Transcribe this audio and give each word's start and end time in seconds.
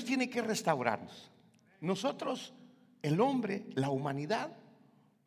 Dios 0.00 0.08
tiene 0.08 0.30
que 0.30 0.40
restaurarnos. 0.40 1.30
Nosotros, 1.82 2.54
el 3.02 3.20
hombre, 3.20 3.66
la 3.74 3.90
humanidad, 3.90 4.50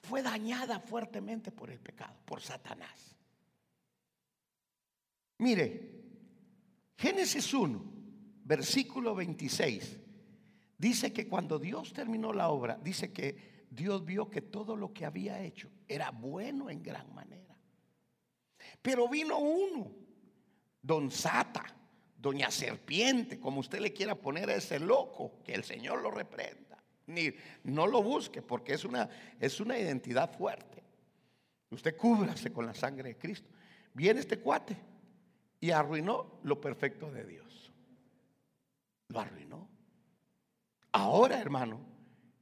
fue 0.02 0.24
dañada 0.24 0.80
fuertemente 0.80 1.52
por 1.52 1.70
el 1.70 1.80
pecado, 1.80 2.16
por 2.26 2.42
Satanás. 2.42 3.16
Mire, 5.38 5.92
Génesis 6.98 7.54
1, 7.54 7.84
versículo 8.46 9.14
26, 9.14 10.00
dice 10.76 11.14
que 11.14 11.28
cuando 11.28 11.60
Dios 11.60 11.94
terminó 11.94 12.34
la 12.34 12.50
obra, 12.50 12.80
dice 12.84 13.14
que 13.14 13.68
Dios 13.70 14.04
vio 14.04 14.32
que 14.32 14.42
todo 14.42 14.76
lo 14.76 14.92
que 14.92 15.06
había 15.06 15.40
hecho 15.40 15.70
era 15.88 16.10
bueno 16.10 16.72
en 16.72 16.82
gran 16.82 17.14
manera. 17.14 17.56
Pero 18.82 19.08
vino 19.08 19.38
uno, 19.38 19.92
don 20.82 21.12
Sata, 21.12 21.64
doña 22.24 22.50
serpiente, 22.50 23.38
como 23.38 23.60
usted 23.60 23.82
le 23.82 23.92
quiera 23.92 24.16
poner 24.16 24.50
a 24.50 24.56
ese 24.56 24.80
loco, 24.80 25.42
que 25.44 25.54
el 25.54 25.66
Señor 25.66 26.02
lo 26.02 26.10
reprenda. 26.10 26.82
Ni, 27.08 27.34
no 27.66 27.86
lo 27.86 28.02
busque 28.02 28.42
porque 28.42 28.74
es 28.74 28.86
una, 28.86 29.10
es 29.42 29.60
una 29.60 29.78
identidad 29.78 30.34
fuerte. 30.34 30.82
Usted 31.70 31.98
cúbrase 31.98 32.54
con 32.54 32.66
la 32.66 32.74
sangre 32.74 33.10
de 33.10 33.18
Cristo. 33.18 33.50
Viene 33.94 34.22
este 34.22 34.40
cuate 34.40 34.78
y 35.60 35.72
arruinó 35.72 36.40
lo 36.44 36.62
perfecto 36.62 37.12
de 37.12 37.26
Dios. 37.26 37.74
Lo 39.10 39.20
arruinó. 39.20 39.68
Ahora, 40.94 41.42
hermano, 41.42 41.82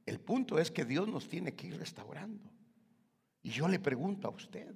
el 0.06 0.20
punto 0.20 0.60
es 0.60 0.70
que 0.70 0.84
Dios 0.84 1.08
nos 1.08 1.28
tiene 1.28 1.54
que 1.54 1.66
ir 1.66 1.76
restaurando. 1.76 2.48
Y 3.42 3.50
yo 3.50 3.66
le 3.66 3.80
pregunto 3.80 4.28
a 4.28 4.30
usted, 4.30 4.72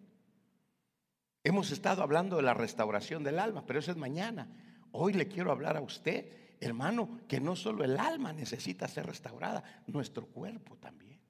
hemos 1.45 1.71
estado 1.71 2.03
hablando 2.03 2.39
de 2.39 2.43
la 2.43 2.55
restauración 2.55 3.23
del 3.23 3.39
alma, 3.39 3.65
pero 3.65 3.79
eso 3.79 3.93
es 3.93 3.97
mañana. 3.97 4.49
Hoy 4.99 5.13
le 5.13 5.29
quiero 5.29 5.53
hablar 5.53 5.77
a 5.77 5.83
usted, 5.83 6.57
hermano, 6.59 7.21
que 7.29 7.39
no 7.39 7.55
solo 7.55 7.85
el 7.85 7.99
alma 7.99 8.33
necesita 8.33 8.89
ser 8.89 9.05
restaurada, 9.05 9.63
nuestro 9.87 10.27
cuerpo 10.27 10.79
también. 10.79 11.21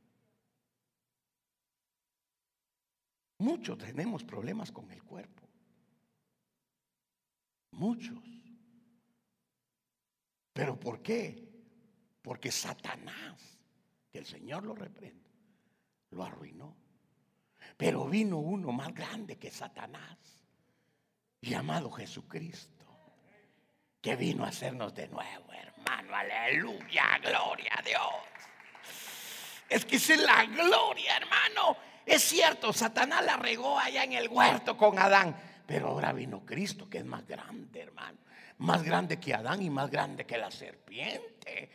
Muchos 3.39 3.77
tenemos 3.77 4.23
problemas 4.23 4.71
con 4.71 4.89
el 4.93 5.03
cuerpo. 5.03 5.49
Muchos. 7.73 8.23
¿Pero 10.53 10.79
por 10.79 11.03
qué? 11.03 11.45
Porque 12.23 12.53
Satanás, 12.53 13.59
que 14.13 14.19
el 14.19 14.27
Señor 14.27 14.63
lo 14.63 14.77
reprenda, 14.77 15.29
lo 16.11 16.23
arruinó. 16.23 16.77
Pero 17.77 18.09
vino 18.09 18.39
uno 18.39 18.71
más 18.71 18.95
grande 18.95 19.39
que 19.39 19.51
Satanás, 19.51 20.19
llamado 21.43 21.91
Jesucristo 21.91 22.77
que 24.07 24.15
vino 24.15 24.45
a 24.45 24.51
hacernos 24.51 24.95
de 24.95 25.09
nuevo, 25.09 25.53
hermano. 25.53 26.15
Aleluya, 26.15 27.19
gloria 27.21 27.73
a 27.77 27.83
Dios. 27.83 28.01
Es 29.69 29.85
que 29.85 29.97
es 29.97 30.17
la 30.21 30.45
gloria, 30.45 31.17
hermano. 31.17 31.77
Es 32.07 32.23
cierto, 32.23 32.73
Satanás 32.73 33.25
la 33.25 33.37
regó 33.37 33.77
allá 33.77 34.05
en 34.05 34.13
el 34.13 34.29
huerto 34.29 34.77
con 34.77 34.97
Adán. 34.97 35.35
Pero 35.67 35.89
ahora 35.89 36.13
vino 36.13 36.47
Cristo, 36.47 36.89
que 36.89 36.99
es 36.99 37.05
más 37.05 37.27
grande, 37.27 37.81
hermano. 37.81 38.19
Más 38.59 38.85
grande 38.85 39.19
que 39.19 39.35
Adán 39.35 39.61
y 39.61 39.71
más 39.71 39.91
grande 39.91 40.25
que 40.25 40.39
la 40.39 40.53
serpiente. 40.53 41.69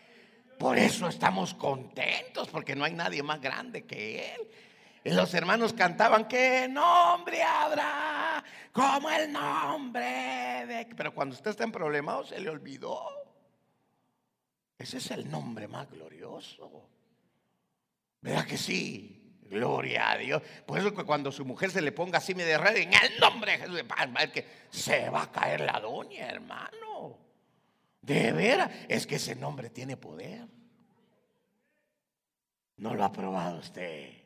Por 0.58 0.78
eso 0.78 1.10
estamos 1.10 1.54
contentos, 1.54 2.48
porque 2.48 2.78
no 2.78 2.86
hay 2.86 2.94
nadie 2.94 3.24
más 3.24 3.42
grande 3.42 3.86
que 3.86 4.36
Él. 4.36 4.48
Y 5.04 5.10
los 5.10 5.34
hermanos 5.34 5.74
cantaban, 5.74 6.30
¿qué 6.30 6.70
nombre 6.70 7.44
habrá? 7.44 8.31
Como 8.72 9.10
el 9.10 9.32
nombre 9.32 10.66
de... 10.68 10.88
Pero 10.96 11.14
cuando 11.14 11.36
usted 11.36 11.52
está 11.52 11.64
en 11.64 11.72
problemas 11.72 12.28
se 12.28 12.40
le 12.40 12.50
olvidó. 12.50 13.04
Ese 14.78 14.98
es 14.98 15.12
el 15.12 15.30
nombre 15.30 15.68
más 15.68 15.90
glorioso. 15.90 16.90
¿Verdad 18.22 18.46
que 18.46 18.58
sí? 18.58 19.38
Gloria 19.44 20.12
a 20.12 20.18
Dios. 20.18 20.42
Por 20.66 20.80
eso 20.80 20.94
que 20.94 21.04
cuando 21.04 21.32
su 21.32 21.46
mujer 21.46 21.72
se 21.72 21.82
le 21.82 21.92
ponga 21.92 22.20
así 22.20 22.34
me 22.34 22.46
derrede 22.46 22.84
en 22.84 22.94
el 22.94 23.20
nombre 23.20 23.52
de 23.52 23.58
Jesús, 23.60 23.84
que 24.34 24.48
se 24.70 25.10
va 25.10 25.24
a 25.24 25.32
caer 25.32 25.62
la 25.62 25.80
doña, 25.80 26.28
hermano. 26.30 27.20
De 28.02 28.32
veras, 28.32 28.72
es 28.88 29.06
que 29.06 29.16
ese 29.16 29.36
nombre 29.36 29.70
tiene 29.70 29.98
poder. 29.98 30.48
No 32.78 32.96
lo 32.96 33.04
ha 33.04 33.12
probado 33.12 33.60
usted. 33.60 34.21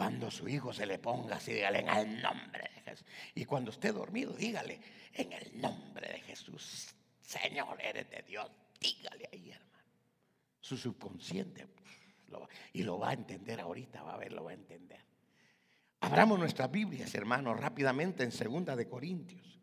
Cuando 0.00 0.30
su 0.30 0.48
hijo 0.48 0.72
se 0.72 0.86
le 0.86 0.98
ponga 0.98 1.36
así, 1.36 1.52
dígale 1.52 1.80
en 1.80 1.88
el 1.90 2.22
nombre 2.22 2.70
de 2.74 2.80
Jesús. 2.80 3.06
Y 3.34 3.44
cuando 3.44 3.70
esté 3.70 3.92
dormido, 3.92 4.32
dígale 4.32 4.80
en 5.12 5.30
el 5.30 5.60
nombre 5.60 6.08
de 6.08 6.20
Jesús. 6.20 6.88
Señor, 7.20 7.78
eres 7.78 8.08
de 8.08 8.24
Dios. 8.26 8.50
Dígale 8.80 9.28
ahí, 9.30 9.50
hermano. 9.50 9.84
Su 10.58 10.78
subconsciente. 10.78 11.66
y 12.72 12.82
lo 12.82 12.98
va 12.98 13.10
a 13.10 13.12
entender 13.12 13.60
ahorita, 13.60 14.02
va 14.02 14.14
a 14.14 14.16
ver, 14.16 14.32
lo 14.32 14.44
va 14.44 14.52
a 14.52 14.54
entender. 14.54 15.04
Abramos 16.00 16.38
nuestras 16.38 16.70
Biblias, 16.70 17.14
hermanos, 17.14 17.60
rápidamente 17.60 18.22
en 18.22 18.32
Segunda 18.32 18.74
de 18.76 18.88
Corintios. 18.88 19.60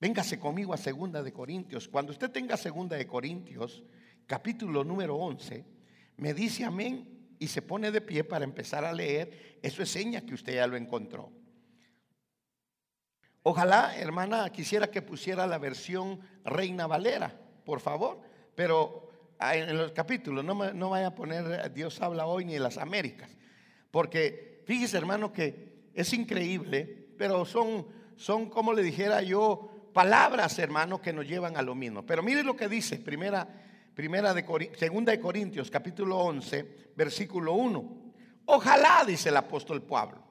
Véngase 0.00 0.38
conmigo 0.38 0.72
a 0.72 0.78
Segunda 0.78 1.22
de 1.22 1.34
Corintios. 1.34 1.88
Cuando 1.88 2.12
usted 2.12 2.30
tenga 2.30 2.56
Segunda 2.56 2.96
de 2.96 3.06
Corintios, 3.06 3.82
capítulo 4.26 4.82
número 4.82 5.16
11, 5.16 5.66
me 6.16 6.32
dice 6.32 6.64
amén 6.64 7.11
y 7.42 7.48
se 7.48 7.60
pone 7.60 7.90
de 7.90 8.00
pie 8.00 8.22
para 8.22 8.44
empezar 8.44 8.84
a 8.84 8.92
leer, 8.92 9.58
eso 9.62 9.82
es 9.82 9.90
seña 9.90 10.20
que 10.20 10.32
usted 10.32 10.54
ya 10.54 10.66
lo 10.68 10.76
encontró. 10.76 11.32
Ojalá, 13.42 13.96
hermana, 13.96 14.48
quisiera 14.50 14.92
que 14.92 15.02
pusiera 15.02 15.44
la 15.48 15.58
versión 15.58 16.20
Reina 16.44 16.86
Valera, 16.86 17.36
por 17.64 17.80
favor, 17.80 18.20
pero 18.54 19.08
ah, 19.40 19.56
en 19.56 19.76
los 19.76 19.90
capítulos 19.90 20.44
no, 20.44 20.72
no 20.72 20.90
vaya 20.90 21.08
a 21.08 21.14
poner 21.16 21.72
Dios 21.72 22.00
habla 22.00 22.26
hoy 22.26 22.44
ni 22.44 22.54
en 22.54 22.62
las 22.62 22.78
Américas, 22.78 23.36
porque 23.90 24.62
fíjese, 24.64 24.96
hermano, 24.98 25.32
que 25.32 25.90
es 25.94 26.12
increíble, 26.12 27.08
pero 27.18 27.44
son, 27.44 27.88
son 28.14 28.50
como 28.50 28.72
le 28.72 28.84
dijera 28.84 29.20
yo, 29.20 29.90
palabras, 29.92 30.60
hermano, 30.60 31.02
que 31.02 31.12
nos 31.12 31.26
llevan 31.26 31.56
a 31.56 31.62
lo 31.62 31.74
mismo. 31.74 32.06
Pero 32.06 32.22
mire 32.22 32.44
lo 32.44 32.54
que 32.54 32.68
dice, 32.68 32.98
primera 32.98 33.48
Primera 33.94 34.32
de 34.32 34.42
segunda 34.78 35.12
de 35.12 35.20
Corintios, 35.20 35.70
capítulo 35.70 36.16
11, 36.16 36.92
versículo 36.96 37.52
1. 37.52 38.02
Ojalá, 38.46 39.04
dice 39.06 39.28
el 39.28 39.36
apóstol 39.36 39.82
Pablo, 39.82 40.22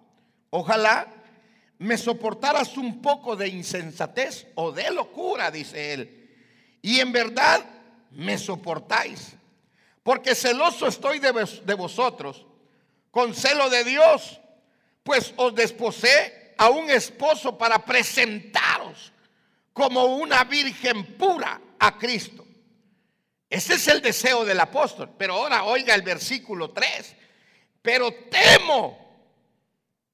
ojalá 0.50 1.08
me 1.78 1.96
soportaras 1.96 2.76
un 2.78 3.04
poco 3.04 3.36
de 3.36 3.50
insensatez 3.50 4.48
o 4.56 4.72
de 4.72 4.90
locura, 4.90 5.52
dice 5.52 5.94
él. 5.94 6.30
Y 6.82 7.00
en 7.00 7.12
verdad 7.12 7.64
me 8.10 8.40
soportáis, 8.40 9.34
porque 10.02 10.34
celoso 10.34 10.88
estoy 10.88 11.20
de, 11.20 11.32
de 11.64 11.74
vosotros, 11.76 12.48
con 13.12 13.36
celo 13.36 13.70
de 13.70 13.84
Dios, 13.84 14.42
pues 15.04 15.36
os 15.38 15.54
desposé 15.54 16.56
a 16.58 16.70
un 16.70 16.90
esposo 16.90 17.60
para 17.60 17.86
presentaros 17.86 19.14
como 19.72 20.06
una 20.06 20.44
virgen 20.46 21.16
pura 21.16 21.62
a 21.78 21.98
Cristo. 22.00 22.48
Ese 23.52 23.74
es 23.74 23.86
el 23.90 24.02
deseo 24.02 24.46
del 24.46 24.62
apóstol. 24.62 25.14
Pero 25.18 25.34
ahora 25.34 25.66
oiga 25.66 25.94
el 25.94 26.04
versículo 26.04 26.72
3. 26.72 27.16
Pero 27.82 28.14
temo, 28.32 28.98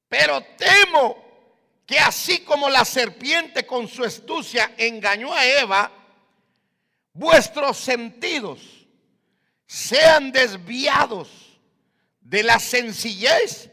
pero 0.08 0.42
temo 0.56 1.24
que 1.86 2.00
así 2.00 2.40
como 2.40 2.68
la 2.68 2.84
serpiente 2.84 3.64
con 3.64 3.86
su 3.86 4.02
astucia 4.02 4.74
engañó 4.76 5.32
a 5.32 5.46
Eva, 5.46 5.92
vuestros 7.12 7.76
sentidos 7.76 8.60
sean 9.66 10.32
desviados 10.32 11.28
de 12.20 12.42
la 12.42 12.58
sencillez 12.58 13.70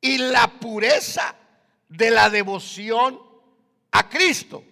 y 0.00 0.18
la 0.18 0.58
pureza 0.58 1.36
de 1.88 2.10
la 2.10 2.28
devoción 2.28 3.22
a 3.92 4.08
Cristo. 4.08 4.64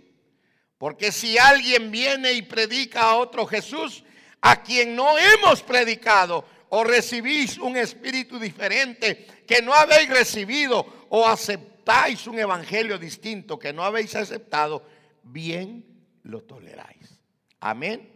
Porque 0.76 1.12
si 1.12 1.38
alguien 1.38 1.92
viene 1.92 2.32
y 2.32 2.42
predica 2.42 3.02
a 3.02 3.16
otro 3.16 3.46
Jesús, 3.46 4.04
a 4.40 4.62
quien 4.62 4.94
no 4.94 5.18
hemos 5.18 5.62
predicado 5.62 6.44
o 6.70 6.84
recibís 6.84 7.58
un 7.58 7.76
espíritu 7.76 8.38
diferente 8.38 9.26
que 9.46 9.62
no 9.62 9.72
habéis 9.72 10.08
recibido 10.10 11.06
o 11.08 11.26
aceptáis 11.26 12.26
un 12.26 12.38
evangelio 12.38 12.98
distinto 12.98 13.58
que 13.58 13.72
no 13.72 13.82
habéis 13.82 14.14
aceptado, 14.14 14.84
bien 15.22 15.84
lo 16.24 16.42
toleráis. 16.42 17.18
Amén 17.60 18.12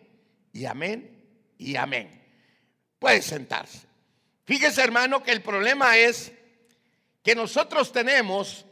y 0.52 0.66
amén 0.66 1.24
y 1.58 1.76
amén. 1.76 2.22
Puede 2.98 3.22
sentarse. 3.22 3.86
Fíjese 4.44 4.82
hermano 4.82 5.22
que 5.22 5.32
el 5.32 5.42
problema 5.42 5.96
es 5.96 6.32
que 7.22 7.34
nosotros 7.34 7.92
tenemos, 7.92 8.66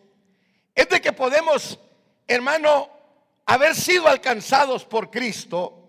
es 0.74 0.88
de 0.88 1.00
que 1.00 1.12
podemos, 1.12 1.78
hermano, 2.26 2.90
haber 3.46 3.74
sido 3.74 4.08
alcanzados 4.08 4.84
por 4.84 5.10
Cristo 5.10 5.79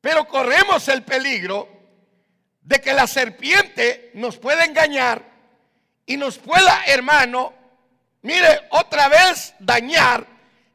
pero 0.00 0.26
corremos 0.26 0.88
el 0.88 1.02
peligro 1.02 1.68
de 2.62 2.80
que 2.80 2.92
la 2.92 3.06
serpiente 3.06 4.10
nos 4.14 4.38
pueda 4.38 4.64
engañar 4.64 5.24
y 6.06 6.16
nos 6.16 6.38
pueda, 6.38 6.84
hermano, 6.86 7.52
mire, 8.22 8.68
otra 8.70 9.08
vez 9.08 9.54
dañar 9.58 10.26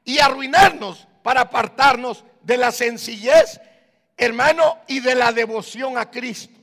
y 0.04 0.20
arruinarnos 0.20 1.08
para 1.24 1.42
apartarnos 1.42 2.24
de 2.42 2.58
la 2.58 2.72
sencillez 2.72 3.60
hermano, 4.18 4.80
y 4.88 5.00
de 5.00 5.16
la 5.16 5.32
devoción 5.32 5.98
a 5.98 6.10
Cristo. 6.10 6.54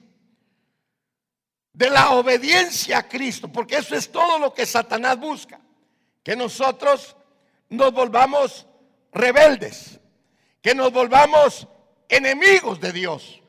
De 1.73 1.89
la 1.91 2.11
obediencia 2.11 2.99
a 2.99 3.09
Cristo, 3.09 3.49
porque 3.49 3.77
eso 3.77 3.95
es 3.95 4.11
todo 4.11 4.39
lo 4.39 4.53
que 4.53 4.67
Satanás 4.67 5.19
busca. 5.19 5.61
Que 6.23 6.37
nosotros 6.37 7.17
nos 7.69 7.93
volvamos 7.93 8.67
rebeldes, 9.11 9.99
que 10.61 10.75
nos 10.75 10.93
volvamos 10.93 11.67
enemigos 12.13 12.79
de 12.81 12.93
Dios. 12.93 13.41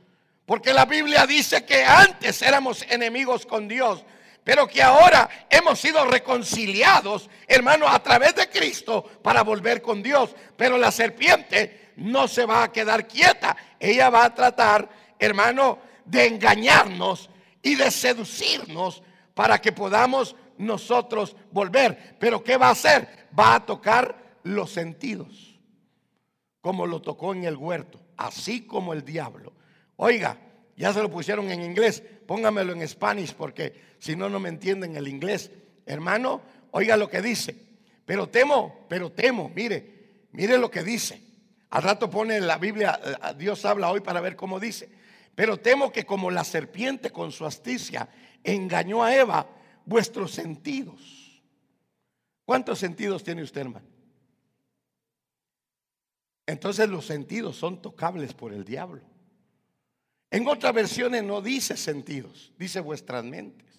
Porque 0.45 0.73
la 0.73 0.85
Biblia 0.85 1.27
dice 1.27 1.65
que 1.65 1.83
antes 1.83 2.41
éramos 2.41 2.83
enemigos 2.89 3.45
con 3.45 3.67
Dios, 3.67 4.03
pero 4.43 4.67
que 4.67 4.81
ahora 4.81 5.29
hemos 5.49 5.79
sido 5.79 6.03
reconciliados, 6.05 7.29
hermano, 7.47 7.87
a 7.87 8.01
través 8.01 8.35
de 8.35 8.49
Cristo 8.49 9.03
para 9.21 9.41
volver 9.43 9.81
con 9.81 10.01
Dios. 10.01 10.35
Pero 10.57 10.77
la 10.77 10.91
serpiente 10.91 11.91
no 11.97 12.27
se 12.27 12.45
va 12.45 12.63
a 12.63 12.71
quedar 12.71 13.07
quieta. 13.07 13.55
Ella 13.79 14.09
va 14.09 14.25
a 14.25 14.35
tratar, 14.35 14.89
hermano, 15.19 15.79
de 16.05 16.27
engañarnos 16.27 17.29
y 17.61 17.75
de 17.75 17.89
seducirnos 17.89 19.01
para 19.33 19.61
que 19.61 19.71
podamos 19.71 20.35
nosotros 20.57 21.35
volver. 21.51 22.17
Pero 22.19 22.43
¿qué 22.43 22.57
va 22.57 22.67
a 22.67 22.71
hacer? 22.71 23.29
Va 23.37 23.55
a 23.55 23.65
tocar 23.65 24.37
los 24.43 24.71
sentidos, 24.71 25.57
como 26.59 26.85
lo 26.85 27.01
tocó 27.01 27.33
en 27.33 27.45
el 27.45 27.55
huerto, 27.55 28.02
así 28.17 28.61
como 28.61 28.93
el 28.93 29.03
diablo. 29.03 29.53
Oiga, 29.95 30.37
ya 30.75 30.93
se 30.93 31.01
lo 31.01 31.09
pusieron 31.09 31.51
en 31.51 31.61
inglés, 31.61 32.03
póngamelo 32.25 32.73
en 32.73 32.87
Spanish 32.87 33.33
porque 33.33 33.73
si 33.99 34.15
no, 34.15 34.29
no 34.29 34.39
me 34.39 34.49
entienden 34.49 34.95
el 34.95 35.07
inglés. 35.07 35.51
Hermano, 35.85 36.41
oiga 36.71 36.97
lo 36.97 37.09
que 37.09 37.21
dice. 37.21 37.55
Pero 38.05 38.27
temo, 38.27 38.85
pero 38.89 39.11
temo, 39.11 39.51
mire, 39.55 40.27
mire 40.31 40.57
lo 40.57 40.69
que 40.69 40.83
dice. 40.83 41.21
Al 41.69 41.83
rato 41.83 42.09
pone 42.09 42.39
la 42.41 42.57
Biblia, 42.57 42.99
Dios 43.37 43.65
habla 43.65 43.91
hoy 43.91 44.01
para 44.01 44.21
ver 44.21 44.35
cómo 44.35 44.59
dice. 44.59 44.89
Pero 45.35 45.57
temo 45.57 45.91
que 45.91 46.05
como 46.05 46.29
la 46.29 46.43
serpiente 46.43 47.11
con 47.11 47.31
su 47.31 47.45
asticia 47.45 48.09
engañó 48.43 49.03
a 49.03 49.15
Eva, 49.15 49.47
vuestros 49.85 50.31
sentidos. 50.31 51.41
¿Cuántos 52.45 52.79
sentidos 52.79 53.23
tiene 53.23 53.41
usted, 53.41 53.61
hermano? 53.61 53.92
Entonces 56.45 56.89
los 56.89 57.05
sentidos 57.05 57.55
son 57.55 57.81
tocables 57.81 58.33
por 58.33 58.53
el 58.53 58.65
diablo. 58.65 59.01
En 60.29 60.47
otras 60.47 60.73
versiones 60.73 61.23
no 61.23 61.41
dice 61.41 61.77
sentidos, 61.77 62.51
dice 62.57 62.79
vuestras 62.79 63.23
mentes. 63.23 63.71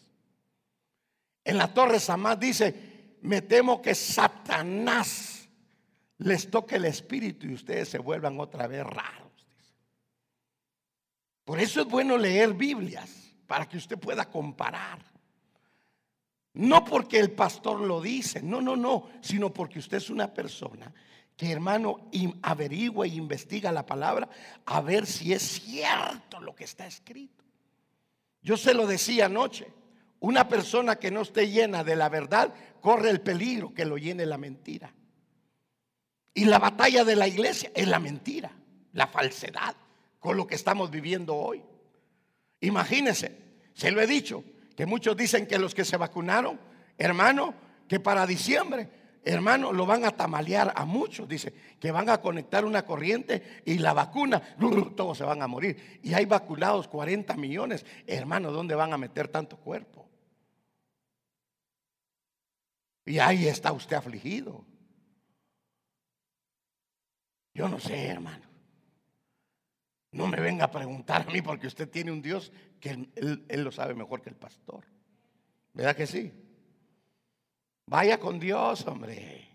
En 1.44 1.58
la 1.58 1.74
torre 1.74 2.00
Samad 2.00 2.38
dice, 2.38 3.18
me 3.22 3.42
temo 3.42 3.82
que 3.82 3.94
Satanás 3.94 5.48
les 6.18 6.50
toque 6.50 6.76
el 6.76 6.86
espíritu 6.86 7.46
y 7.46 7.54
ustedes 7.54 7.88
se 7.88 7.98
vuelvan 7.98 8.38
otra 8.40 8.66
vez 8.66 8.84
raros. 8.84 9.48
Por 11.44 11.60
eso 11.60 11.82
es 11.82 11.86
bueno 11.86 12.16
leer 12.16 12.54
Biblias, 12.54 13.34
para 13.46 13.68
que 13.68 13.76
usted 13.76 13.98
pueda 13.98 14.30
comparar. 14.30 15.04
No 16.54 16.84
porque 16.84 17.18
el 17.18 17.32
pastor 17.32 17.80
lo 17.80 18.00
dice, 18.00 18.40
no, 18.42 18.62
no, 18.62 18.76
no, 18.76 19.10
sino 19.20 19.52
porque 19.52 19.80
usted 19.80 19.98
es 19.98 20.08
una 20.08 20.32
persona 20.32 20.94
que 21.36 21.50
hermano 21.50 22.10
averigua 22.42 23.06
e 23.06 23.10
investiga 23.10 23.72
la 23.72 23.84
palabra 23.84 24.28
a 24.66 24.80
ver 24.80 25.06
si 25.06 25.32
es 25.32 25.42
cierto 25.42 26.40
lo 26.40 26.54
que 26.54 26.64
está 26.64 26.86
escrito. 26.86 27.42
Yo 28.40 28.56
se 28.56 28.74
lo 28.74 28.86
decía 28.86 29.26
anoche, 29.26 29.66
una 30.20 30.48
persona 30.48 30.96
que 30.96 31.10
no 31.10 31.22
esté 31.22 31.50
llena 31.50 31.82
de 31.82 31.96
la 31.96 32.08
verdad 32.08 32.54
corre 32.80 33.10
el 33.10 33.20
peligro 33.20 33.74
que 33.74 33.84
lo 33.84 33.98
llene 33.98 34.26
la 34.26 34.38
mentira. 34.38 34.92
Y 36.34 36.44
la 36.44 36.58
batalla 36.58 37.04
de 37.04 37.16
la 37.16 37.28
iglesia 37.28 37.70
es 37.74 37.88
la 37.88 37.98
mentira, 37.98 38.50
la 38.92 39.06
falsedad, 39.06 39.74
con 40.18 40.36
lo 40.36 40.46
que 40.46 40.54
estamos 40.54 40.90
viviendo 40.90 41.34
hoy. 41.36 41.62
Imagínense, 42.60 43.36
se 43.72 43.90
lo 43.90 44.00
he 44.00 44.06
dicho, 44.06 44.44
que 44.76 44.86
muchos 44.86 45.16
dicen 45.16 45.46
que 45.46 45.58
los 45.58 45.74
que 45.74 45.84
se 45.84 45.96
vacunaron, 45.96 46.58
hermano, 46.98 47.54
que 47.88 48.00
para 48.00 48.26
diciembre 48.26 48.88
hermano, 49.24 49.72
lo 49.72 49.86
van 49.86 50.04
a 50.04 50.12
tamalear 50.12 50.72
a 50.76 50.84
muchos. 50.84 51.28
Dice 51.28 51.52
que 51.80 51.90
van 51.90 52.08
a 52.08 52.20
conectar 52.20 52.64
una 52.64 52.84
corriente 52.84 53.62
y 53.64 53.78
la 53.78 53.92
vacuna, 53.92 54.40
todos 54.96 55.18
se 55.18 55.24
van 55.24 55.42
a 55.42 55.46
morir. 55.46 56.00
Y 56.02 56.14
hay 56.14 56.26
vacunados 56.26 56.88
40 56.88 57.34
millones. 57.36 57.84
Hermano, 58.06 58.52
¿dónde 58.52 58.74
van 58.74 58.92
a 58.92 58.98
meter 58.98 59.28
tanto 59.28 59.56
cuerpo? 59.56 60.08
Y 63.06 63.18
ahí 63.18 63.46
está 63.46 63.72
usted 63.72 63.96
afligido. 63.96 64.64
Yo 67.54 67.68
no 67.68 67.78
sé, 67.78 68.06
hermano. 68.06 68.44
No 70.12 70.28
me 70.28 70.40
venga 70.40 70.66
a 70.66 70.70
preguntar 70.70 71.22
a 71.22 71.32
mí 71.32 71.42
porque 71.42 71.66
usted 71.66 71.88
tiene 71.88 72.12
un 72.12 72.22
Dios 72.22 72.52
que 72.80 72.90
él, 72.90 73.44
él 73.48 73.64
lo 73.64 73.72
sabe 73.72 73.94
mejor 73.94 74.22
que 74.22 74.30
el 74.30 74.36
pastor. 74.36 74.84
¿Verdad 75.72 75.96
que 75.96 76.06
sí? 76.06 76.43
Vaya 77.86 78.18
con 78.18 78.38
Dios, 78.38 78.86
hombre. 78.86 79.48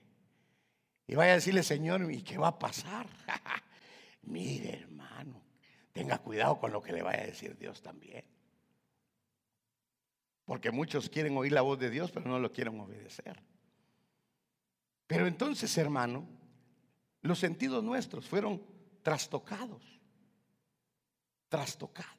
Y 1.08 1.16
vaya 1.16 1.31
a 1.31 1.36
decirle, 1.36 1.64
Señor, 1.64 2.12
¿y 2.12 2.22
qué 2.22 2.38
va 2.38 2.50
a 2.50 2.60
pasar? 2.60 3.08
Mire, 4.24 4.81
hermano, 4.81 5.42
tenga 5.92 6.20
cuidado 6.20 6.60
con 6.60 6.72
lo 6.72 6.81
que 6.81 6.94
le 6.94 7.02
vaya 7.02 7.24
a 7.24 7.26
decir 7.26 7.58
Dios 7.58 7.81
también. 7.81 8.24
Porque 10.46 10.72
muchos 10.72 11.10
quieren 11.10 11.36
oír 11.38 11.52
la 11.52 11.62
voz 11.62 11.80
de 11.80 11.90
Dios, 11.90 12.12
pero 12.12 12.28
no 12.30 12.40
lo 12.40 12.52
quieren 12.52 12.80
obedecer. 12.80 13.42
Pero 15.08 15.26
entonces, 15.26 15.76
hermano, 15.78 16.28
los 17.22 17.40
sentidos 17.40 17.84
nuestros 17.84 18.28
fueron 18.28 18.62
trastocados. 19.02 19.84
Trastocados. 21.48 22.16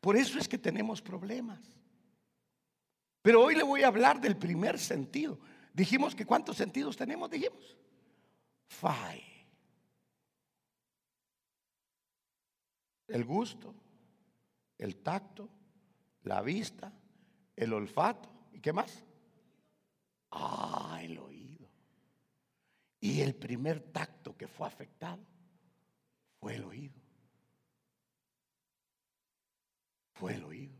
Por 0.00 0.16
eso 0.16 0.38
es 0.38 0.46
que 0.48 0.58
tenemos 0.58 1.00
problemas. 1.00 1.75
Pero 3.26 3.42
hoy 3.42 3.56
le 3.56 3.64
voy 3.64 3.82
a 3.82 3.88
hablar 3.88 4.20
del 4.20 4.36
primer 4.36 4.78
sentido. 4.78 5.36
Dijimos 5.74 6.14
que 6.14 6.24
cuántos 6.24 6.56
sentidos 6.56 6.96
tenemos, 6.96 7.28
dijimos. 7.28 7.76
Five. 8.68 9.48
El 13.08 13.24
gusto, 13.24 13.74
el 14.78 14.98
tacto, 14.98 15.48
la 16.22 16.40
vista, 16.40 16.92
el 17.56 17.72
olfato. 17.72 18.30
¿Y 18.52 18.60
qué 18.60 18.72
más? 18.72 19.02
Ah, 20.30 21.00
el 21.02 21.18
oído. 21.18 21.68
Y 23.00 23.22
el 23.22 23.34
primer 23.34 23.80
tacto 23.90 24.36
que 24.36 24.46
fue 24.46 24.68
afectado 24.68 25.26
fue 26.38 26.54
el 26.54 26.62
oído. 26.62 27.02
Fue 30.12 30.34
el 30.34 30.44
oído. 30.44 30.75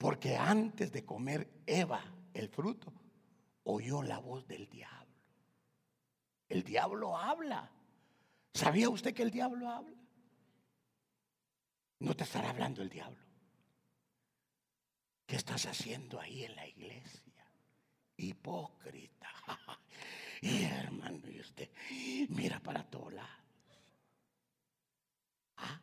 Porque 0.00 0.34
antes 0.34 0.90
de 0.92 1.04
comer 1.04 1.46
Eva 1.66 2.02
el 2.32 2.48
fruto, 2.48 2.90
oyó 3.64 4.02
la 4.02 4.18
voz 4.18 4.48
del 4.48 4.66
diablo. 4.70 5.14
El 6.48 6.64
diablo 6.64 7.18
habla. 7.18 7.70
¿Sabía 8.54 8.88
usted 8.88 9.12
que 9.12 9.22
el 9.22 9.30
diablo 9.30 9.68
habla? 9.68 9.98
No 11.98 12.16
te 12.16 12.24
estará 12.24 12.48
hablando 12.48 12.80
el 12.80 12.88
diablo. 12.88 13.20
¿Qué 15.26 15.36
estás 15.36 15.66
haciendo 15.66 16.18
ahí 16.18 16.44
en 16.44 16.56
la 16.56 16.66
iglesia? 16.66 17.44
Hipócrita. 18.16 19.28
Y 20.42 20.62
hermano, 20.62 21.28
y 21.28 21.38
usted 21.38 21.68
mira 22.30 22.58
para 22.60 22.82
todos 22.82 23.12
lados. 23.12 23.44
¿Ah? 25.58 25.78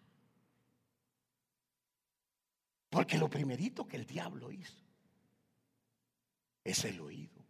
Porque 2.98 3.20
lo 3.20 3.30
primerito 3.30 3.88
que 3.88 3.96
el 3.96 4.08
diablo 4.08 4.52
hizo 4.52 4.84
es 6.64 6.84
el 6.84 7.00
oído. 7.00 7.46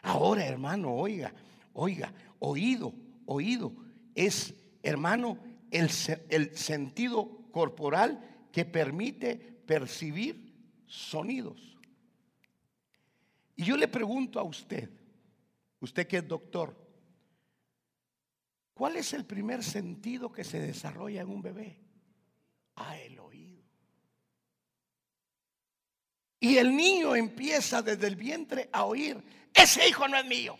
Ahora, 0.00 0.46
hermano, 0.46 0.94
oiga, 0.94 1.30
oiga, 1.74 2.10
oído, 2.38 2.94
oído 3.26 3.74
es, 4.14 4.54
hermano, 4.82 5.38
el, 5.70 5.90
el 6.30 6.56
sentido 6.56 7.50
corporal 7.52 8.48
que 8.50 8.64
permite 8.64 9.36
percibir 9.36 10.54
sonidos. 10.86 11.76
Y 13.56 13.64
yo 13.64 13.76
le 13.76 13.88
pregunto 13.88 14.40
a 14.40 14.42
usted, 14.42 14.88
usted 15.80 16.06
que 16.06 16.16
es 16.16 16.26
doctor, 16.26 16.74
¿cuál 18.72 18.96
es 18.96 19.12
el 19.12 19.26
primer 19.26 19.62
sentido 19.62 20.32
que 20.32 20.44
se 20.44 20.60
desarrolla 20.60 21.20
en 21.20 21.28
un 21.28 21.42
bebé? 21.42 21.78
Ah, 22.76 22.98
el 22.98 23.18
oído. 23.18 23.45
Y 26.46 26.58
el 26.58 26.76
niño 26.76 27.16
empieza 27.16 27.82
desde 27.82 28.06
el 28.06 28.14
vientre 28.14 28.70
a 28.72 28.84
oír, 28.84 29.20
ese 29.52 29.88
hijo 29.88 30.06
no 30.06 30.16
es 30.16 30.24
mío. 30.26 30.56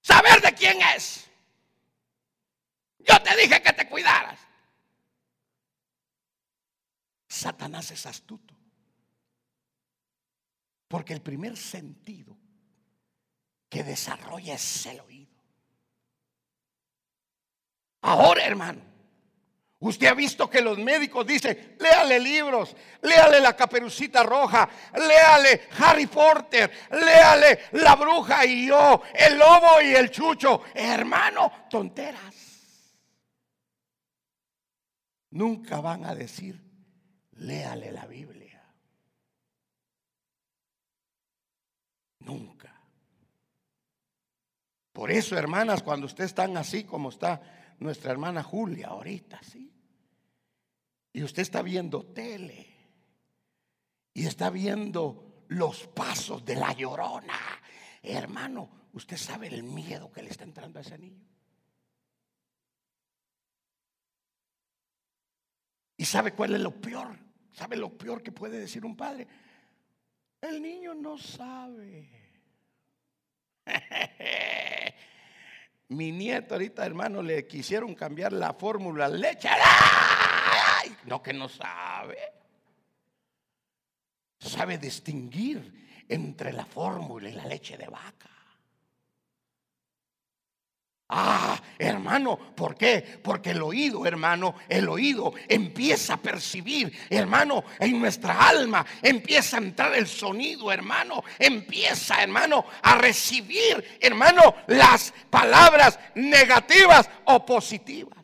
Saber 0.00 0.40
de 0.42 0.52
quién 0.52 0.82
es. 0.96 1.30
Yo 2.98 3.22
te 3.22 3.36
dije 3.36 3.62
que 3.62 3.72
te 3.72 3.88
cuidaras. 3.88 4.40
Satanás 7.28 7.92
es 7.92 8.04
astuto. 8.04 8.52
Porque 10.88 11.12
el 11.12 11.22
primer 11.22 11.56
sentido 11.56 12.36
que 13.68 13.84
desarrolla 13.84 14.54
es 14.54 14.86
el 14.86 14.98
oído. 14.98 15.36
Ahora, 18.00 18.44
hermano, 18.44 18.82
usted 19.88 20.06
ha 20.06 20.14
visto 20.14 20.48
que 20.48 20.60
los 20.60 20.78
médicos 20.78 21.26
dicen, 21.26 21.76
léale 21.78 22.18
libros, 22.18 22.74
léale 23.02 23.40
la 23.40 23.54
caperucita 23.54 24.22
roja, 24.22 24.68
léale 24.94 25.68
Harry 25.78 26.06
Potter, 26.06 26.70
léale 26.90 27.66
la 27.72 27.94
bruja 27.94 28.44
y 28.46 28.66
yo, 28.66 29.02
el 29.12 29.38
lobo 29.38 29.80
y 29.82 29.94
el 29.94 30.10
chucho. 30.10 30.62
Hermano, 30.74 31.66
tonteras. 31.68 32.34
Nunca 35.30 35.80
van 35.80 36.04
a 36.04 36.14
decir, 36.14 36.62
léale 37.32 37.92
la 37.92 38.06
Biblia. 38.06 38.62
Nunca. 42.20 42.72
Por 44.92 45.10
eso, 45.10 45.36
hermanas, 45.36 45.82
cuando 45.82 46.06
usted 46.06 46.24
están 46.24 46.56
así 46.56 46.84
como 46.84 47.08
está 47.10 47.42
nuestra 47.80 48.12
hermana 48.12 48.42
Julia 48.42 48.88
ahorita, 48.88 49.40
¿sí? 49.42 49.73
Y 51.14 51.22
usted 51.22 51.42
está 51.42 51.62
viendo 51.62 52.02
tele 52.06 52.66
y 54.12 54.26
está 54.26 54.50
viendo 54.50 55.44
los 55.48 55.86
pasos 55.86 56.44
de 56.44 56.56
la 56.56 56.72
llorona. 56.72 57.38
Hermano, 58.02 58.88
usted 58.92 59.16
sabe 59.16 59.46
el 59.46 59.62
miedo 59.62 60.10
que 60.10 60.24
le 60.24 60.30
está 60.30 60.42
entrando 60.42 60.80
a 60.80 60.82
ese 60.82 60.98
niño. 60.98 61.24
¿Y 65.96 66.04
sabe 66.04 66.32
cuál 66.32 66.56
es 66.56 66.60
lo 66.60 66.72
peor? 66.80 67.16
¿Sabe 67.52 67.76
lo 67.76 67.96
peor 67.96 68.20
que 68.20 68.32
puede 68.32 68.58
decir 68.58 68.84
un 68.84 68.96
padre? 68.96 69.28
El 70.40 70.60
niño 70.60 70.94
no 70.94 71.16
sabe. 71.16 72.10
Mi 75.88 76.10
nieto 76.10 76.54
ahorita, 76.54 76.84
hermano, 76.84 77.22
le 77.22 77.46
quisieron 77.46 77.94
cambiar 77.94 78.32
la 78.32 78.52
fórmula 78.52 79.08
leche. 79.08 79.48
No 81.04 81.22
que 81.22 81.32
no 81.32 81.48
sabe. 81.48 82.18
Sabe 84.38 84.78
distinguir 84.78 86.04
entre 86.08 86.52
la 86.52 86.64
fórmula 86.64 87.28
y 87.28 87.32
la 87.32 87.46
leche 87.46 87.76
de 87.76 87.86
vaca. 87.86 88.30
Ah, 91.08 91.60
hermano, 91.78 92.36
¿por 92.56 92.74
qué? 92.74 93.20
Porque 93.22 93.50
el 93.50 93.62
oído, 93.62 94.06
hermano, 94.06 94.54
el 94.68 94.88
oído 94.88 95.34
empieza 95.48 96.14
a 96.14 96.16
percibir, 96.16 96.92
hermano, 97.10 97.62
en 97.78 98.00
nuestra 98.00 98.48
alma 98.48 98.84
empieza 99.02 99.58
a 99.58 99.60
entrar 99.60 99.94
el 99.94 100.06
sonido, 100.06 100.72
hermano, 100.72 101.22
empieza, 101.38 102.22
hermano, 102.22 102.64
a 102.82 102.96
recibir, 102.96 103.98
hermano, 104.00 104.56
las 104.66 105.12
palabras 105.28 106.00
negativas 106.14 107.08
o 107.26 107.44
positivas. 107.44 108.23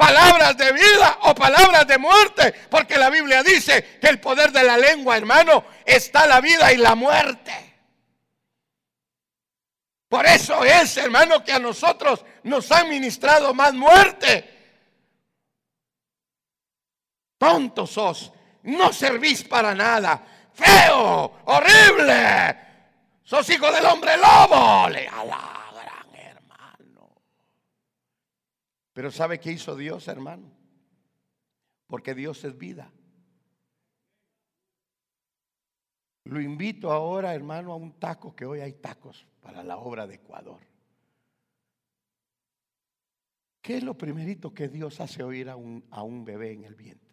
Palabras 0.00 0.56
de 0.56 0.72
vida 0.72 1.18
o 1.24 1.34
palabras 1.34 1.86
de 1.86 1.98
muerte, 1.98 2.54
porque 2.70 2.96
la 2.96 3.10
Biblia 3.10 3.42
dice 3.42 3.98
que 4.00 4.08
el 4.08 4.18
poder 4.18 4.50
de 4.50 4.64
la 4.64 4.78
lengua, 4.78 5.18
hermano, 5.18 5.62
está 5.84 6.26
la 6.26 6.40
vida 6.40 6.72
y 6.72 6.78
la 6.78 6.94
muerte. 6.94 7.52
Por 10.08 10.24
eso 10.24 10.64
es, 10.64 10.96
hermano, 10.96 11.44
que 11.44 11.52
a 11.52 11.58
nosotros 11.58 12.24
nos 12.44 12.72
han 12.72 12.88
ministrado 12.88 13.52
más 13.52 13.74
muerte. 13.74 14.88
Tontos 17.36 17.90
sos, 17.90 18.32
no 18.62 18.94
servís 18.94 19.44
para 19.44 19.74
nada. 19.74 20.24
Feo, 20.54 21.42
horrible. 21.44 22.56
Sos 23.22 23.50
hijo 23.50 23.70
del 23.70 23.84
hombre 23.84 24.16
lobo. 24.16 24.88
Le 24.88 25.04
gran 25.04 26.14
hermano. 26.14 27.10
Pero 28.92 29.10
¿sabe 29.10 29.38
qué 29.38 29.52
hizo 29.52 29.76
Dios, 29.76 30.08
hermano? 30.08 30.50
Porque 31.86 32.14
Dios 32.14 32.44
es 32.44 32.56
vida. 32.56 32.92
Lo 36.24 36.40
invito 36.40 36.92
ahora, 36.92 37.34
hermano, 37.34 37.72
a 37.72 37.76
un 37.76 37.98
taco, 37.98 38.34
que 38.36 38.44
hoy 38.44 38.60
hay 38.60 38.74
tacos 38.74 39.26
para 39.40 39.62
la 39.62 39.78
obra 39.78 40.06
de 40.06 40.16
Ecuador. 40.16 40.60
¿Qué 43.62 43.76
es 43.76 43.82
lo 43.82 43.96
primerito 43.96 44.54
que 44.54 44.68
Dios 44.68 45.00
hace 45.00 45.22
oír 45.22 45.48
a 45.48 45.56
un, 45.56 45.84
a 45.90 46.02
un 46.02 46.24
bebé 46.24 46.52
en 46.52 46.64
el 46.64 46.74
vientre? 46.74 47.10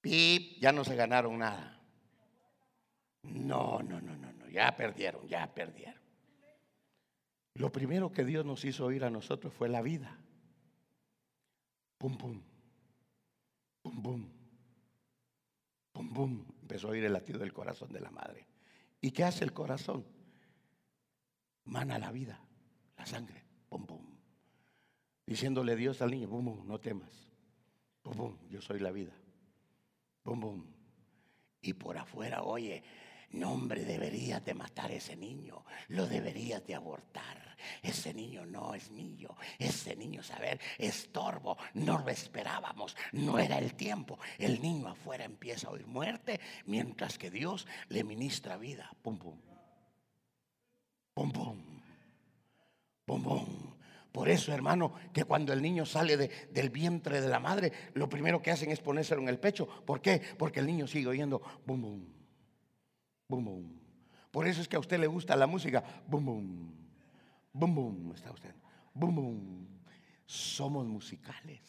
Pip, 0.00 0.60
ya 0.60 0.72
no 0.72 0.84
se 0.84 0.96
ganaron 0.96 1.38
nada. 1.38 1.80
No, 3.22 3.80
no, 3.82 4.00
no, 4.00 4.16
no, 4.16 4.32
no, 4.32 4.41
ya 4.52 4.76
perdieron, 4.76 5.26
ya 5.26 5.52
perdieron. 5.52 6.00
Lo 7.54 7.70
primero 7.70 8.12
que 8.12 8.24
Dios 8.24 8.44
nos 8.44 8.64
hizo 8.64 8.86
oír 8.86 9.04
a 9.04 9.10
nosotros 9.10 9.52
fue 9.52 9.68
la 9.68 9.82
vida. 9.82 10.18
Pum, 11.98 12.16
pum. 12.16 12.40
Pum, 13.82 14.02
pum. 14.02 14.28
Pum, 15.92 16.12
pum. 16.12 16.44
Empezó 16.62 16.88
a 16.88 16.90
oír 16.92 17.04
el 17.04 17.12
latido 17.12 17.38
del 17.38 17.52
corazón 17.52 17.92
de 17.92 18.00
la 18.00 18.10
madre. 18.10 18.46
¿Y 19.00 19.10
qué 19.10 19.24
hace 19.24 19.44
el 19.44 19.52
corazón? 19.52 20.06
Mana 21.64 21.98
la 21.98 22.10
vida, 22.10 22.40
la 22.96 23.06
sangre. 23.06 23.44
Pum, 23.68 23.86
pum. 23.86 24.06
Diciéndole 25.26 25.76
Dios 25.76 26.00
al 26.02 26.10
niño, 26.10 26.28
pum, 26.28 26.44
pum, 26.44 26.66
no 26.66 26.80
temas. 26.80 27.28
Pum, 28.02 28.14
pum, 28.14 28.38
yo 28.48 28.60
soy 28.60 28.80
la 28.80 28.90
vida. 28.90 29.12
Pum, 30.22 30.40
pum. 30.40 30.66
Y 31.60 31.74
por 31.74 31.96
afuera, 31.98 32.42
oye, 32.42 32.82
no, 33.32 33.52
hombre, 33.52 33.84
deberías 33.84 34.44
de 34.44 34.52
matar 34.52 34.90
a 34.90 34.94
ese 34.94 35.16
niño, 35.16 35.64
lo 35.88 36.06
deberías 36.06 36.66
de 36.66 36.74
abortar. 36.74 37.56
Ese 37.82 38.12
niño 38.12 38.44
no 38.44 38.74
es 38.74 38.90
mío, 38.90 39.34
ese 39.58 39.96
niño, 39.96 40.22
saber, 40.22 40.60
estorbo, 40.78 41.56
no 41.74 41.98
lo 41.98 42.08
esperábamos, 42.08 42.96
no 43.12 43.38
era 43.38 43.58
el 43.58 43.74
tiempo. 43.74 44.18
El 44.38 44.60
niño 44.60 44.88
afuera 44.88 45.24
empieza 45.24 45.68
a 45.68 45.70
oír 45.70 45.86
muerte, 45.86 46.40
mientras 46.66 47.16
que 47.16 47.30
Dios 47.30 47.66
le 47.88 48.04
ministra 48.04 48.56
vida. 48.56 48.90
Pum, 49.00 49.16
pum. 49.16 49.38
Pum, 51.14 51.32
pum. 51.32 51.62
Pum, 53.06 53.22
pum. 53.22 53.46
Por 54.12 54.28
eso, 54.28 54.52
hermano, 54.52 54.92
que 55.14 55.24
cuando 55.24 55.54
el 55.54 55.62
niño 55.62 55.86
sale 55.86 56.18
del 56.18 56.68
vientre 56.68 57.22
de 57.22 57.28
la 57.28 57.40
madre, 57.40 57.72
lo 57.94 58.10
primero 58.10 58.42
que 58.42 58.50
hacen 58.50 58.70
es 58.70 58.80
ponérselo 58.80 59.22
en 59.22 59.28
el 59.28 59.38
pecho. 59.38 59.66
¿Por 59.66 60.02
qué? 60.02 60.20
Porque 60.36 60.60
el 60.60 60.66
niño 60.66 60.86
sigue 60.86 61.06
oyendo 61.06 61.40
bum, 61.64 61.80
bum 61.80 62.21
Boom, 63.32 63.44
boom. 63.46 63.80
Por 64.30 64.46
eso 64.46 64.60
es 64.60 64.68
que 64.68 64.76
a 64.76 64.78
usted 64.78 65.00
le 65.00 65.06
gusta 65.06 65.34
la 65.36 65.46
música. 65.46 65.82
Boom, 66.06 66.26
boom. 66.26 66.74
Boom, 67.50 67.74
boom. 67.74 68.12
Está 68.14 68.30
usted. 68.30 68.54
Boom, 68.92 69.14
boom. 69.14 69.68
Somos 70.26 70.86
musicales. 70.86 71.62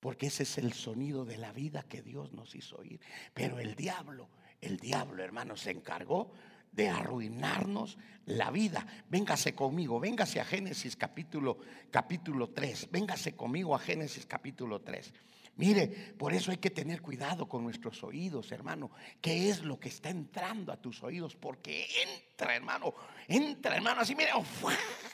Porque 0.00 0.28
ese 0.28 0.44
es 0.44 0.56
el 0.56 0.72
sonido 0.72 1.26
de 1.26 1.36
la 1.36 1.52
vida 1.52 1.82
que 1.82 2.00
Dios 2.00 2.32
nos 2.32 2.54
hizo 2.54 2.78
oír. 2.78 2.98
Pero 3.34 3.58
el 3.58 3.74
diablo, 3.74 4.30
el 4.58 4.78
diablo, 4.78 5.22
hermano, 5.22 5.54
se 5.54 5.70
encargó 5.70 6.32
de 6.72 6.88
arruinarnos 6.88 7.98
la 8.24 8.50
vida. 8.50 8.86
Véngase 9.10 9.54
conmigo, 9.54 10.00
véngase 10.00 10.40
a 10.40 10.46
Génesis 10.46 10.96
capítulo, 10.96 11.58
capítulo 11.90 12.48
3. 12.48 12.90
Véngase 12.90 13.36
conmigo 13.36 13.74
a 13.74 13.78
Génesis 13.78 14.24
capítulo 14.24 14.80
3. 14.80 15.12
Mire, 15.56 15.86
por 16.16 16.32
eso 16.32 16.50
hay 16.50 16.56
que 16.56 16.70
tener 16.70 17.02
cuidado 17.02 17.46
con 17.46 17.62
nuestros 17.62 18.02
oídos, 18.02 18.50
hermano. 18.52 18.90
¿Qué 19.20 19.50
es 19.50 19.60
lo 19.60 19.78
que 19.78 19.90
está 19.90 20.08
entrando 20.08 20.72
a 20.72 20.78
tus 20.78 21.02
oídos? 21.02 21.36
Porque 21.36 21.86
entra, 22.02 22.56
hermano, 22.56 22.94
entra, 23.28 23.76
hermano, 23.76 24.00
así, 24.00 24.14
mire, 24.14 24.30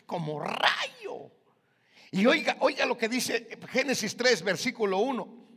como 0.07 0.39
rayo. 0.41 1.33
Y 2.13 2.25
oiga, 2.27 2.57
oiga 2.61 2.87
lo 2.87 2.97
que 2.97 3.09
dice 3.09 3.59
Génesis 3.69 4.17
3, 4.17 4.43
versículo 4.43 4.99
1. 4.99 5.49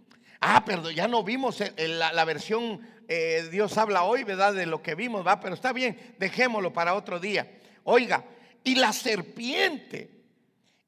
Ah, 0.41 0.65
perdón, 0.65 0.95
ya 0.95 1.07
no 1.07 1.23
vimos 1.23 1.63
la, 1.77 2.25
versión 2.25 2.81
eh, 3.07 3.47
Dios 3.51 3.77
habla 3.77 4.03
hoy, 4.03 4.23
¿verdad? 4.23 4.53
De 4.55 4.65
lo 4.65 4.81
que 4.81 4.95
vimos, 4.95 5.25
va, 5.25 5.39
pero 5.39 5.53
está 5.53 5.71
bien, 5.71 6.15
dejémoslo 6.17 6.73
para 6.73 6.95
otro 6.95 7.19
día. 7.19 7.59
Oiga, 7.83 8.25
y 8.63 8.75
la 8.75 8.91
serpiente 8.93 10.09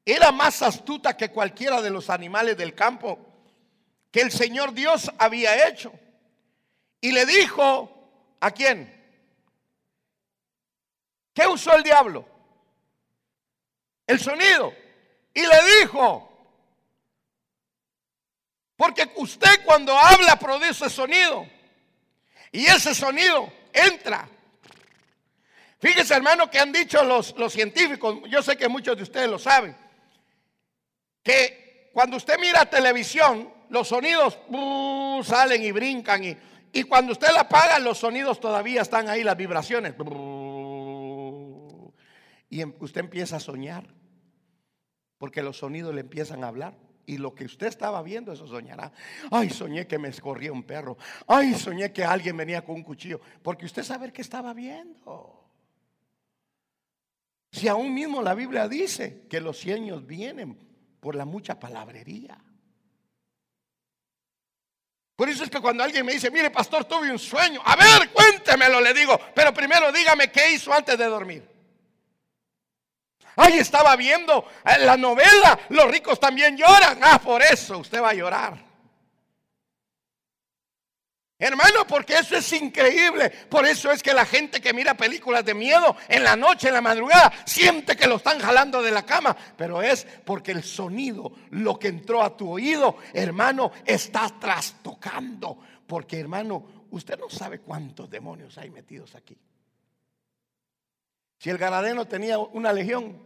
era 0.04 0.32
más 0.32 0.62
astuta 0.62 1.16
que 1.16 1.30
cualquiera 1.30 1.80
de 1.80 1.90
los 1.90 2.10
animales 2.10 2.56
del 2.56 2.74
campo 2.74 3.33
que 4.14 4.20
el 4.20 4.30
Señor 4.30 4.72
Dios 4.74 5.10
había 5.18 5.66
hecho. 5.66 5.92
Y 7.00 7.10
le 7.10 7.26
dijo, 7.26 7.90
¿a 8.38 8.52
quién? 8.52 8.88
¿Qué 11.34 11.48
usó 11.48 11.74
el 11.74 11.82
diablo? 11.82 12.24
El 14.06 14.20
sonido. 14.20 14.72
Y 15.34 15.40
le 15.40 15.80
dijo, 15.80 16.30
porque 18.76 19.10
usted 19.16 19.64
cuando 19.64 19.98
habla 19.98 20.38
produce 20.38 20.88
sonido. 20.88 21.48
Y 22.52 22.66
ese 22.66 22.94
sonido 22.94 23.52
entra. 23.72 24.28
Fíjese 25.80 26.14
hermano 26.14 26.48
que 26.48 26.60
han 26.60 26.70
dicho 26.70 27.02
los, 27.02 27.36
los 27.36 27.52
científicos, 27.52 28.20
yo 28.28 28.44
sé 28.44 28.56
que 28.56 28.68
muchos 28.68 28.96
de 28.96 29.02
ustedes 29.02 29.28
lo 29.28 29.40
saben, 29.40 29.76
que 31.24 31.90
cuando 31.92 32.16
usted 32.16 32.38
mira 32.38 32.64
televisión, 32.70 33.52
los 33.70 33.88
sonidos 33.88 34.38
salen 35.24 35.62
y 35.62 35.72
brincan 35.72 36.24
y, 36.24 36.36
Y 36.72 36.82
cuando 36.84 37.12
usted 37.12 37.28
la 37.32 37.42
apaga, 37.42 37.78
los 37.78 37.98
sonidos 37.98 38.40
todavía 38.40 38.82
están 38.82 39.08
ahí, 39.08 39.22
las 39.22 39.36
vibraciones. 39.36 39.94
Y 42.50 42.60
em, 42.60 42.74
usted 42.80 43.00
empieza 43.00 43.36
a 43.36 43.40
soñar, 43.40 43.86
porque 45.18 45.42
los 45.42 45.58
sonidos 45.58 45.94
le 45.94 46.02
empiezan 46.02 46.44
a 46.44 46.48
hablar. 46.48 46.76
Y 47.06 47.18
lo 47.18 47.34
que 47.34 47.44
usted 47.44 47.66
estaba 47.66 48.02
viendo, 48.02 48.32
eso 48.32 48.46
soñará. 48.46 48.92
Ay, 49.30 49.50
soñé 49.50 49.86
que 49.86 49.98
me 49.98 50.08
escorría 50.08 50.52
un 50.52 50.62
perro. 50.62 50.96
Ay, 51.26 51.54
soñé 51.54 51.92
que 51.92 52.02
alguien 52.02 52.36
venía 52.36 52.64
con 52.64 52.76
un 52.76 52.82
cuchillo. 52.82 53.20
Porque 53.42 53.66
usted 53.66 53.82
sabe 53.82 54.12
que 54.12 54.22
estaba 54.22 54.54
viendo. 54.54 55.44
Si 57.52 57.68
aún 57.68 57.94
mismo 57.94 58.22
la 58.22 58.34
Biblia 58.34 58.68
dice 58.68 59.26
que 59.28 59.40
los 59.40 59.58
sueños 59.58 60.06
vienen 60.06 60.58
por 60.98 61.14
la 61.14 61.24
mucha 61.24 61.60
palabrería. 61.60 62.42
Por 65.16 65.28
eso 65.28 65.44
es 65.44 65.50
que 65.50 65.60
cuando 65.60 65.84
alguien 65.84 66.04
me 66.04 66.12
dice, 66.12 66.30
mire 66.30 66.50
pastor, 66.50 66.84
tuve 66.84 67.10
un 67.10 67.18
sueño, 67.18 67.62
a 67.64 67.76
ver, 67.76 68.10
cuéntemelo, 68.10 68.80
le 68.80 68.92
digo, 68.92 69.18
pero 69.34 69.54
primero 69.54 69.92
dígame 69.92 70.30
qué 70.32 70.52
hizo 70.52 70.72
antes 70.72 70.98
de 70.98 71.04
dormir. 71.04 71.48
Ay, 73.36 73.58
estaba 73.58 73.96
viendo 73.96 74.48
eh, 74.64 74.84
la 74.84 74.96
novela, 74.96 75.58
los 75.68 75.90
ricos 75.90 76.20
también 76.20 76.56
lloran. 76.56 76.98
Ah, 77.02 77.18
por 77.18 77.42
eso 77.42 77.78
usted 77.78 78.00
va 78.00 78.10
a 78.10 78.14
llorar. 78.14 78.73
Hermano, 81.36 81.84
porque 81.88 82.14
eso 82.14 82.36
es 82.36 82.52
increíble. 82.52 83.28
Por 83.28 83.66
eso 83.66 83.90
es 83.90 84.02
que 84.02 84.14
la 84.14 84.24
gente 84.24 84.60
que 84.60 84.72
mira 84.72 84.94
películas 84.94 85.44
de 85.44 85.54
miedo 85.54 85.96
en 86.08 86.22
la 86.22 86.36
noche, 86.36 86.68
en 86.68 86.74
la 86.74 86.80
madrugada, 86.80 87.32
siente 87.44 87.96
que 87.96 88.06
lo 88.06 88.16
están 88.16 88.38
jalando 88.38 88.80
de 88.80 88.92
la 88.92 89.04
cama. 89.04 89.36
Pero 89.56 89.82
es 89.82 90.06
porque 90.24 90.52
el 90.52 90.62
sonido, 90.62 91.32
lo 91.50 91.78
que 91.78 91.88
entró 91.88 92.22
a 92.22 92.36
tu 92.36 92.50
oído, 92.50 92.98
hermano, 93.12 93.72
está 93.84 94.28
trastocando. 94.38 95.58
Porque, 95.86 96.20
hermano, 96.20 96.86
usted 96.92 97.18
no 97.18 97.28
sabe 97.28 97.58
cuántos 97.58 98.08
demonios 98.08 98.56
hay 98.56 98.70
metidos 98.70 99.16
aquí. 99.16 99.36
Si 101.38 101.50
el 101.50 101.58
Garadeno 101.58 102.06
tenía 102.06 102.38
una 102.38 102.72
legión, 102.72 103.20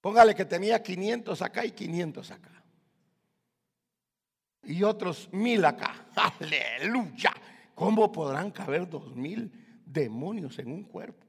póngale 0.00 0.36
que 0.36 0.44
tenía 0.44 0.80
500 0.80 1.42
acá 1.42 1.66
y 1.66 1.72
500 1.72 2.30
acá 2.30 2.59
y 4.62 4.82
otros 4.82 5.28
mil 5.32 5.64
acá. 5.64 6.06
Aleluya. 6.14 7.32
¿Cómo 7.74 8.12
podrán 8.12 8.50
caber 8.50 8.88
dos 8.88 9.14
mil 9.16 9.50
demonios 9.84 10.58
en 10.58 10.70
un 10.70 10.84
cuerpo? 10.84 11.26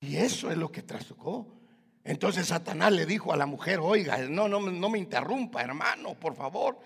Y 0.00 0.16
eso 0.16 0.50
es 0.50 0.56
lo 0.56 0.70
que 0.70 0.82
trastocó. 0.82 1.58
Entonces 2.04 2.46
Satanás 2.46 2.92
le 2.92 3.04
dijo 3.04 3.32
a 3.32 3.36
la 3.36 3.46
mujer, 3.46 3.80
oiga, 3.80 4.18
no, 4.18 4.48
no, 4.48 4.60
no 4.60 4.88
me 4.88 4.98
interrumpa, 4.98 5.62
hermano, 5.62 6.14
por 6.14 6.34
favor. 6.34 6.78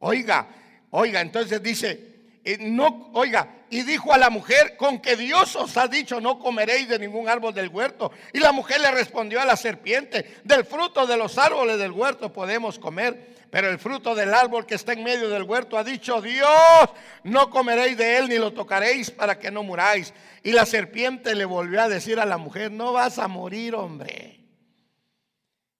Oiga, 0.00 0.48
oiga, 0.90 1.20
entonces 1.20 1.62
dice, 1.62 2.13
no, 2.60 3.10
oiga, 3.14 3.48
y 3.70 3.82
dijo 3.82 4.12
a 4.12 4.18
la 4.18 4.28
mujer, 4.28 4.76
con 4.76 5.00
que 5.00 5.16
Dios 5.16 5.56
os 5.56 5.76
ha 5.76 5.88
dicho, 5.88 6.20
no 6.20 6.38
comeréis 6.38 6.88
de 6.88 6.98
ningún 6.98 7.28
árbol 7.28 7.54
del 7.54 7.68
huerto. 7.68 8.12
Y 8.32 8.38
la 8.38 8.52
mujer 8.52 8.80
le 8.80 8.90
respondió 8.90 9.40
a 9.40 9.46
la 9.46 9.56
serpiente, 9.56 10.40
del 10.44 10.64
fruto 10.64 11.06
de 11.06 11.16
los 11.16 11.38
árboles 11.38 11.78
del 11.78 11.92
huerto 11.92 12.32
podemos 12.32 12.78
comer, 12.78 13.34
pero 13.50 13.70
el 13.70 13.78
fruto 13.78 14.14
del 14.14 14.34
árbol 14.34 14.66
que 14.66 14.74
está 14.74 14.92
en 14.92 15.02
medio 15.04 15.30
del 15.30 15.44
huerto 15.44 15.78
ha 15.78 15.84
dicho, 15.84 16.20
Dios, 16.20 16.90
no 17.22 17.48
comeréis 17.48 17.96
de 17.96 18.18
él 18.18 18.28
ni 18.28 18.36
lo 18.36 18.52
tocaréis 18.52 19.10
para 19.10 19.38
que 19.38 19.50
no 19.50 19.62
muráis. 19.62 20.12
Y 20.42 20.52
la 20.52 20.66
serpiente 20.66 21.34
le 21.34 21.46
volvió 21.46 21.80
a 21.80 21.88
decir 21.88 22.20
a 22.20 22.26
la 22.26 22.36
mujer, 22.36 22.70
no 22.70 22.92
vas 22.92 23.18
a 23.18 23.26
morir, 23.26 23.74
hombre. 23.74 24.40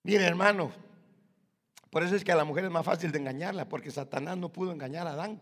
Mire, 0.03 0.25
hermano, 0.25 0.73
por 1.91 2.03
eso 2.03 2.17
es 2.17 2.25
que 2.25 2.33
a 2.33 2.37
la 2.37 2.45
mujer 2.45 2.65
es 2.65 2.71
más 2.71 2.85
fácil 2.85 3.13
de 3.13 3.19
engañarla, 3.19 3.69
porque 3.69 3.91
Satanás 3.91 4.39
no 4.39 4.49
pudo 4.49 4.73
engañar 4.73 5.07
a 5.07 5.13
Adán. 5.13 5.41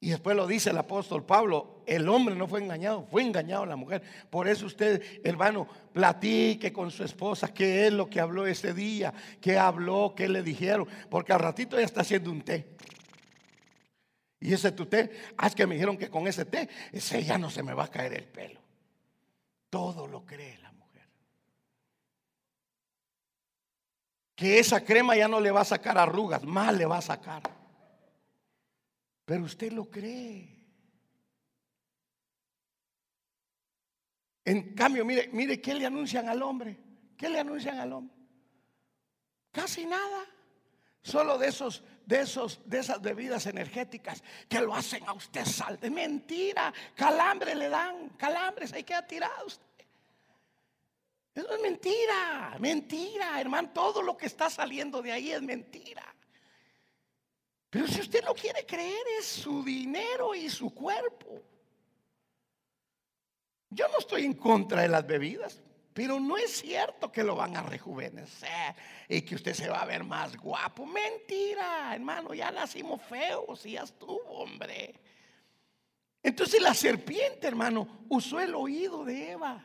Y 0.00 0.10
después 0.10 0.36
lo 0.36 0.46
dice 0.46 0.70
el 0.70 0.78
apóstol 0.78 1.24
Pablo, 1.24 1.82
el 1.84 2.08
hombre 2.08 2.36
no 2.36 2.46
fue 2.46 2.60
engañado, 2.60 3.04
fue 3.10 3.22
engañado 3.22 3.66
la 3.66 3.74
mujer. 3.74 4.02
Por 4.30 4.46
eso 4.46 4.66
usted, 4.66 5.02
hermano, 5.24 5.66
platique 5.92 6.72
con 6.72 6.92
su 6.92 7.02
esposa 7.02 7.52
qué 7.52 7.88
es 7.88 7.92
lo 7.92 8.08
que 8.08 8.20
habló 8.20 8.46
ese 8.46 8.72
día, 8.72 9.12
qué 9.40 9.58
habló, 9.58 10.14
qué 10.16 10.28
le 10.28 10.42
dijeron, 10.42 10.86
porque 11.10 11.32
al 11.32 11.40
ratito 11.40 11.76
ya 11.78 11.84
está 11.84 12.02
haciendo 12.02 12.30
un 12.30 12.42
té. 12.42 12.76
Y 14.40 14.52
ese 14.52 14.70
tu 14.70 14.86
té, 14.86 15.10
haz 15.36 15.56
que 15.56 15.66
me 15.66 15.74
dijeron 15.74 15.98
que 15.98 16.08
con 16.08 16.28
ese 16.28 16.44
té, 16.44 16.68
ese 16.92 17.24
ya 17.24 17.36
no 17.36 17.50
se 17.50 17.64
me 17.64 17.74
va 17.74 17.84
a 17.84 17.90
caer 17.90 18.14
el 18.14 18.24
pelo. 18.24 18.60
Todo 19.68 20.06
lo 20.06 20.24
cree 20.24 20.58
la 20.58 20.70
mujer. 20.70 21.08
Que 24.36 24.60
esa 24.60 24.84
crema 24.84 25.16
ya 25.16 25.26
no 25.26 25.40
le 25.40 25.50
va 25.50 25.62
a 25.62 25.64
sacar 25.64 25.98
arrugas, 25.98 26.44
más 26.44 26.72
le 26.72 26.86
va 26.86 26.98
a 26.98 27.02
sacar. 27.02 27.57
Pero 29.28 29.44
usted 29.44 29.72
lo 29.72 29.90
cree. 29.90 30.48
En 34.42 34.74
cambio, 34.74 35.04
mire, 35.04 35.28
mire 35.34 35.60
qué 35.60 35.74
le 35.74 35.84
anuncian 35.84 36.30
al 36.30 36.42
hombre. 36.42 36.78
¿Qué 37.14 37.28
le 37.28 37.38
anuncian 37.38 37.78
al 37.78 37.92
hombre? 37.92 38.16
Casi 39.52 39.84
nada. 39.84 40.24
Solo 41.02 41.36
de 41.36 41.48
esos, 41.48 41.84
de 42.06 42.20
esos, 42.20 42.62
de 42.64 42.78
esas 42.78 43.02
bebidas 43.02 43.44
energéticas 43.44 44.24
que 44.48 44.62
lo 44.62 44.74
hacen 44.74 45.06
a 45.06 45.12
usted 45.12 45.44
sal 45.44 45.78
de 45.78 45.90
mentira. 45.90 46.72
Calambre 46.94 47.54
le 47.54 47.68
dan, 47.68 48.08
calambres, 48.16 48.72
hay 48.72 48.84
que 48.84 48.94
tirado 49.06 49.44
usted. 49.44 49.84
Eso 51.34 51.54
es 51.54 51.60
mentira, 51.60 52.56
mentira, 52.58 53.38
hermano. 53.38 53.72
Todo 53.74 54.00
lo 54.00 54.16
que 54.16 54.24
está 54.24 54.48
saliendo 54.48 55.02
de 55.02 55.12
ahí 55.12 55.32
es 55.32 55.42
mentira. 55.42 56.14
Pero 57.70 57.86
si 57.86 58.00
usted 58.00 58.24
no 58.24 58.34
quiere 58.34 58.64
creer, 58.64 59.04
es 59.18 59.26
su 59.26 59.62
dinero 59.62 60.34
y 60.34 60.48
su 60.48 60.72
cuerpo. 60.72 61.42
Yo 63.70 63.86
no 63.88 63.98
estoy 63.98 64.24
en 64.24 64.34
contra 64.34 64.82
de 64.82 64.88
las 64.88 65.06
bebidas, 65.06 65.62
pero 65.92 66.18
no 66.18 66.38
es 66.38 66.60
cierto 66.60 67.12
que 67.12 67.22
lo 67.22 67.36
van 67.36 67.56
a 67.56 67.62
rejuvenecer 67.62 68.74
y 69.08 69.20
que 69.22 69.34
usted 69.34 69.52
se 69.52 69.68
va 69.68 69.82
a 69.82 69.86
ver 69.86 70.04
más 70.04 70.36
guapo. 70.36 70.86
Mentira, 70.86 71.94
hermano, 71.94 72.32
ya 72.32 72.50
nacimos 72.50 73.02
feos 73.02 73.66
y 73.66 73.72
ya 73.72 73.82
estuvo, 73.82 74.22
hombre. 74.30 74.94
Entonces 76.22 76.62
la 76.62 76.72
serpiente, 76.72 77.46
hermano, 77.46 78.06
usó 78.08 78.40
el 78.40 78.54
oído 78.54 79.04
de 79.04 79.32
Eva. 79.32 79.64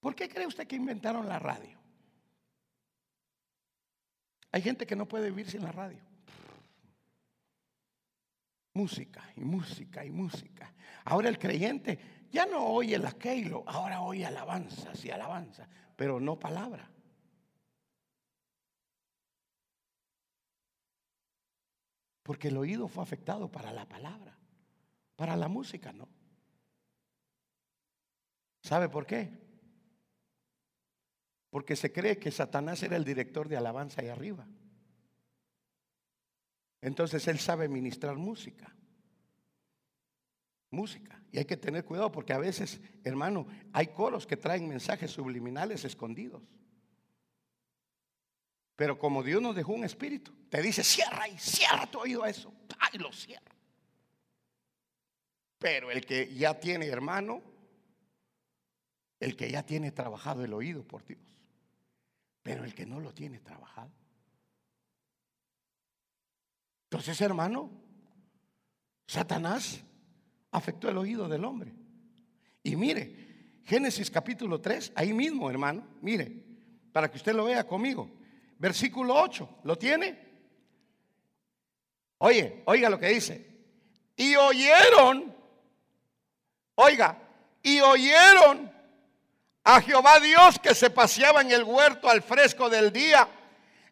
¿Por 0.00 0.14
qué 0.14 0.28
cree 0.28 0.46
usted 0.46 0.66
que 0.66 0.76
inventaron 0.76 1.26
la 1.26 1.38
radio? 1.38 1.73
Hay 4.54 4.62
gente 4.62 4.86
que 4.86 4.94
no 4.94 5.08
puede 5.08 5.30
vivir 5.30 5.50
sin 5.50 5.64
la 5.64 5.72
radio. 5.72 5.98
Música 8.74 9.28
y 9.34 9.40
música 9.40 10.04
y 10.04 10.12
música. 10.12 10.72
Ahora 11.06 11.28
el 11.28 11.40
creyente 11.40 12.28
ya 12.30 12.46
no 12.46 12.64
oye 12.64 12.96
la 12.98 13.10
Keilo, 13.10 13.64
ahora 13.66 14.00
oye 14.02 14.24
alabanzas 14.24 15.04
y 15.04 15.10
alabanza, 15.10 15.68
pero 15.96 16.20
no 16.20 16.38
palabra. 16.38 16.88
Porque 22.22 22.46
el 22.46 22.56
oído 22.56 22.86
fue 22.86 23.02
afectado 23.02 23.50
para 23.50 23.72
la 23.72 23.88
palabra, 23.88 24.38
para 25.16 25.34
la 25.34 25.48
música 25.48 25.92
no. 25.92 26.08
¿Sabe 28.62 28.88
por 28.88 29.04
qué? 29.04 29.43
Porque 31.54 31.76
se 31.76 31.92
cree 31.92 32.18
que 32.18 32.32
Satanás 32.32 32.82
era 32.82 32.96
el 32.96 33.04
director 33.04 33.48
de 33.48 33.56
alabanza 33.56 34.00
ahí 34.00 34.08
arriba. 34.08 34.44
Entonces 36.80 37.28
él 37.28 37.38
sabe 37.38 37.68
ministrar 37.68 38.16
música. 38.16 38.74
Música. 40.70 41.22
Y 41.30 41.38
hay 41.38 41.44
que 41.44 41.56
tener 41.56 41.84
cuidado 41.84 42.10
porque 42.10 42.32
a 42.32 42.38
veces, 42.38 42.80
hermano, 43.04 43.46
hay 43.72 43.86
coros 43.86 44.26
que 44.26 44.36
traen 44.36 44.68
mensajes 44.68 45.12
subliminales 45.12 45.84
escondidos. 45.84 46.42
Pero 48.74 48.98
como 48.98 49.22
Dios 49.22 49.40
nos 49.40 49.54
dejó 49.54 49.74
un 49.74 49.84
espíritu, 49.84 50.32
te 50.50 50.60
dice, 50.60 50.82
cierra 50.82 51.28
y 51.28 51.38
cierra 51.38 51.86
tu 51.88 52.00
oído 52.00 52.24
a 52.24 52.30
eso. 52.30 52.52
Ay, 52.80 52.98
lo 52.98 53.12
cierra. 53.12 53.54
Pero 55.60 55.92
el 55.92 56.04
que 56.04 56.34
ya 56.34 56.58
tiene, 56.58 56.88
hermano, 56.88 57.44
el 59.20 59.36
que 59.36 59.52
ya 59.52 59.62
tiene 59.62 59.92
trabajado 59.92 60.44
el 60.44 60.52
oído 60.52 60.82
por 60.82 61.04
Dios, 61.04 61.34
pero 62.44 62.62
el 62.62 62.74
que 62.74 62.84
no 62.84 63.00
lo 63.00 63.12
tiene 63.12 63.40
trabajado. 63.40 63.90
Entonces, 66.84 67.18
hermano, 67.22 67.70
Satanás 69.06 69.82
afectó 70.52 70.90
el 70.90 70.98
oído 70.98 71.26
del 71.26 71.44
hombre. 71.44 71.74
Y 72.62 72.76
mire, 72.76 73.62
Génesis 73.64 74.10
capítulo 74.10 74.60
3, 74.60 74.92
ahí 74.94 75.14
mismo, 75.14 75.50
hermano, 75.50 75.88
mire, 76.02 76.44
para 76.92 77.10
que 77.10 77.16
usted 77.16 77.34
lo 77.34 77.46
vea 77.46 77.66
conmigo. 77.66 78.10
Versículo 78.58 79.14
8, 79.14 79.60
¿lo 79.64 79.76
tiene? 79.76 80.18
Oye, 82.18 82.62
oiga 82.66 82.90
lo 82.90 82.98
que 82.98 83.08
dice. 83.08 83.54
Y 84.16 84.36
oyeron, 84.36 85.34
oiga, 86.74 87.18
y 87.62 87.80
oyeron 87.80 88.70
a 89.64 89.80
Jehová 89.80 90.20
Dios 90.20 90.58
que 90.58 90.74
se 90.74 90.90
paseaba 90.90 91.40
en 91.40 91.50
el 91.50 91.64
huerto 91.64 92.08
al 92.08 92.22
fresco 92.22 92.68
del 92.68 92.92
día. 92.92 93.26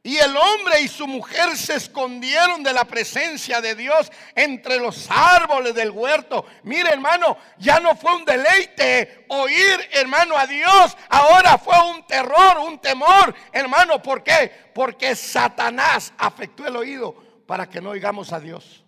Y 0.04 0.18
el 0.18 0.36
hombre 0.36 0.80
y 0.80 0.88
su 0.88 1.06
mujer 1.06 1.56
se 1.56 1.76
escondieron 1.76 2.64
de 2.64 2.72
la 2.72 2.84
presencia 2.84 3.60
de 3.60 3.76
Dios 3.76 4.10
entre 4.34 4.78
los 4.78 5.06
árboles 5.08 5.74
del 5.74 5.92
huerto. 5.92 6.44
Mire, 6.64 6.90
hermano, 6.90 7.38
ya 7.58 7.78
no 7.78 7.94
fue 7.94 8.16
un 8.16 8.24
deleite 8.24 9.26
oír, 9.28 9.88
hermano, 9.92 10.36
a 10.36 10.46
Dios. 10.46 10.96
Ahora 11.08 11.56
fue 11.56 11.78
un 11.88 12.04
terror, 12.04 12.58
un 12.58 12.80
temor, 12.80 13.32
hermano. 13.52 14.02
¿Por 14.02 14.24
qué? 14.24 14.50
Porque 14.74 15.14
Satanás 15.14 16.12
afectó 16.18 16.66
el 16.66 16.74
oído 16.74 17.14
para 17.46 17.68
que 17.68 17.80
no 17.80 17.90
oigamos 17.90 18.32
a 18.32 18.40
Dios. 18.40 18.82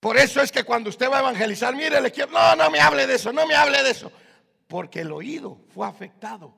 Por 0.00 0.16
eso 0.16 0.40
es 0.40 0.50
que 0.50 0.64
cuando 0.64 0.88
usted 0.88 1.10
va 1.10 1.18
a 1.18 1.20
evangelizar, 1.20 1.74
mire, 1.74 2.00
le 2.00 2.10
quiero, 2.10 2.32
no, 2.32 2.56
no 2.56 2.70
me 2.70 2.80
hable 2.80 3.06
de 3.06 3.16
eso, 3.16 3.30
no 3.30 3.46
me 3.46 3.54
hable 3.54 3.82
de 3.82 3.90
eso. 3.90 4.10
Porque 4.66 5.00
el 5.00 5.12
oído 5.12 5.60
fue 5.74 5.86
afectado 5.86 6.54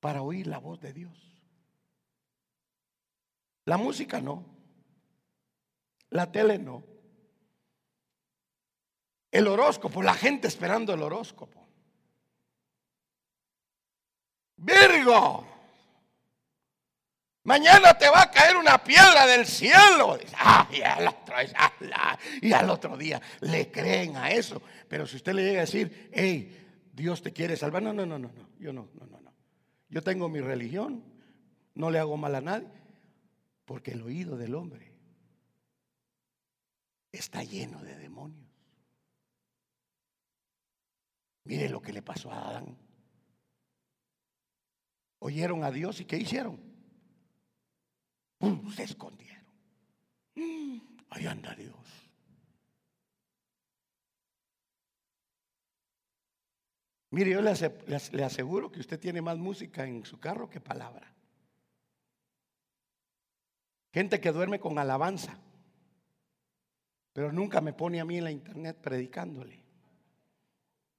para 0.00 0.22
oír 0.22 0.46
la 0.46 0.58
voz 0.58 0.80
de 0.80 0.92
Dios. 0.92 1.32
La 3.64 3.76
música 3.76 4.20
no. 4.20 4.44
La 6.10 6.30
tele 6.30 6.58
no. 6.58 6.82
El 9.30 9.48
horóscopo, 9.48 10.02
la 10.02 10.14
gente 10.14 10.48
esperando 10.48 10.92
el 10.92 11.02
horóscopo. 11.02 11.66
Virgo, 14.56 15.46
mañana 17.44 17.96
te 17.96 18.08
va 18.08 18.22
a 18.22 18.30
caer 18.30 18.56
una 18.56 18.82
piedra 18.82 19.26
del 19.26 19.46
cielo. 19.46 20.18
y, 20.70 20.82
al 20.82 21.08
otro, 21.08 21.34
y 22.42 22.52
al 22.52 22.70
otro 22.70 22.96
día 22.96 23.20
le 23.40 23.70
creen 23.70 24.16
a 24.16 24.30
eso. 24.30 24.60
Pero 24.88 25.06
si 25.06 25.16
usted 25.16 25.32
le 25.32 25.44
llega 25.44 25.60
a 25.60 25.64
decir, 25.64 26.10
hey, 26.12 26.61
Dios 27.02 27.20
te 27.20 27.32
quiere 27.32 27.56
salvar. 27.56 27.82
No, 27.82 27.92
no, 27.92 28.06
no, 28.06 28.16
no, 28.16 28.30
no. 28.32 28.48
Yo 28.60 28.72
no, 28.72 28.88
no, 28.94 29.06
no, 29.06 29.20
no. 29.20 29.34
Yo 29.88 30.02
tengo 30.04 30.28
mi 30.28 30.40
religión, 30.40 31.02
no 31.74 31.90
le 31.90 31.98
hago 31.98 32.16
mal 32.16 32.32
a 32.36 32.40
nadie, 32.40 32.68
porque 33.64 33.90
el 33.90 34.02
oído 34.02 34.36
del 34.36 34.54
hombre 34.54 34.94
está 37.10 37.42
lleno 37.42 37.82
de 37.82 37.98
demonios. 37.98 38.48
Mire 41.42 41.68
lo 41.68 41.82
que 41.82 41.92
le 41.92 42.02
pasó 42.02 42.30
a 42.30 42.50
Adán. 42.50 42.78
Oyeron 45.18 45.64
a 45.64 45.72
Dios 45.72 46.00
y 46.00 46.04
¿qué 46.04 46.18
hicieron? 46.18 46.60
Se 48.76 48.84
escondieron. 48.84 49.44
Mm, 50.36 50.78
ahí 51.10 51.26
anda 51.26 51.52
Dios. 51.56 52.01
Mire, 57.12 57.30
yo 57.30 57.42
le 57.42 58.24
aseguro 58.24 58.72
que 58.72 58.80
usted 58.80 58.98
tiene 58.98 59.20
más 59.20 59.36
música 59.36 59.84
en 59.84 60.02
su 60.06 60.18
carro 60.18 60.48
que 60.48 60.60
palabra. 60.60 61.12
Gente 63.92 64.18
que 64.18 64.32
duerme 64.32 64.58
con 64.58 64.78
alabanza, 64.78 65.36
pero 67.12 67.30
nunca 67.30 67.60
me 67.60 67.74
pone 67.74 68.00
a 68.00 68.06
mí 68.06 68.16
en 68.16 68.24
la 68.24 68.30
internet 68.30 68.78
predicándole. 68.80 69.62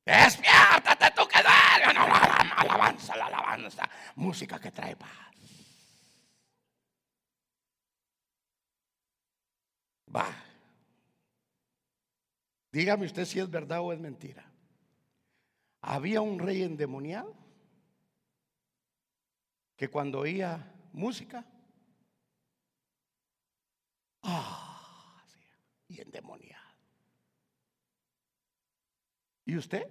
Despiértate 0.05 1.09
tú 1.15 1.27
que 1.27 1.39
duermes. 1.41 1.97
Alabanza, 2.57 3.15
la 3.15 3.25
alabanza. 3.25 3.89
Música 4.15 4.59
que 4.59 4.69
trae 4.69 4.95
paz. 4.95 5.09
Va. 10.15 10.27
Dígame 12.71 13.07
usted 13.07 13.25
si 13.25 13.39
es 13.39 13.49
verdad 13.49 13.81
o 13.81 13.91
es 13.91 13.99
mentira. 13.99 14.52
Había 15.85 16.21
un 16.21 16.39
rey 16.39 16.63
endemoniado 16.63 17.35
que 19.75 19.89
cuando 19.89 20.19
oía 20.19 20.73
música, 20.93 21.45
ah, 24.21 25.21
y 25.89 25.99
endemoniado. 25.99 26.63
¿Y 29.43 29.57
usted? 29.57 29.85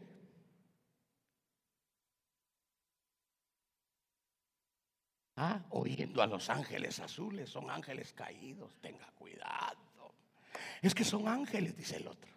Ah, 5.37 5.61
oyendo 5.70 6.22
a 6.22 6.26
los 6.26 6.48
ángeles 6.48 7.00
azules, 7.00 7.50
son 7.50 7.68
ángeles 7.68 8.14
caídos, 8.14 8.74
tenga 8.81 9.11
cuidado. 9.12 10.14
Es 10.81 10.94
que 10.94 11.05
son 11.05 11.28
ángeles, 11.28 11.76
dice 11.76 11.96
el 11.96 12.07
otro. 12.09 12.33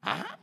Ah, 0.00 0.36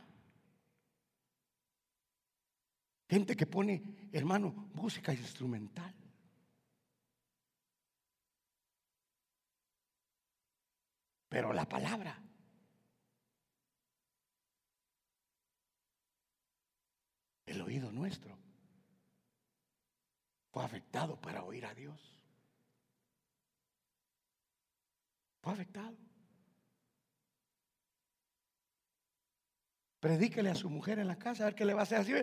Gente 3.10 3.34
que 3.34 3.44
pone, 3.44 3.82
hermano, 4.12 4.70
música 4.72 5.12
instrumental. 5.12 5.92
Pero 11.28 11.52
la 11.52 11.68
palabra. 11.68 12.22
El 17.46 17.60
oído 17.62 17.90
nuestro 17.90 18.38
fue 20.52 20.64
afectado 20.64 21.20
para 21.20 21.42
oír 21.42 21.66
a 21.66 21.74
Dios. 21.74 22.00
Fue 25.40 25.52
afectado. 25.52 26.09
Predíquele 30.00 30.50
a 30.50 30.54
su 30.54 30.68
mujer 30.70 30.98
en 30.98 31.08
la 31.08 31.16
casa 31.16 31.44
a 31.44 31.46
ver 31.46 31.54
qué 31.54 31.64
le 31.64 31.74
va 31.74 31.80
a 31.80 31.82
hacer 31.84 31.98
así. 31.98 32.14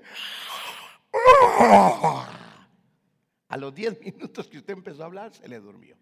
A 3.50 3.58
los 3.58 3.74
10 3.74 4.02
minutos 4.02 4.48
que 4.48 4.58
usted 4.58 4.74
empezó 4.74 5.04
a 5.04 5.06
hablar, 5.06 5.34
se 5.34 5.48
le 5.48 5.60
durmió. 5.60 5.96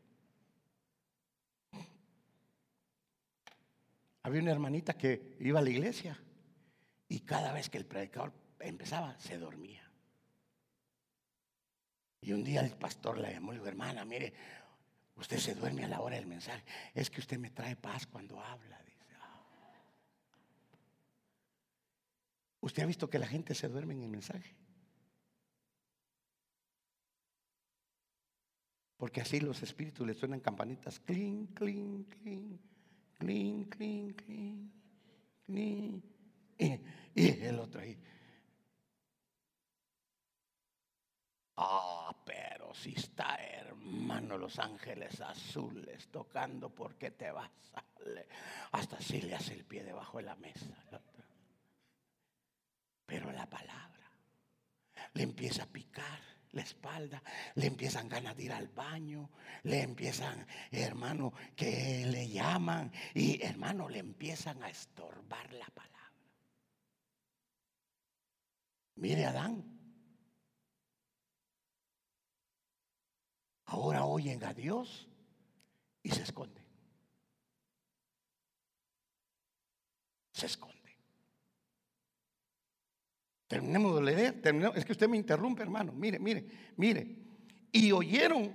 Había 4.24 4.42
una 4.42 4.52
hermanita 4.52 4.98
que 4.98 5.38
iba 5.40 5.60
a 5.60 5.62
la 5.62 5.70
iglesia 5.70 6.20
y 7.08 7.20
cada 7.20 7.54
vez 7.54 7.70
que 7.70 7.78
el 7.78 7.86
predicador 7.86 8.34
empezaba, 8.60 9.16
se 9.20 9.38
dormía. 9.38 9.84
Y 12.22 12.34
un 12.34 12.44
día 12.44 12.62
el 12.62 12.72
pastor 12.72 13.20
le 13.20 13.32
llamó 13.32 13.54
y 13.54 13.58
dijo, 13.58 13.68
hermana, 13.68 14.04
mire, 14.04 14.34
usted 15.16 15.38
se 15.38 15.54
duerme 15.54 15.84
a 15.84 15.88
la 15.88 16.02
hora 16.02 16.16
del 16.16 16.26
mensaje. 16.26 16.64
Es 16.96 17.12
que 17.12 17.22
usted 17.22 17.38
me 17.38 17.52
trae 17.52 17.76
paz 17.76 18.08
cuando 18.08 18.42
habla. 18.42 18.82
Dice. 18.84 18.95
¿Usted 22.66 22.82
ha 22.82 22.88
visto 22.88 23.08
que 23.08 23.20
la 23.20 23.28
gente 23.28 23.54
se 23.54 23.68
duerme 23.68 23.94
en 23.94 24.02
el 24.02 24.10
mensaje? 24.10 24.56
Porque 28.98 29.22
así 29.22 29.40
los 29.40 29.62
espíritus 29.62 30.08
le 30.08 30.16
suenan 30.16 30.40
campanitas. 30.40 31.00
Clink, 31.00 31.54
clink, 31.54 32.10
clink. 32.24 32.60
Clink, 33.20 33.76
clink, 33.76 34.16
clink. 34.16 34.72
Clink. 35.44 36.04
Y, 36.58 37.44
el 37.44 37.60
otro 37.60 37.82
ahí. 37.82 38.00
Ah, 41.58 42.16
pero 42.26 42.74
si 42.74 42.94
está 42.94 43.36
hermano 43.36 44.40
los 44.40 44.58
ángeles 44.58 45.22
azules 45.22 46.08
tocando, 46.08 46.74
¿por 46.74 46.96
qué 46.96 47.12
te 47.12 47.30
vas? 47.30 47.52
Hasta 48.72 49.00
si 49.00 49.22
le 49.22 49.36
hace 49.36 49.54
el 49.54 49.66
pie 49.66 49.84
debajo 49.84 50.18
de 50.18 50.24
la 50.24 50.36
mesa. 50.36 50.76
La 53.36 53.50
palabra 53.50 53.86
le 55.14 55.24
empieza 55.24 55.64
a 55.64 55.68
picar 55.68 56.20
la 56.52 56.62
espalda, 56.62 57.22
le 57.56 57.68
empiezan 57.68 58.08
ganas 58.08 58.36
de 58.38 58.44
ir 58.44 58.54
al 58.54 58.70
baño, 58.70 59.30
le 59.64 59.82
empiezan, 59.82 60.48
hermano, 60.72 61.34
que 61.56 62.06
le 62.06 62.30
llaman 62.30 62.92
y 63.14 63.42
hermano, 63.44 63.90
le 63.90 64.00
empiezan 64.00 64.64
a 64.64 64.70
estorbar 64.70 65.52
la 65.54 65.68
palabra. 65.68 66.14
Mire 68.96 69.26
Adán. 69.26 69.72
Ahora 73.66 74.06
oyen 74.06 74.42
a 74.46 74.54
Dios 74.54 75.10
y 76.04 76.10
se 76.12 76.24
esconden. 76.24 76.64
Se 80.32 80.46
esconden. 80.46 80.85
Terminemos 83.48 83.96
de 83.96 84.02
leer, 84.02 84.42
es 84.76 84.86
que 84.86 84.92
usted 84.92 85.08
me 85.08 85.18
interrumpe, 85.18 85.62
hermano. 85.62 85.94
Mire, 85.94 86.18
mire, 86.18 86.46
mire. 86.78 87.16
Y 87.72 87.92
oyeron 87.92 88.54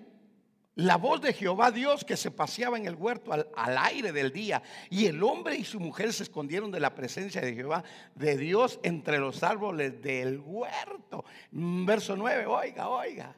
la 0.75 0.97
voz 0.97 1.21
de 1.21 1.33
Jehová 1.33 1.71
Dios 1.71 2.05
que 2.05 2.17
se 2.17 2.31
paseaba 2.31 2.79
en 2.79 2.87
el 2.87 2.95
huerto 2.95 3.33
al, 3.33 3.79
aire 3.79 4.13
del 4.13 4.33
día. 4.33 4.63
Y 4.89 5.07
el 5.07 5.23
hombre 5.23 5.57
y 5.57 5.65
su 5.65 5.79
mujer 5.79 6.13
se 6.13 6.25
escondieron 6.25 6.71
de 6.71 6.81
la 6.81 6.95
presencia 6.95 7.41
de 7.41 7.55
Jehová, 7.55 7.85
de 8.15 8.37
Dios, 8.37 8.81
entre 8.83 9.19
los 9.19 9.43
árboles 9.43 10.01
del 10.03 10.41
huerto. 10.41 11.25
Verso 11.53 12.17
9, 12.17 12.47
oiga, 12.47 12.89
oiga. 12.89 13.37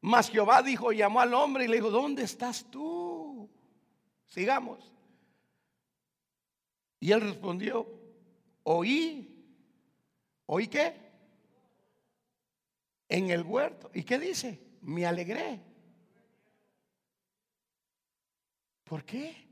Mas 0.00 0.30
Jehová 0.30 0.62
dijo, 0.62 0.90
llamó 0.90 1.20
al 1.20 1.34
hombre 1.34 1.66
y 1.66 1.68
le 1.68 1.76
dijo, 1.76 1.90
¿dónde 1.90 2.24
estás 2.24 2.64
tú? 2.70 3.48
Sigamos. 4.26 4.92
Y 6.98 7.12
él 7.12 7.20
respondió, 7.20 7.86
oí 8.62 9.29
¿Oí 10.52 10.66
qué? 10.66 10.92
En 13.08 13.30
el 13.30 13.44
huerto. 13.44 13.88
¿Y 13.94 14.02
qué 14.02 14.18
dice? 14.18 14.60
Me 14.82 15.06
alegré. 15.06 15.60
¿Por 18.82 19.04
qué? 19.04 19.46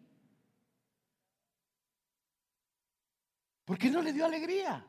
¿Por 3.64 3.78
qué 3.78 3.90
no 3.90 4.02
le 4.02 4.12
dio 4.12 4.26
alegría? 4.26 4.84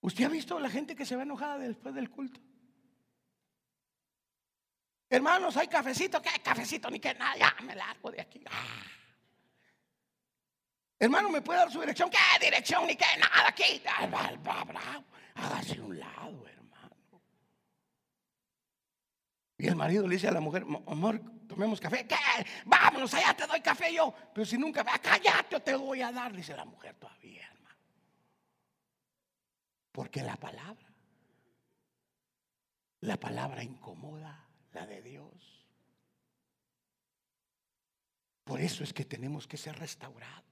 ¿Usted 0.00 0.24
ha 0.24 0.28
visto 0.28 0.58
la 0.58 0.68
gente 0.68 0.96
que 0.96 1.06
se 1.06 1.14
va 1.14 1.22
enojada 1.22 1.58
después 1.58 1.94
del 1.94 2.10
culto? 2.10 2.40
Hermanos, 5.08 5.56
hay 5.56 5.68
cafecito. 5.68 6.20
¿Qué 6.20 6.30
cafecito? 6.42 6.90
Ni 6.90 6.98
que 6.98 7.14
nada. 7.14 7.36
Ya 7.36 7.56
me 7.62 7.76
largo 7.76 8.10
de 8.10 8.20
aquí. 8.20 8.42
Ah. 8.50 9.01
Hermano, 11.02 11.30
¿me 11.30 11.42
puede 11.42 11.58
dar 11.58 11.72
su 11.72 11.80
dirección? 11.80 12.08
¿Qué 12.08 12.44
dirección? 12.44 12.86
Ni 12.86 12.94
que 12.94 13.04
nada 13.18 13.48
aquí. 13.48 13.82
Hágase 15.34 15.80
un 15.80 15.98
lado, 15.98 16.46
hermano. 16.46 17.20
Y 19.58 19.66
el 19.66 19.74
marido 19.74 20.06
le 20.06 20.14
dice 20.14 20.28
a 20.28 20.30
la 20.30 20.38
mujer, 20.38 20.64
amor, 20.86 21.20
tomemos 21.48 21.80
café. 21.80 22.06
¿Qué? 22.06 22.14
Vámonos, 22.66 23.12
allá 23.14 23.34
te 23.34 23.48
doy 23.48 23.60
café 23.60 23.92
yo. 23.92 24.14
Pero 24.32 24.46
si 24.46 24.56
nunca, 24.56 24.84
cállate, 24.84 25.58
te 25.58 25.74
voy 25.74 26.02
a 26.02 26.12
dar, 26.12 26.32
dice 26.32 26.54
la 26.54 26.64
mujer 26.64 26.94
todavía. 26.94 27.52
Porque 29.90 30.22
la 30.22 30.36
palabra, 30.36 30.86
la 33.00 33.16
palabra 33.18 33.64
incomoda, 33.64 34.46
la 34.70 34.86
de 34.86 35.02
Dios. 35.02 35.66
Por 38.44 38.60
eso 38.60 38.84
es 38.84 38.92
que 38.92 39.04
tenemos 39.04 39.48
que 39.48 39.56
ser 39.56 39.76
restaurados. 39.76 40.51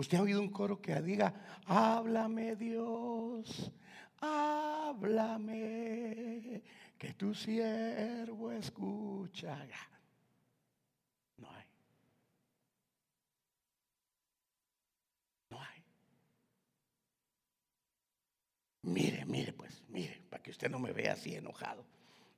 Usted 0.00 0.16
ha 0.16 0.22
oído 0.22 0.40
un 0.40 0.48
coro 0.48 0.80
que 0.80 0.98
diga, 1.02 1.34
háblame 1.66 2.56
Dios, 2.56 3.70
háblame, 4.18 5.60
que 6.96 7.12
tu 7.12 7.34
siervo 7.34 8.50
escucha. 8.50 9.58
Mire, 18.82 19.26
mire, 19.26 19.52
pues, 19.52 19.82
mire, 19.88 20.22
para 20.30 20.42
que 20.42 20.50
usted 20.50 20.70
no 20.70 20.78
me 20.78 20.92
vea 20.92 21.12
así 21.12 21.34
enojado. 21.34 21.84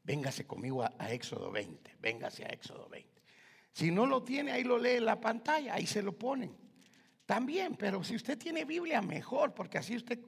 Véngase 0.03 0.45
conmigo 0.45 0.83
a, 0.83 1.13
Éxodo 1.13 1.53
20, 1.53 1.99
véngase 2.01 2.45
a 2.45 2.49
Éxodo 2.49 2.89
20. 2.89 3.23
Si 3.73 3.93
no 3.93 4.07
lo 4.07 4.25
tiene, 4.25 4.51
ahí 4.51 4.65
lo 4.65 4.79
lee 4.79 4.97
en 4.97 5.05
la 5.05 5.21
pantalla, 5.21 5.75
ahí 5.75 5.87
se 5.87 6.03
lo 6.03 6.19
ponen. 6.19 6.72
También, 7.27 7.77
pero 7.77 8.03
si 8.03 8.17
usted 8.17 8.39
tiene 8.39 8.65
Biblia, 8.65 9.01
mejor, 9.01 9.55
porque 9.55 9.79
así 9.79 9.97
usted 9.97 10.19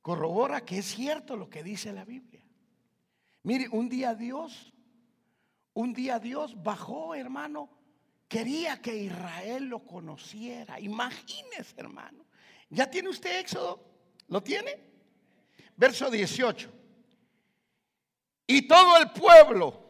corrobora 0.00 0.64
que 0.64 0.78
es 0.78 0.86
cierto 0.86 1.36
lo 1.36 1.50
que 1.50 1.62
dice 1.62 1.92
la 1.92 2.04
Biblia. 2.04 2.44
Mire, 3.42 3.68
un 3.70 3.88
día 3.88 4.14
Dios, 4.14 4.72
un 5.74 5.92
día 5.92 6.18
Dios 6.18 6.62
bajó, 6.62 7.14
hermano, 7.14 7.70
quería 8.28 8.80
que 8.80 8.96
Israel 8.96 9.66
lo 9.66 9.84
conociera. 9.84 10.80
Imagínese, 10.80 11.74
hermano. 11.76 12.24
¿Ya 12.70 12.90
tiene 12.90 13.08
usted 13.08 13.40
Éxodo? 13.40 13.84
¿Lo 14.28 14.42
tiene? 14.42 14.86
verso 15.76 16.10
18. 16.10 16.72
Y 18.46 18.62
todo 18.62 18.98
el 18.98 19.10
pueblo 19.10 19.85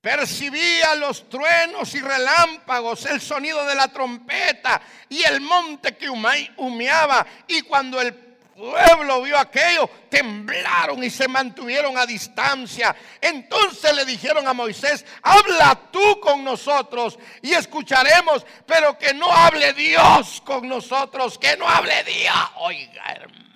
percibía 0.00 0.94
los 0.94 1.28
truenos 1.28 1.94
y 1.94 2.00
relámpagos, 2.00 3.06
el 3.06 3.20
sonido 3.20 3.64
de 3.66 3.74
la 3.74 3.88
trompeta 3.88 4.80
y 5.08 5.22
el 5.22 5.40
monte 5.40 5.96
que 5.96 6.08
humeaba. 6.08 7.26
Y 7.46 7.62
cuando 7.62 8.00
el 8.00 8.14
pueblo 8.14 9.22
vio 9.22 9.38
aquello, 9.38 9.88
temblaron 10.08 11.02
y 11.02 11.10
se 11.10 11.28
mantuvieron 11.28 11.96
a 11.96 12.06
distancia. 12.06 12.94
Entonces 13.20 13.94
le 13.94 14.04
dijeron 14.04 14.46
a 14.48 14.52
Moisés, 14.52 15.04
habla 15.22 15.78
tú 15.92 16.20
con 16.20 16.44
nosotros 16.44 17.18
y 17.42 17.52
escucharemos, 17.52 18.44
pero 18.66 18.98
que 18.98 19.14
no 19.14 19.30
hable 19.30 19.72
Dios 19.74 20.42
con 20.44 20.68
nosotros, 20.68 21.38
que 21.38 21.56
no 21.56 21.68
hable 21.68 22.02
Dios. 22.04 22.50
Oiga, 22.56 23.04
hermano. 23.12 23.47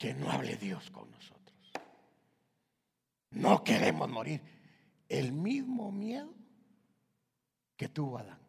Que 0.00 0.14
no 0.14 0.30
hable 0.30 0.56
Dios 0.56 0.90
con 0.90 1.10
nosotros. 1.10 1.72
No 3.32 3.62
queremos 3.62 4.08
morir. 4.08 4.40
El 5.06 5.30
mismo 5.32 5.92
miedo 5.92 6.32
que 7.76 7.90
tuvo 7.90 8.16
Adán. 8.16 8.40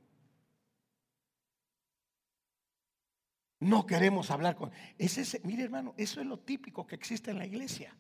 No 3.60 3.86
queremos 3.86 4.32
hablar 4.32 4.56
con... 4.56 4.72
Ese, 4.98 5.42
mire 5.44 5.64
hermano, 5.64 5.94
eso 5.98 6.22
es 6.22 6.26
lo 6.26 6.40
típico 6.40 6.88
que 6.88 6.96
existe 6.96 7.32
en 7.32 7.40
la 7.40 7.46
iglesia. 7.46 7.98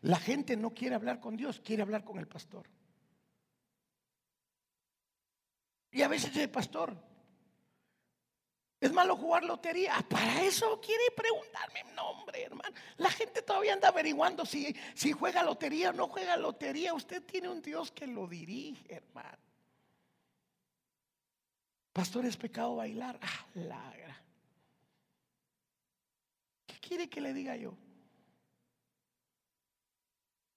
La 0.00 0.18
gente 0.18 0.56
no 0.56 0.72
quiere 0.72 0.94
hablar 0.94 1.20
con 1.20 1.36
Dios, 1.36 1.60
quiere 1.60 1.82
hablar 1.82 2.04
con 2.04 2.18
el 2.18 2.26
pastor. 2.26 2.70
Y 5.90 6.00
a 6.00 6.08
veces 6.08 6.34
el 6.38 6.48
pastor, 6.48 6.96
es 8.80 8.92
malo 8.92 9.16
jugar 9.16 9.42
lotería. 9.44 9.96
Ah, 9.96 10.02
para 10.08 10.42
eso 10.42 10.80
quiere 10.80 11.04
preguntarme 11.16 11.84
nombre, 11.94 12.44
hermano. 12.44 12.74
La 12.98 13.10
gente 13.10 13.42
todavía 13.42 13.72
anda 13.72 13.88
averiguando 13.88 14.46
si, 14.46 14.74
si 14.94 15.12
juega 15.12 15.42
lotería 15.42 15.90
o 15.90 15.92
no 15.92 16.06
juega 16.08 16.36
lotería. 16.36 16.94
Usted 16.94 17.22
tiene 17.24 17.48
un 17.48 17.60
Dios 17.60 17.90
que 17.90 18.06
lo 18.06 18.26
dirige, 18.28 18.94
hermano. 18.94 19.38
Pastor, 21.92 22.26
es 22.26 22.36
pecado 22.36 22.76
bailar. 22.76 23.18
Ah, 23.20 23.46
lagra. 23.54 24.22
¿Qué 26.66 26.78
quiere 26.78 27.08
que 27.08 27.20
le 27.20 27.32
diga 27.32 27.56
yo? 27.56 27.76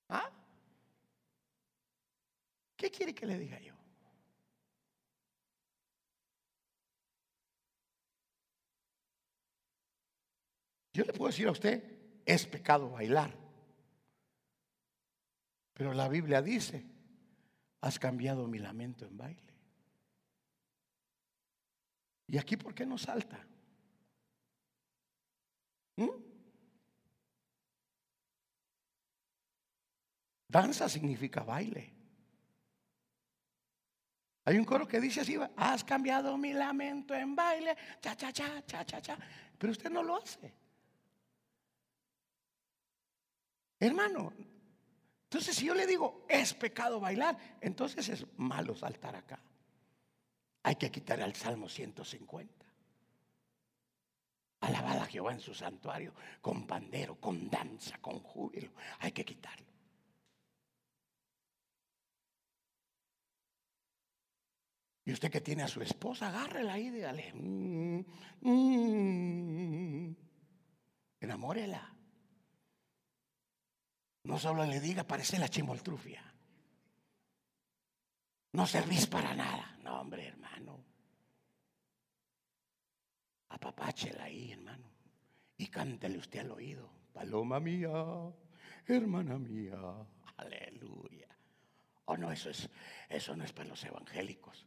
¿Ah? 0.10 0.30
¿Qué 2.76 2.92
quiere 2.92 3.16
que 3.16 3.26
le 3.26 3.40
diga 3.40 3.60
yo? 3.60 3.81
Yo 10.94 11.06
le 11.06 11.14
puedo 11.14 11.32
decir 11.32 11.48
a 11.48 11.52
usted, 11.52 11.84
es 12.26 12.46
pecado 12.46 12.90
bailar. 12.90 13.34
Pero 15.74 15.94
la 15.94 16.08
Biblia 16.08 16.42
dice, 16.42 16.86
has 17.82 17.98
cambiado 17.98 18.48
mi 18.48 18.60
lamento 18.60 19.06
en 19.06 19.18
baile. 19.18 19.54
¿Y 22.28 22.38
aquí 22.38 22.58
por 22.58 22.74
qué 22.74 22.86
no 22.86 22.98
salta? 22.98 23.46
¿Mm? 25.98 26.10
Danza 30.48 30.90
significa 30.90 31.44
baile. 31.44 31.94
Hay 34.44 34.58
un 34.58 34.66
coro 34.66 34.88
que 34.88 35.00
dice 35.00 35.22
así, 35.22 35.38
has 35.56 35.84
cambiado 35.84 36.38
mi 36.38 36.52
lamento 36.52 37.14
en 37.14 37.36
baile, 37.36 37.78
cha, 38.02 38.16
cha, 38.16 38.34
cha, 38.34 38.66
cha, 38.66 38.86
cha, 38.86 39.02
cha. 39.02 39.18
Pero 39.58 39.72
usted 39.72 39.90
no 39.90 40.04
lo 40.04 40.18
hace. 40.18 40.61
Hermano, 43.82 44.32
entonces 45.24 45.56
si 45.56 45.66
yo 45.66 45.74
le 45.74 45.88
digo, 45.88 46.24
es 46.30 46.54
pecado 46.54 47.00
bailar, 47.00 47.36
entonces 47.62 48.08
es 48.10 48.28
malo 48.38 48.76
saltar 48.76 49.16
acá. 49.16 49.42
Hay 50.62 50.76
que 50.76 50.92
quitar 50.92 51.20
al 51.20 51.34
Salmo 51.36 51.68
150. 51.68 52.66
Alabada 54.60 55.02
a 55.02 55.08
Jehová 55.08 55.34
en 55.34 55.40
su 55.40 55.56
santuario, 55.56 56.14
con 56.42 56.68
pandero, 56.68 57.20
con 57.20 57.50
danza, 57.50 57.98
con 57.98 58.20
júbilo. 58.20 58.72
Hay 59.00 59.14
que 59.14 59.26
quitarlo. 59.26 59.66
Y 65.04 65.12
usted 65.12 65.32
que 65.32 65.42
tiene 65.42 65.64
a 65.64 65.68
su 65.68 65.82
esposa, 65.82 66.28
agárrela 66.28 66.74
ahí 66.74 66.92
dígale, 66.92 67.34
mm, 67.34 68.06
mm, 68.42 70.16
enamórela. 71.20 71.96
No 74.24 74.38
solo 74.38 74.66
le 74.66 74.80
diga, 74.80 75.04
parece 75.04 75.40
la 75.40 75.50
chimoltrufia. 75.50 76.24
No 78.54 78.68
servís 78.68 79.08
para 79.08 79.34
nada. 79.34 79.78
No, 79.84 80.02
hombre, 80.02 80.28
hermano. 80.28 80.84
Apapáchela 83.50 84.26
ahí, 84.26 84.52
hermano. 84.52 84.90
Y 85.58 85.68
cántele 85.68 86.18
usted 86.18 86.40
al 86.40 86.52
oído. 86.52 86.90
Paloma 87.14 87.60
mía, 87.60 87.92
hermana 88.88 89.38
mía. 89.38 89.78
Aleluya. 90.38 91.28
Oh, 92.06 92.18
no, 92.18 92.32
eso 92.32 92.50
es, 92.50 92.70
eso 93.10 93.36
no 93.36 93.44
es 93.44 93.54
para 93.54 93.70
los 93.70 93.84
evangélicos. 93.84 94.66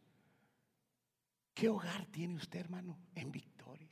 ¿Qué 1.53 1.69
hogar 1.69 2.07
tiene 2.07 2.37
usted, 2.37 2.61
hermano, 2.61 2.99
en 3.15 3.31
victoria? 3.31 3.89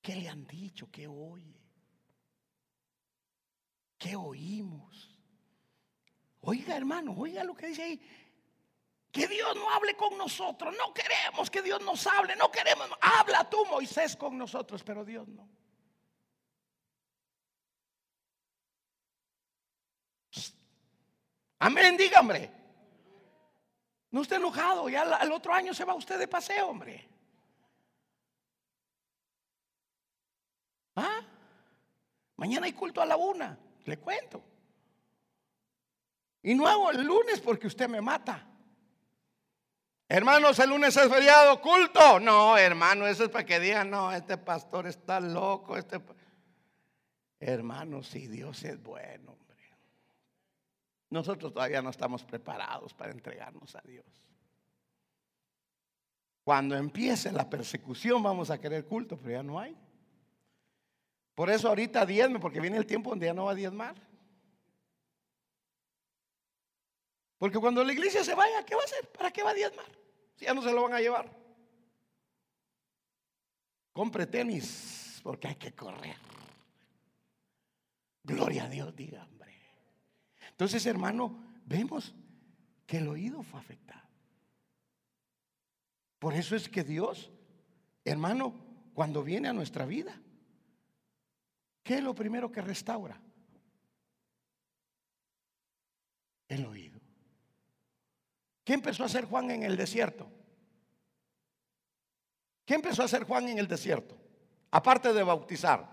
¿Qué 0.00 0.16
le 0.16 0.28
han 0.28 0.46
dicho? 0.46 0.90
¿Qué 0.90 1.06
oye? 1.08 1.67
¿Qué 3.98 4.14
oímos? 4.14 5.14
Oiga, 6.40 6.76
hermano, 6.76 7.14
oiga 7.16 7.42
lo 7.42 7.54
que 7.54 7.66
dice 7.66 7.82
ahí. 7.82 8.00
Que 9.10 9.26
Dios 9.26 9.56
no 9.56 9.68
hable 9.70 9.94
con 9.96 10.16
nosotros. 10.16 10.74
No 10.78 10.94
queremos 10.94 11.50
que 11.50 11.62
Dios 11.62 11.82
nos 11.82 12.06
hable. 12.06 12.36
No 12.36 12.50
queremos. 12.50 12.88
Habla 13.00 13.50
tú, 13.50 13.64
Moisés, 13.66 14.16
con 14.16 14.38
nosotros, 14.38 14.84
pero 14.84 15.04
Dios 15.04 15.26
no. 15.26 15.48
Amén, 21.58 21.96
diga, 21.96 22.20
hombre. 22.20 22.52
No 24.12 24.22
esté 24.22 24.36
enojado. 24.36 24.88
Ya 24.88 25.02
al 25.02 25.32
otro 25.32 25.52
año 25.52 25.74
se 25.74 25.84
va 25.84 25.94
usted 25.94 26.18
de 26.18 26.28
paseo, 26.28 26.68
hombre. 26.68 27.08
¿Ah? 30.94 31.20
Mañana 32.36 32.66
hay 32.66 32.72
culto 32.72 33.00
a 33.00 33.06
la 33.06 33.16
una. 33.16 33.58
Le 33.88 33.96
cuento. 33.96 34.44
Y 36.42 36.54
no 36.54 36.66
hago 36.66 36.90
el 36.90 37.04
lunes 37.04 37.40
porque 37.40 37.66
usted 37.66 37.88
me 37.88 38.00
mata. 38.00 38.46
Hermanos, 40.08 40.58
el 40.58 40.70
lunes 40.70 40.96
es 40.96 41.08
feriado, 41.08 41.60
culto. 41.60 42.20
No, 42.20 42.56
hermano, 42.56 43.06
eso 43.06 43.24
es 43.24 43.30
para 43.30 43.44
que 43.44 43.58
digan, 43.60 43.90
no, 43.90 44.12
este 44.12 44.36
pastor 44.38 44.86
está 44.86 45.20
loco. 45.20 45.76
Este... 45.76 46.00
Hermanos, 47.40 48.08
si 48.08 48.26
Dios 48.26 48.62
es 48.64 48.82
bueno, 48.82 49.32
hombre. 49.32 49.56
Nosotros 51.10 51.52
todavía 51.52 51.82
no 51.82 51.90
estamos 51.90 52.24
preparados 52.24 52.92
para 52.94 53.12
entregarnos 53.12 53.74
a 53.74 53.80
Dios. 53.82 54.04
Cuando 56.44 56.76
empiece 56.76 57.30
la 57.32 57.48
persecución 57.48 58.22
vamos 58.22 58.50
a 58.50 58.58
querer 58.58 58.86
culto, 58.86 59.18
pero 59.18 59.32
ya 59.32 59.42
no 59.42 59.58
hay. 59.58 59.76
Por 61.38 61.50
eso 61.50 61.68
ahorita 61.68 62.04
diezme, 62.04 62.40
porque 62.40 62.58
viene 62.58 62.78
el 62.78 62.84
tiempo 62.84 63.10
donde 63.10 63.26
ya 63.26 63.32
no 63.32 63.44
va 63.44 63.52
a 63.52 63.54
diezmar. 63.54 63.94
Porque 67.38 67.60
cuando 67.60 67.84
la 67.84 67.92
iglesia 67.92 68.24
se 68.24 68.34
vaya, 68.34 68.66
¿qué 68.66 68.74
va 68.74 68.80
a 68.80 68.84
hacer? 68.84 69.08
¿Para 69.12 69.30
qué 69.30 69.44
va 69.44 69.50
a 69.50 69.54
diezmar? 69.54 69.86
Si 70.34 70.46
ya 70.46 70.52
no 70.52 70.62
se 70.62 70.72
lo 70.72 70.82
van 70.82 70.94
a 70.94 71.00
llevar. 71.00 71.30
Compre 73.92 74.26
tenis, 74.26 75.20
porque 75.22 75.46
hay 75.46 75.54
que 75.54 75.72
correr. 75.76 76.16
Gloria 78.24 78.64
a 78.64 78.68
Dios, 78.68 78.96
diga, 78.96 79.22
hombre. 79.22 79.54
Entonces, 80.50 80.84
hermano, 80.86 81.38
vemos 81.66 82.16
que 82.84 82.96
el 82.96 83.06
oído 83.06 83.44
fue 83.44 83.60
afectado. 83.60 84.08
Por 86.18 86.34
eso 86.34 86.56
es 86.56 86.68
que 86.68 86.82
Dios, 86.82 87.30
hermano, 88.04 88.56
cuando 88.92 89.22
viene 89.22 89.46
a 89.46 89.52
nuestra 89.52 89.86
vida, 89.86 90.20
¿Qué 91.88 91.94
es 91.94 92.02
lo 92.02 92.14
primero 92.14 92.52
que 92.52 92.60
restaura? 92.60 93.18
El 96.46 96.66
oído. 96.66 97.00
¿Qué 98.62 98.74
empezó 98.74 99.04
a 99.04 99.06
hacer 99.06 99.24
Juan 99.24 99.50
en 99.52 99.62
el 99.62 99.74
desierto? 99.74 100.30
¿Qué 102.66 102.74
empezó 102.74 103.00
a 103.00 103.04
hacer 103.06 103.24
Juan 103.24 103.48
en 103.48 103.58
el 103.58 103.66
desierto? 103.66 104.18
Aparte 104.70 105.14
de 105.14 105.22
bautizar. 105.22 105.88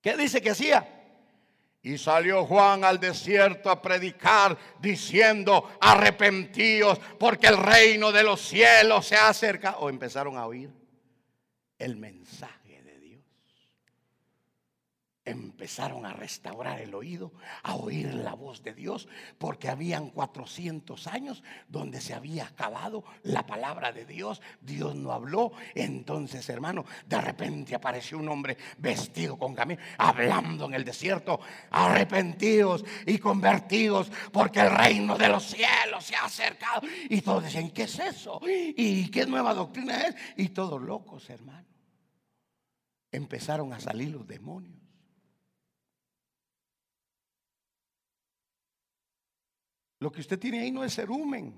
¿Qué 0.00 0.16
dice 0.16 0.40
que 0.40 0.52
hacía? 0.52 0.88
Y 1.82 1.98
salió 1.98 2.46
Juan 2.46 2.84
al 2.84 2.98
desierto 2.98 3.68
a 3.68 3.82
predicar 3.82 4.56
diciendo, 4.80 5.76
arrepentíos 5.78 6.98
porque 7.18 7.48
el 7.48 7.58
reino 7.58 8.10
de 8.12 8.22
los 8.22 8.40
cielos 8.40 9.08
se 9.08 9.16
acerca. 9.16 9.76
O 9.76 9.90
empezaron 9.90 10.38
a 10.38 10.46
oír 10.46 10.72
el 11.78 11.96
mensaje 11.96 12.65
empezaron 15.26 16.06
a 16.06 16.12
restaurar 16.12 16.80
el 16.80 16.94
oído, 16.94 17.32
a 17.64 17.74
oír 17.74 18.14
la 18.14 18.34
voz 18.34 18.62
de 18.62 18.72
Dios, 18.72 19.08
porque 19.38 19.68
habían 19.68 20.10
400 20.10 21.06
años 21.08 21.42
donde 21.68 22.00
se 22.00 22.14
había 22.14 22.46
acabado 22.46 23.04
la 23.24 23.44
palabra 23.44 23.92
de 23.92 24.06
Dios, 24.06 24.40
Dios 24.60 24.94
no 24.94 25.12
habló, 25.12 25.52
entonces 25.74 26.48
hermano, 26.48 26.84
de 27.06 27.20
repente 27.20 27.74
apareció 27.74 28.18
un 28.18 28.28
hombre 28.28 28.56
vestido 28.78 29.36
con 29.36 29.54
camino, 29.54 29.82
hablando 29.98 30.66
en 30.66 30.74
el 30.74 30.84
desierto, 30.84 31.40
arrepentidos 31.70 32.84
y 33.04 33.18
convertidos, 33.18 34.10
porque 34.32 34.60
el 34.60 34.70
reino 34.70 35.18
de 35.18 35.28
los 35.28 35.44
cielos 35.44 36.04
se 36.04 36.14
ha 36.14 36.24
acercado, 36.24 36.82
y 37.10 37.20
todos 37.20 37.44
decían, 37.44 37.70
¿qué 37.70 37.82
es 37.82 37.98
eso? 37.98 38.40
¿Y 38.46 39.10
qué 39.10 39.26
nueva 39.26 39.52
doctrina 39.54 40.02
es? 40.02 40.14
Y 40.36 40.50
todos 40.50 40.80
locos, 40.80 41.28
hermano. 41.28 41.66
Empezaron 43.10 43.72
a 43.72 43.80
salir 43.80 44.10
los 44.10 44.26
demonios. 44.26 44.75
Lo 49.98 50.12
que 50.12 50.20
usted 50.20 50.38
tiene 50.38 50.60
ahí 50.60 50.70
no 50.70 50.84
es 50.84 50.94
cerumen. 50.94 51.54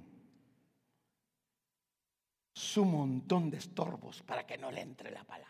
Su 2.53 2.85
montón 2.85 3.51
de 3.51 3.59
estorbos 3.59 4.22
para 4.22 4.46
que 4.46 4.59
no 4.59 4.70
le 4.70 4.81
entre 4.81 5.11
la 5.11 5.24
palabra. 5.24 5.48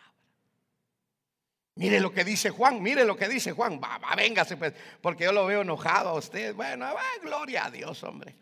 Mire 1.74 2.01
lo 2.01 2.12
que 2.12 2.24
dice 2.24 2.51
Juan, 2.51 2.83
mire 2.83 3.05
lo 3.05 3.16
que 3.16 3.29
dice 3.29 3.53
Juan. 3.53 3.81
Va, 3.83 3.98
va, 3.98 4.14
véngase 4.16 4.57
pues, 4.57 4.74
porque 5.01 5.24
yo 5.24 5.33
lo 5.33 5.46
veo 5.46 5.62
enojado 5.62 6.11
a 6.11 6.14
usted. 6.14 6.55
Bueno, 6.55 6.87
va, 6.87 7.03
gloria 7.22 7.66
a 7.66 7.70
Dios, 7.70 8.03
hombre. 8.03 8.35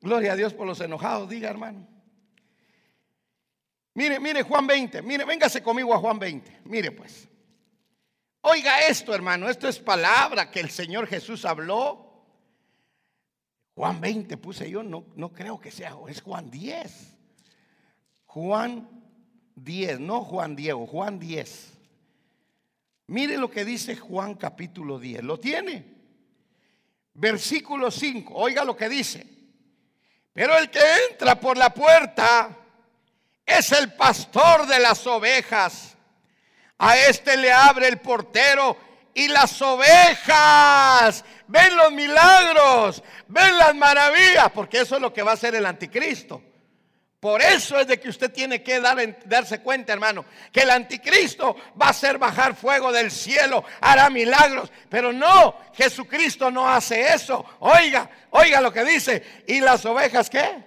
Gloria 0.00 0.32
a 0.32 0.36
Dios 0.36 0.52
por 0.52 0.66
los 0.66 0.80
enojados, 0.80 1.28
diga 1.28 1.48
hermano. 1.48 1.88
Mire, 3.94 4.20
mire 4.20 4.42
Juan 4.42 4.66
20, 4.66 5.02
mire, 5.02 5.24
véngase 5.24 5.62
conmigo 5.62 5.94
a 5.94 5.98
Juan 5.98 6.18
20. 6.18 6.60
Mire 6.64 6.92
pues. 6.92 7.28
Oiga 8.42 8.86
esto, 8.86 9.14
hermano, 9.14 9.48
esto 9.48 9.68
es 9.68 9.78
palabra 9.78 10.50
que 10.50 10.60
el 10.60 10.70
Señor 10.70 11.06
Jesús 11.06 11.44
habló 11.44 12.11
Juan 13.74 14.00
20 14.00 14.36
puse 14.36 14.70
yo, 14.70 14.82
no, 14.82 15.04
no 15.16 15.32
creo 15.32 15.58
que 15.58 15.70
sea, 15.70 15.96
es 16.08 16.20
Juan 16.20 16.50
10. 16.50 17.16
Juan 18.26 18.88
10, 19.56 20.00
no 20.00 20.24
Juan 20.24 20.56
Diego, 20.56 20.86
Juan 20.86 21.18
10. 21.18 21.72
Mire 23.08 23.36
lo 23.36 23.50
que 23.50 23.64
dice 23.64 23.96
Juan 23.96 24.34
capítulo 24.34 24.98
10. 24.98 25.22
¿Lo 25.22 25.38
tiene? 25.38 25.84
Versículo 27.14 27.90
5. 27.90 28.32
Oiga 28.34 28.64
lo 28.64 28.76
que 28.76 28.88
dice. 28.88 29.26
Pero 30.32 30.56
el 30.56 30.70
que 30.70 30.80
entra 31.10 31.38
por 31.38 31.58
la 31.58 31.74
puerta 31.74 32.56
es 33.44 33.72
el 33.72 33.92
pastor 33.92 34.66
de 34.66 34.78
las 34.80 35.06
ovejas. 35.06 35.94
A 36.78 36.96
este 36.96 37.36
le 37.36 37.52
abre 37.52 37.88
el 37.88 38.00
portero 38.00 38.76
y 39.14 39.28
las 39.28 39.60
ovejas 39.60 41.24
ven 41.52 41.76
los 41.76 41.92
milagros, 41.92 43.02
ven 43.28 43.58
las 43.58 43.74
maravillas, 43.74 44.50
porque 44.52 44.80
eso 44.80 44.96
es 44.96 45.02
lo 45.02 45.12
que 45.12 45.22
va 45.22 45.32
a 45.32 45.34
hacer 45.34 45.54
el 45.54 45.66
anticristo. 45.66 46.42
Por 47.20 47.40
eso 47.40 47.78
es 47.78 47.86
de 47.86 48.00
que 48.00 48.08
usted 48.08 48.32
tiene 48.32 48.64
que 48.64 48.80
darse 48.80 49.60
cuenta, 49.60 49.92
hermano, 49.92 50.24
que 50.50 50.62
el 50.62 50.70
anticristo 50.70 51.54
va 51.80 51.86
a 51.86 51.90
hacer 51.90 52.18
bajar 52.18 52.56
fuego 52.56 52.90
del 52.90 53.12
cielo, 53.12 53.64
hará 53.80 54.10
milagros, 54.10 54.72
pero 54.88 55.12
no, 55.12 55.56
Jesucristo 55.74 56.50
no 56.50 56.68
hace 56.68 57.12
eso. 57.14 57.44
Oiga, 57.60 58.10
oiga 58.30 58.60
lo 58.60 58.72
que 58.72 58.84
dice. 58.84 59.44
¿Y 59.46 59.60
las 59.60 59.84
ovejas 59.84 60.28
qué? 60.28 60.64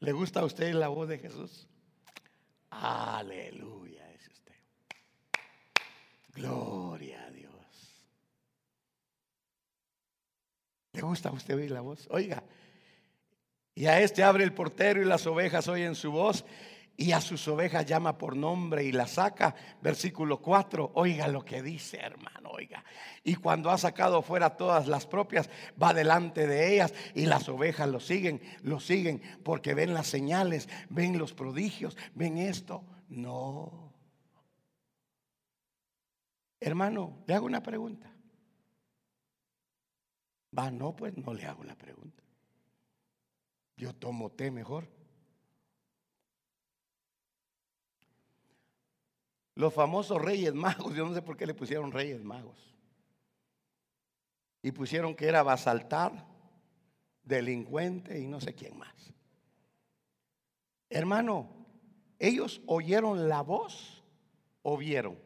¿Le 0.00 0.10
gusta 0.10 0.40
a 0.40 0.44
usted 0.44 0.72
la 0.72 0.88
voz 0.88 1.08
de 1.08 1.18
Jesús? 1.18 1.68
Aleluya. 2.70 3.74
Gloria 6.34 6.94
a 6.94 6.98
Dios. 6.98 7.13
¿Le 10.94 11.02
gusta 11.02 11.28
a 11.28 11.32
usted 11.32 11.56
oír 11.56 11.72
la 11.72 11.80
voz? 11.80 12.06
Oiga, 12.10 12.42
y 13.74 13.86
a 13.86 14.00
este 14.00 14.22
abre 14.22 14.44
el 14.44 14.54
portero 14.54 15.02
y 15.02 15.04
las 15.04 15.26
ovejas 15.26 15.66
oyen 15.66 15.96
su 15.96 16.12
voz 16.12 16.44
y 16.96 17.10
a 17.10 17.20
sus 17.20 17.48
ovejas 17.48 17.84
llama 17.84 18.16
por 18.16 18.36
nombre 18.36 18.84
y 18.84 18.92
las 18.92 19.12
saca. 19.12 19.56
Versículo 19.82 20.40
4, 20.40 20.92
oiga 20.94 21.26
lo 21.26 21.44
que 21.44 21.60
dice 21.60 21.98
hermano, 21.98 22.50
oiga. 22.50 22.84
Y 23.24 23.34
cuando 23.34 23.70
ha 23.70 23.78
sacado 23.78 24.22
fuera 24.22 24.56
todas 24.56 24.86
las 24.86 25.06
propias, 25.06 25.50
va 25.82 25.92
delante 25.92 26.46
de 26.46 26.74
ellas 26.74 26.94
y 27.14 27.26
las 27.26 27.48
ovejas 27.48 27.88
lo 27.88 27.98
siguen, 27.98 28.40
lo 28.62 28.78
siguen 28.78 29.20
porque 29.42 29.74
ven 29.74 29.92
las 29.92 30.06
señales, 30.06 30.68
ven 30.88 31.18
los 31.18 31.34
prodigios, 31.34 31.96
ven 32.14 32.38
esto. 32.38 32.84
No. 33.08 33.92
Hermano, 36.60 37.24
le 37.26 37.34
hago 37.34 37.46
una 37.46 37.62
pregunta. 37.62 38.13
Va, 40.56 40.70
no, 40.70 40.94
pues 40.94 41.16
no 41.16 41.34
le 41.34 41.46
hago 41.46 41.64
la 41.64 41.74
pregunta. 41.74 42.22
Yo 43.76 43.92
tomo 43.94 44.30
té 44.30 44.50
mejor. 44.50 44.88
Los 49.56 49.72
famosos 49.72 50.20
reyes 50.20 50.54
magos, 50.54 50.94
yo 50.94 51.06
no 51.06 51.14
sé 51.14 51.22
por 51.22 51.36
qué 51.36 51.46
le 51.46 51.54
pusieron 51.54 51.92
reyes 51.92 52.22
magos. 52.22 52.74
Y 54.62 54.72
pusieron 54.72 55.14
que 55.14 55.26
era 55.26 55.42
basaltar, 55.42 56.26
delincuente 57.22 58.18
y 58.18 58.26
no 58.26 58.40
sé 58.40 58.54
quién 58.54 58.76
más. 58.78 59.12
Hermano, 60.88 61.50
ellos 62.18 62.62
oyeron 62.66 63.28
la 63.28 63.42
voz 63.42 64.02
o 64.62 64.76
vieron. 64.76 65.18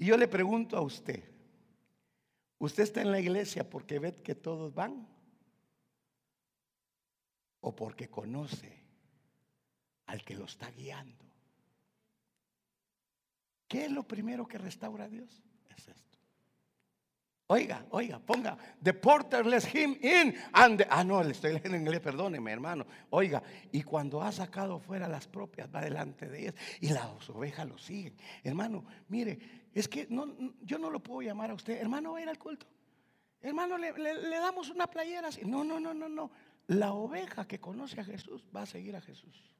Y 0.00 0.06
yo 0.06 0.16
le 0.16 0.28
pregunto 0.28 0.78
a 0.78 0.80
usted, 0.80 1.22
¿usted 2.58 2.84
está 2.84 3.02
en 3.02 3.12
la 3.12 3.20
iglesia 3.20 3.68
porque 3.68 3.98
ve 3.98 4.14
que 4.14 4.34
todos 4.34 4.74
van? 4.74 5.06
¿O 7.60 7.76
porque 7.76 8.08
conoce 8.08 8.82
al 10.06 10.24
que 10.24 10.34
lo 10.36 10.46
está 10.46 10.70
guiando? 10.70 11.22
¿Qué 13.68 13.84
es 13.84 13.92
lo 13.92 14.02
primero 14.04 14.48
que 14.48 14.56
restaura 14.56 15.04
a 15.04 15.08
Dios? 15.10 15.42
Es 15.76 15.88
esto. 15.88 16.18
Oiga, 17.48 17.84
oiga, 17.90 18.18
ponga, 18.20 18.56
the 18.82 18.94
porter 18.94 19.44
let 19.44 19.64
him 19.74 19.98
in. 20.00 20.34
And 20.54 20.86
ah, 20.88 21.04
no, 21.04 21.22
le 21.22 21.32
estoy 21.32 21.52
leyendo 21.52 21.76
en 21.76 21.82
inglés, 21.82 22.00
perdóneme, 22.00 22.50
hermano. 22.50 22.86
Oiga, 23.10 23.42
y 23.70 23.82
cuando 23.82 24.22
ha 24.22 24.32
sacado 24.32 24.78
fuera 24.78 25.06
las 25.08 25.28
propias, 25.28 25.68
va 25.68 25.82
delante 25.82 26.26
de 26.26 26.40
ellas 26.40 26.54
y 26.80 26.88
las 26.88 27.28
ovejas 27.28 27.68
lo 27.68 27.76
siguen. 27.76 28.16
Hermano, 28.42 28.86
mire, 29.08 29.59
es 29.72 29.88
que 29.88 30.06
no, 30.10 30.26
yo 30.62 30.78
no 30.78 30.90
lo 30.90 31.00
puedo 31.00 31.22
llamar 31.22 31.50
a 31.50 31.54
usted, 31.54 31.80
hermano, 31.80 32.12
va 32.12 32.18
a 32.18 32.22
ir 32.22 32.28
al 32.28 32.38
culto. 32.38 32.66
Hermano, 33.40 33.78
le, 33.78 33.92
damos 34.30 34.68
una 34.70 34.86
playera 34.86 35.28
así. 35.28 35.42
No, 35.44 35.64
no, 35.64 35.80
no, 35.80 35.94
no, 35.94 36.08
no. 36.08 36.30
La 36.66 36.92
oveja 36.92 37.46
que 37.46 37.58
conoce 37.58 38.00
a 38.00 38.04
Jesús 38.04 38.44
va 38.54 38.62
a 38.62 38.66
seguir 38.66 38.94
a 38.96 39.00
Jesús. 39.00 39.50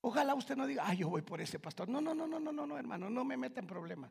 Ojalá 0.00 0.34
usted 0.34 0.56
no 0.56 0.66
diga, 0.66 0.84
ah, 0.86 0.94
yo 0.94 1.10
voy 1.10 1.20
por 1.20 1.40
ese 1.40 1.58
pastor. 1.58 1.88
No, 1.88 2.00
no, 2.00 2.14
no, 2.14 2.26
no, 2.26 2.40
no, 2.40 2.50
no, 2.50 2.66
no, 2.66 2.78
hermano, 2.78 3.10
no 3.10 3.24
me 3.24 3.36
meta 3.36 3.60
en 3.60 3.66
problemas. 3.66 4.10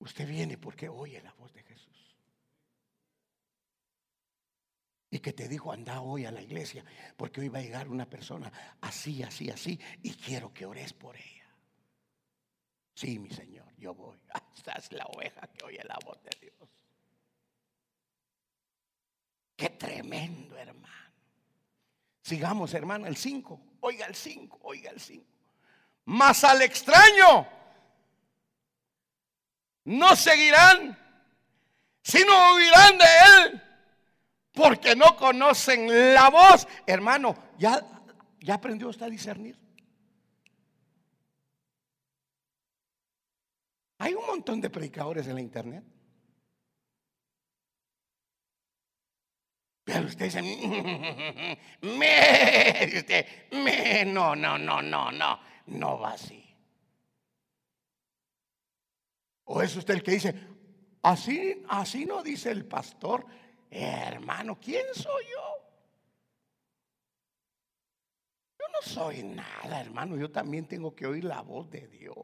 Usted 0.00 0.28
viene 0.28 0.58
porque 0.58 0.88
oye 0.90 1.22
la 1.22 1.32
voz 1.32 1.54
de 1.54 1.62
Jesús. 1.62 2.03
Y 5.14 5.20
que 5.20 5.32
te 5.32 5.46
dijo, 5.46 5.70
anda 5.70 6.00
hoy 6.00 6.24
a 6.24 6.32
la 6.32 6.42
iglesia, 6.42 6.84
porque 7.16 7.40
hoy 7.40 7.48
va 7.48 7.60
a 7.60 7.62
llegar 7.62 7.88
una 7.88 8.04
persona 8.04 8.50
así, 8.80 9.22
así, 9.22 9.48
así, 9.48 9.78
y 10.02 10.12
quiero 10.14 10.52
que 10.52 10.66
ores 10.66 10.92
por 10.92 11.14
ella. 11.14 11.46
Sí, 12.96 13.20
mi 13.20 13.30
Señor, 13.30 13.72
yo 13.76 13.94
voy. 13.94 14.18
Esta 14.56 14.72
es 14.72 14.90
la 14.90 15.04
oveja 15.04 15.46
que 15.46 15.64
oye 15.66 15.80
la 15.84 15.96
voz 16.04 16.20
de 16.24 16.30
Dios. 16.40 16.68
Qué 19.54 19.70
tremendo, 19.70 20.56
hermano. 20.58 21.12
Sigamos, 22.20 22.74
hermano, 22.74 23.06
el 23.06 23.16
5. 23.16 23.60
Oiga 23.82 24.06
el 24.06 24.16
5, 24.16 24.58
oiga 24.62 24.90
el 24.90 25.00
5. 25.00 25.24
Mas 26.06 26.42
al 26.42 26.60
extraño 26.60 27.46
no 29.84 30.16
seguirán, 30.16 30.98
sino 32.02 32.43
porque 34.54 34.94
no 34.96 35.16
conocen 35.16 36.14
la 36.14 36.30
voz. 36.30 36.66
Hermano, 36.86 37.34
¿ya, 37.58 37.84
ya 38.40 38.54
aprendió 38.54 38.88
usted 38.88 39.06
a 39.06 39.10
discernir? 39.10 39.58
Hay 43.98 44.14
un 44.14 44.26
montón 44.26 44.60
de 44.60 44.70
predicadores 44.70 45.26
en 45.26 45.34
la 45.34 45.40
internet. 45.40 45.84
Pero 49.84 50.06
usted 50.06 50.24
dice, 50.24 50.40
me, 50.42 51.58
me, 53.52 54.04
no, 54.06 54.34
no, 54.34 54.56
no, 54.56 54.80
no, 54.80 55.12
no, 55.12 55.40
no 55.66 55.98
va 55.98 56.12
así. 56.12 56.42
O 59.44 59.60
es 59.60 59.76
usted 59.76 59.94
el 59.94 60.02
que 60.02 60.12
dice, 60.12 60.34
así, 61.02 61.62
así 61.68 62.06
no 62.06 62.22
dice 62.22 62.50
el 62.50 62.64
pastor, 62.64 63.26
hermano, 63.74 64.58
¿quién 64.60 64.86
soy 64.94 65.24
yo? 65.24 65.64
Yo 68.58 68.66
no 68.72 68.82
soy 68.82 69.22
nada, 69.22 69.80
hermano, 69.80 70.16
yo 70.16 70.30
también 70.30 70.66
tengo 70.66 70.94
que 70.94 71.06
oír 71.06 71.24
la 71.24 71.40
voz 71.40 71.68
de 71.70 71.88
Dios. 71.88 72.16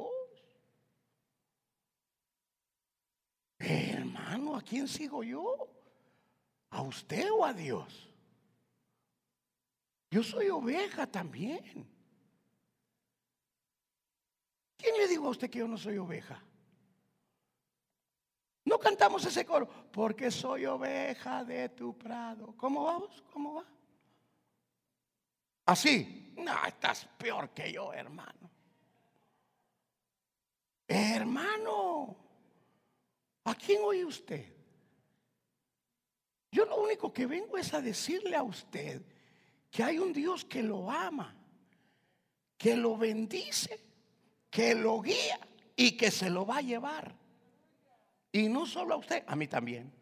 Hermano, 3.59 4.57
¿a 4.57 4.63
quién 4.63 4.87
sigo 4.87 5.23
yo? 5.23 5.69
¿A 6.71 6.83
usted 6.83 7.31
o 7.33 7.45
a 7.45 7.53
Dios? 7.53 8.09
Yo 10.11 10.23
soy 10.23 10.49
oveja 10.49 11.07
también. 11.07 11.87
¿Quién 14.77 14.97
le 14.97 15.09
dijo 15.09 15.27
a 15.27 15.31
usted 15.31 15.51
que 15.51 15.59
yo 15.59 15.69
no 15.69 15.77
soy 15.77 15.99
oveja? 15.99 16.43
No 18.71 18.79
cantamos 18.79 19.25
ese 19.25 19.45
coro, 19.45 19.67
porque 19.91 20.31
soy 20.31 20.65
oveja 20.65 21.43
de 21.43 21.71
tu 21.71 21.99
prado. 21.99 22.55
¿Cómo 22.57 22.85
vamos? 22.85 23.21
¿Cómo 23.33 23.55
va? 23.55 23.65
Así. 25.67 26.33
No, 26.37 26.55
estás 26.65 27.05
peor 27.19 27.51
que 27.51 27.73
yo, 27.73 27.93
hermano. 27.93 28.49
Hermano, 30.87 32.17
¿a 33.43 33.55
quién 33.57 33.83
oye 33.83 34.05
usted? 34.05 34.55
Yo 36.53 36.65
lo 36.65 36.81
único 36.81 37.13
que 37.13 37.27
vengo 37.27 37.59
es 37.59 37.75
a 37.75 37.81
decirle 37.81 38.37
a 38.37 38.45
usted 38.45 39.03
que 39.69 39.83
hay 39.83 39.99
un 39.99 40.13
Dios 40.13 40.45
que 40.45 40.63
lo 40.63 40.89
ama, 40.89 41.35
que 42.57 42.77
lo 42.77 42.97
bendice, 42.97 43.81
que 44.49 44.77
lo 44.77 45.01
guía 45.01 45.41
y 45.75 45.97
que 45.97 46.13
se 46.13 46.31
lo 46.31 46.47
va 46.47 46.59
a 46.59 46.63
llevar. 46.63 47.20
Y 48.33 48.49
no 48.49 48.67
solo 48.67 48.95
a 48.95 48.97
usted, 48.99 49.25
a 49.27 49.35
mí 49.37 49.47
también. 49.47 49.93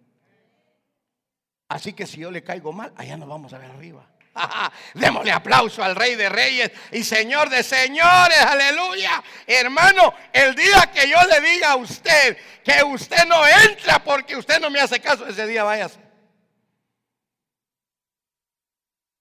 Así 1.68 1.93
que 1.93 2.07
si 2.07 2.20
yo 2.20 2.31
le 2.31 2.43
caigo 2.43 2.72
mal, 2.72 2.93
allá 2.97 3.16
nos 3.16 3.29
vamos 3.29 3.53
a 3.53 3.59
ver 3.59 3.70
arriba. 3.70 4.07
Démosle 4.95 5.33
aplauso 5.33 5.83
al 5.83 5.97
Rey 5.97 6.14
de 6.14 6.29
Reyes 6.29 6.70
y 6.93 7.03
Señor 7.03 7.51
de 7.51 7.62
Señores, 7.62 8.39
aleluya. 8.39 9.22
Hermano, 9.47 10.14
el 10.33 10.55
día 10.55 10.91
que 10.93 11.09
yo 11.09 11.18
le 11.24 11.41
diga 11.41 11.72
a 11.72 11.76
usted 11.76 12.37
que 12.64 12.83
usted 12.85 13.26
no 13.26 13.47
entra 13.47 14.03
porque 14.03 14.37
usted 14.37 14.61
no 14.61 14.70
me 14.70 14.81
hace 14.81 15.01
caso, 15.01 15.26
ese 15.26 15.47
día 15.47 15.64
váyase. 15.64 16.01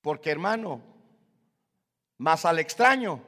Porque 0.01 0.31
hermano, 0.31 0.81
más 2.17 2.45
al 2.45 2.59
extraño, 2.59 3.21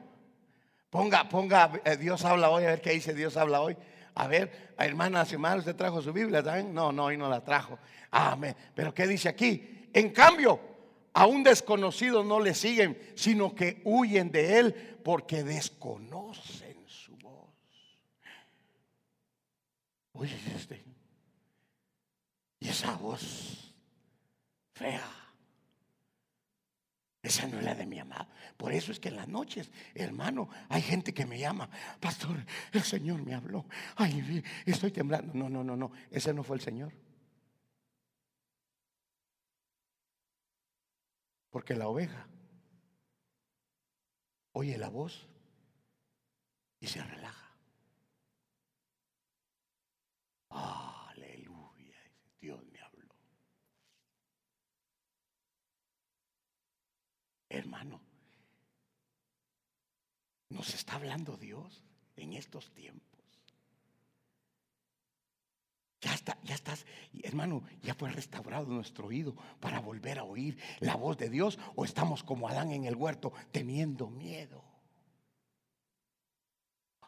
ponga, 0.88 1.28
ponga, 1.28 1.72
eh, 1.84 1.96
Dios 1.96 2.24
habla 2.24 2.50
hoy, 2.50 2.64
a 2.64 2.68
ver 2.68 2.80
qué 2.80 2.90
dice 2.90 3.12
Dios 3.12 3.36
habla 3.36 3.60
hoy. 3.60 3.76
A 4.14 4.26
ver, 4.26 4.74
hermanas 4.78 5.30
y 5.30 5.34
hermanos, 5.34 5.60
¿usted 5.60 5.76
trajo 5.76 6.02
su 6.02 6.12
Biblia 6.12 6.42
también? 6.42 6.74
No, 6.74 6.92
no, 6.92 7.06
hoy 7.06 7.16
no 7.16 7.28
la 7.28 7.42
trajo. 7.42 7.78
Amén. 8.10 8.54
Pero 8.74 8.92
¿qué 8.92 9.06
dice 9.06 9.28
aquí? 9.28 9.88
En 9.92 10.10
cambio, 10.10 10.60
a 11.12 11.26
un 11.26 11.42
desconocido 11.42 12.22
no 12.22 12.40
le 12.40 12.54
siguen, 12.54 12.98
sino 13.14 13.54
que 13.54 13.80
huyen 13.84 14.30
de 14.30 14.58
él 14.58 14.98
porque 15.04 15.42
desconocen 15.42 16.76
su 16.86 17.16
voz. 17.16 17.54
Oye, 20.12 20.38
este. 20.54 20.84
Y 22.58 22.68
esa 22.68 22.94
voz 22.96 23.74
fea 24.72 25.19
esa 27.22 27.46
no 27.46 27.58
es 27.58 27.64
la 27.64 27.74
de 27.74 27.86
mi 27.86 27.98
amado. 27.98 28.26
Por 28.56 28.72
eso 28.72 28.92
es 28.92 29.00
que 29.00 29.08
en 29.08 29.16
las 29.16 29.28
noches, 29.28 29.70
hermano, 29.94 30.48
hay 30.68 30.80
gente 30.80 31.12
que 31.12 31.26
me 31.26 31.38
llama, 31.38 31.68
pastor, 32.00 32.36
el 32.72 32.82
Señor 32.82 33.22
me 33.22 33.34
habló. 33.34 33.66
Ay, 33.96 34.42
estoy 34.64 34.90
temblando. 34.90 35.34
No, 35.34 35.50
no, 35.50 35.62
no, 35.62 35.76
no. 35.76 35.92
Ese 36.10 36.32
no 36.32 36.42
fue 36.42 36.56
el 36.56 36.62
Señor. 36.62 36.92
Porque 41.50 41.74
la 41.74 41.88
oveja 41.88 42.26
oye 44.52 44.78
la 44.78 44.88
voz 44.88 45.26
y 46.80 46.86
se 46.86 47.02
relaja. 47.02 47.56
Hermano, 57.50 58.00
nos 60.50 60.72
está 60.72 60.94
hablando 60.94 61.36
Dios 61.36 61.82
en 62.16 62.34
estos 62.34 62.72
tiempos. 62.72 63.10
Ya 66.00 66.14
está, 66.14 66.38
ya 66.44 66.54
estás, 66.54 66.86
hermano, 67.24 67.62
ya 67.82 67.94
fue 67.94 68.10
restaurado 68.10 68.66
nuestro 68.66 69.08
oído 69.08 69.34
para 69.58 69.80
volver 69.80 70.20
a 70.20 70.24
oír 70.24 70.58
la 70.78 70.94
voz 70.94 71.18
de 71.18 71.28
Dios 71.28 71.58
o 71.74 71.84
estamos 71.84 72.22
como 72.22 72.48
Adán 72.48 72.70
en 72.70 72.84
el 72.84 72.94
huerto 72.94 73.32
teniendo 73.50 74.08
miedo. 74.08 74.64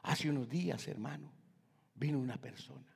Hace 0.03 0.28
unos 0.28 0.49
días, 0.49 0.88
hermano, 0.88 1.32
vino 1.95 2.18
una 2.18 2.36
persona 2.36 2.95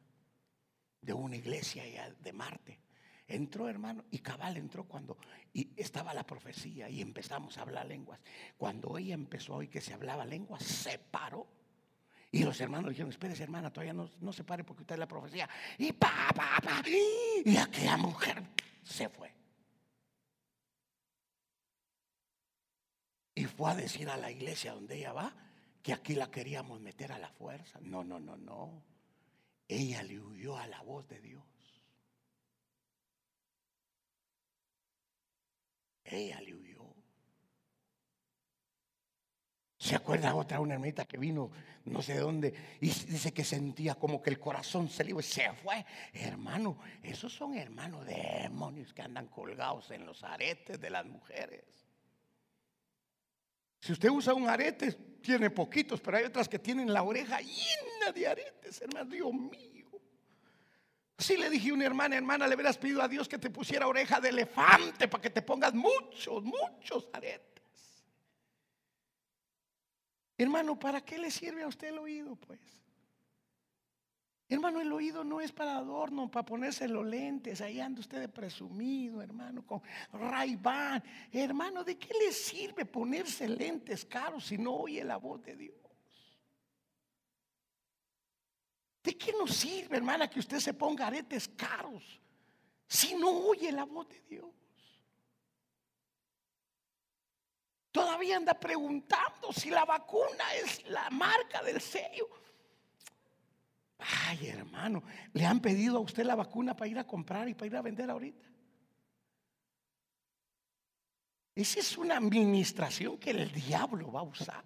de 1.01 1.13
una 1.13 1.37
iglesia 1.37 1.85
de 2.11 2.33
Marte 2.33 2.86
Entró, 3.29 3.69
hermano, 3.69 4.05
y 4.11 4.19
cabal 4.21 4.57
entró 4.57 4.85
cuando 4.85 5.19
y 5.53 5.71
estaba 5.77 6.15
la 6.15 6.25
profecía 6.25 6.89
y 6.89 7.01
empezamos 7.01 7.59
a 7.59 7.63
hablar 7.63 7.87
lenguas. 7.87 8.21
Cuando 8.57 8.97
ella 8.99 9.15
empezó 9.15 9.57
oír 9.57 9.69
que 9.69 9.81
se 9.81 9.95
hablaba 9.95 10.25
lenguas, 10.25 10.63
se 10.63 10.99
paró. 10.99 11.49
Y 12.31 12.45
los 12.45 12.61
hermanos 12.61 12.91
dijeron, 12.91 13.11
espérese 13.11 13.43
hermana, 13.43 13.73
todavía 13.73 13.95
no, 13.95 14.09
no 14.21 14.33
se 14.33 14.45
pare 14.45 14.63
porque 14.63 14.83
usted 14.83 14.95
es 14.95 14.99
la 14.99 15.09
profecía. 15.09 15.49
Y 15.79 15.93
pa, 15.93 16.29
pa, 16.35 16.61
pa. 16.63 16.83
Y 16.87 17.57
aquella 17.57 17.97
mujer 17.97 18.43
se 18.83 19.09
fue. 19.09 19.33
Y 23.35 23.45
fue 23.47 23.71
a 23.71 23.75
decir 23.75 24.09
a 24.09 24.17
la 24.17 24.31
iglesia 24.31 24.73
donde 24.73 24.99
ella 24.99 25.13
va 25.13 25.35
que 25.83 25.93
aquí 25.93 26.15
la 26.15 26.31
queríamos 26.31 26.81
meter 26.81 27.13
a 27.13 27.19
la 27.19 27.31
fuerza. 27.31 27.79
No, 27.83 28.05
no, 28.05 28.21
no, 28.21 28.37
no. 28.37 28.83
Ella 29.69 30.03
le 30.03 30.21
huyó 30.21 30.57
a 30.57 30.67
la 30.67 30.81
voz 30.83 31.09
de 31.09 31.21
Dios. 31.21 31.45
Ella 36.11 36.41
le 36.41 36.55
huyó. 36.55 36.67
¿Se 39.79 39.95
acuerda 39.95 40.35
otra, 40.35 40.59
una 40.61 40.75
hermanita 40.75 41.05
que 41.05 41.19
vino 41.19 41.51
no 41.85 42.03
sé 42.03 42.15
de 42.15 42.21
dónde 42.21 42.55
y 42.81 42.87
dice 42.87 43.33
que 43.33 43.45
sentía 43.45 43.95
como 43.95 44.21
que 44.23 44.31
el 44.31 44.41
corazón 44.41 44.89
se 44.89 45.05
le 45.05 45.11
iba 45.11 45.21
y 45.21 45.25
se 45.25 45.53
fue? 45.53 45.85
Hermano, 46.13 46.79
esos 47.03 47.33
son 47.33 47.55
hermanos 47.55 48.07
demonios 48.07 48.93
que 48.93 49.03
andan 49.03 49.29
colgados 49.29 49.91
en 49.91 50.07
los 50.07 50.25
aretes 50.25 50.81
de 50.81 50.91
las 50.91 51.05
mujeres. 51.05 51.65
Si 53.81 53.93
usted 53.93 54.09
usa 54.09 54.35
un 54.35 54.49
arete, 54.49 54.93
tiene 55.23 55.51
poquitos, 55.51 56.01
pero 56.01 56.17
hay 56.17 56.25
otras 56.25 56.49
que 56.49 56.59
tienen 56.59 56.93
la 56.93 57.03
oreja 57.03 57.39
llena 57.41 58.13
de 58.13 58.27
aretes, 58.27 58.81
hermano, 58.81 59.11
Dios 59.11 59.33
mío. 59.33 59.76
Si 61.19 61.37
le 61.37 61.49
dije 61.49 61.71
a 61.71 61.75
una 61.75 61.87
hermana, 61.87 62.17
hermana, 62.17 62.47
le 62.47 62.55
hubieras 62.55 62.77
pedido 62.77 63.03
a 63.03 63.09
Dios 63.09 63.27
que 63.29 63.39
te 63.39 63.49
pusiera 63.49 63.87
oreja 63.87 64.21
de 64.21 64.29
elefante 64.29 65.09
para 65.09 65.23
que 65.23 65.31
te 65.31 65.41
pongas 65.41 65.73
muchos, 65.73 66.45
muchos 66.45 67.09
aretes. 67.13 67.65
Hermano, 70.37 70.79
¿para 70.79 71.01
qué 71.01 71.19
le 71.19 71.31
sirve 71.31 71.63
a 71.63 71.69
usted 71.69 71.89
el 71.89 71.99
oído, 71.99 72.37
pues? 72.37 72.61
Hermano, 74.49 74.81
el 74.81 74.93
oído 74.93 75.25
no 75.25 75.41
es 75.41 75.51
para 75.51 75.77
adorno, 75.77 76.31
para 76.31 76.45
ponerse 76.45 76.87
los 76.87 77.05
lentes. 77.05 77.61
Ahí 77.63 77.81
anda 77.81 78.01
usted 78.01 78.21
de 78.21 78.29
presumido, 78.29 79.21
hermano, 79.21 79.67
con 79.67 79.81
ray 80.13 80.61
Hermano, 81.33 81.83
¿de 81.83 81.99
qué 81.99 82.13
le 82.15 82.33
sirve 82.33 82.85
ponerse 82.85 83.49
lentes 83.49 84.05
caros 84.05 84.47
si 84.47 84.59
no 84.59 84.75
oye 84.75 85.03
la 85.03 85.17
voz 85.17 85.43
de 85.43 85.57
Dios? 85.57 85.86
¿De 89.07 89.17
qué 89.17 89.33
nos 89.33 89.55
sirve, 89.55 89.99
hermana, 89.99 90.29
que 90.29 90.41
usted 90.41 90.59
se 90.59 90.75
ponga 90.75 91.07
aretes 91.07 91.47
caros 91.47 92.21
si 92.89 93.15
no 93.15 93.31
oye 93.31 93.71
la 93.71 93.85
voz 93.85 94.09
de 94.09 94.21
Dios? 94.23 94.51
Todavía 97.93 98.37
anda 98.37 98.59
preguntando 98.59 99.53
si 99.53 99.71
la 99.71 99.85
vacuna 99.85 100.53
es 100.57 100.85
la 100.89 101.09
marca 101.11 101.63
del 101.63 101.81
sello. 101.81 102.29
Ay, 103.99 104.49
hermano, 104.49 105.05
¿le 105.35 105.47
han 105.47 105.61
pedido 105.61 105.99
a 105.99 106.01
usted 106.01 106.25
la 106.25 106.35
vacuna 106.35 106.75
para 106.75 106.91
ir 106.91 106.99
a 106.99 107.07
comprar 107.07 107.49
y 107.49 107.55
para 107.55 107.67
ir 107.69 107.77
a 107.77 107.83
vender 107.83 108.11
ahorita? 108.11 108.45
Esa 111.55 111.79
es 111.79 111.97
una 111.97 112.17
administración 112.17 113.19
que 113.19 113.31
el 113.31 113.53
diablo 113.53 114.11
va 114.11 114.19
a 114.19 114.25
usar. 114.25 114.65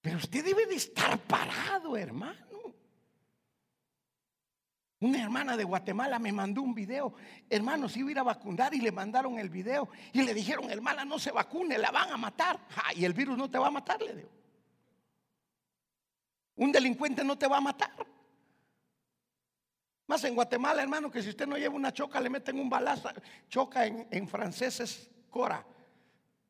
Pero 0.00 0.18
usted 0.18 0.44
debe 0.44 0.66
de 0.66 0.76
estar 0.76 1.18
parado, 1.20 1.96
hermano. 1.96 2.48
Una 5.00 5.22
hermana 5.22 5.56
de 5.56 5.62
Guatemala 5.62 6.18
me 6.18 6.32
mandó 6.32 6.60
un 6.60 6.74
video, 6.74 7.14
hermano, 7.48 7.88
si 7.88 8.00
iba 8.00 8.08
a 8.08 8.12
ir 8.12 8.18
a 8.18 8.24
vacunar 8.24 8.74
y 8.74 8.80
le 8.80 8.90
mandaron 8.90 9.38
el 9.38 9.48
video 9.48 9.88
y 10.12 10.22
le 10.22 10.34
dijeron, 10.34 10.68
hermana, 10.70 11.04
no 11.04 11.20
se 11.20 11.30
vacune, 11.30 11.78
la 11.78 11.92
van 11.92 12.10
a 12.10 12.16
matar. 12.16 12.58
y 12.96 13.04
el 13.04 13.12
virus 13.12 13.38
no 13.38 13.48
te 13.48 13.58
va 13.58 13.68
a 13.68 13.70
matar, 13.70 14.02
le 14.02 14.14
digo. 14.14 14.30
Un 16.56 16.72
delincuente 16.72 17.22
no 17.22 17.38
te 17.38 17.46
va 17.46 17.58
a 17.58 17.60
matar. 17.60 17.94
Más 20.08 20.24
en 20.24 20.34
Guatemala, 20.34 20.82
hermano, 20.82 21.10
que 21.10 21.22
si 21.22 21.28
usted 21.28 21.46
no 21.46 21.56
lleva 21.56 21.76
una 21.76 21.92
choca, 21.92 22.20
le 22.20 22.30
meten 22.30 22.58
un 22.58 22.68
balazo. 22.68 23.10
Choca 23.48 23.86
en, 23.86 24.08
en 24.10 24.26
francés 24.26 24.80
es 24.80 25.10
cora. 25.30 25.64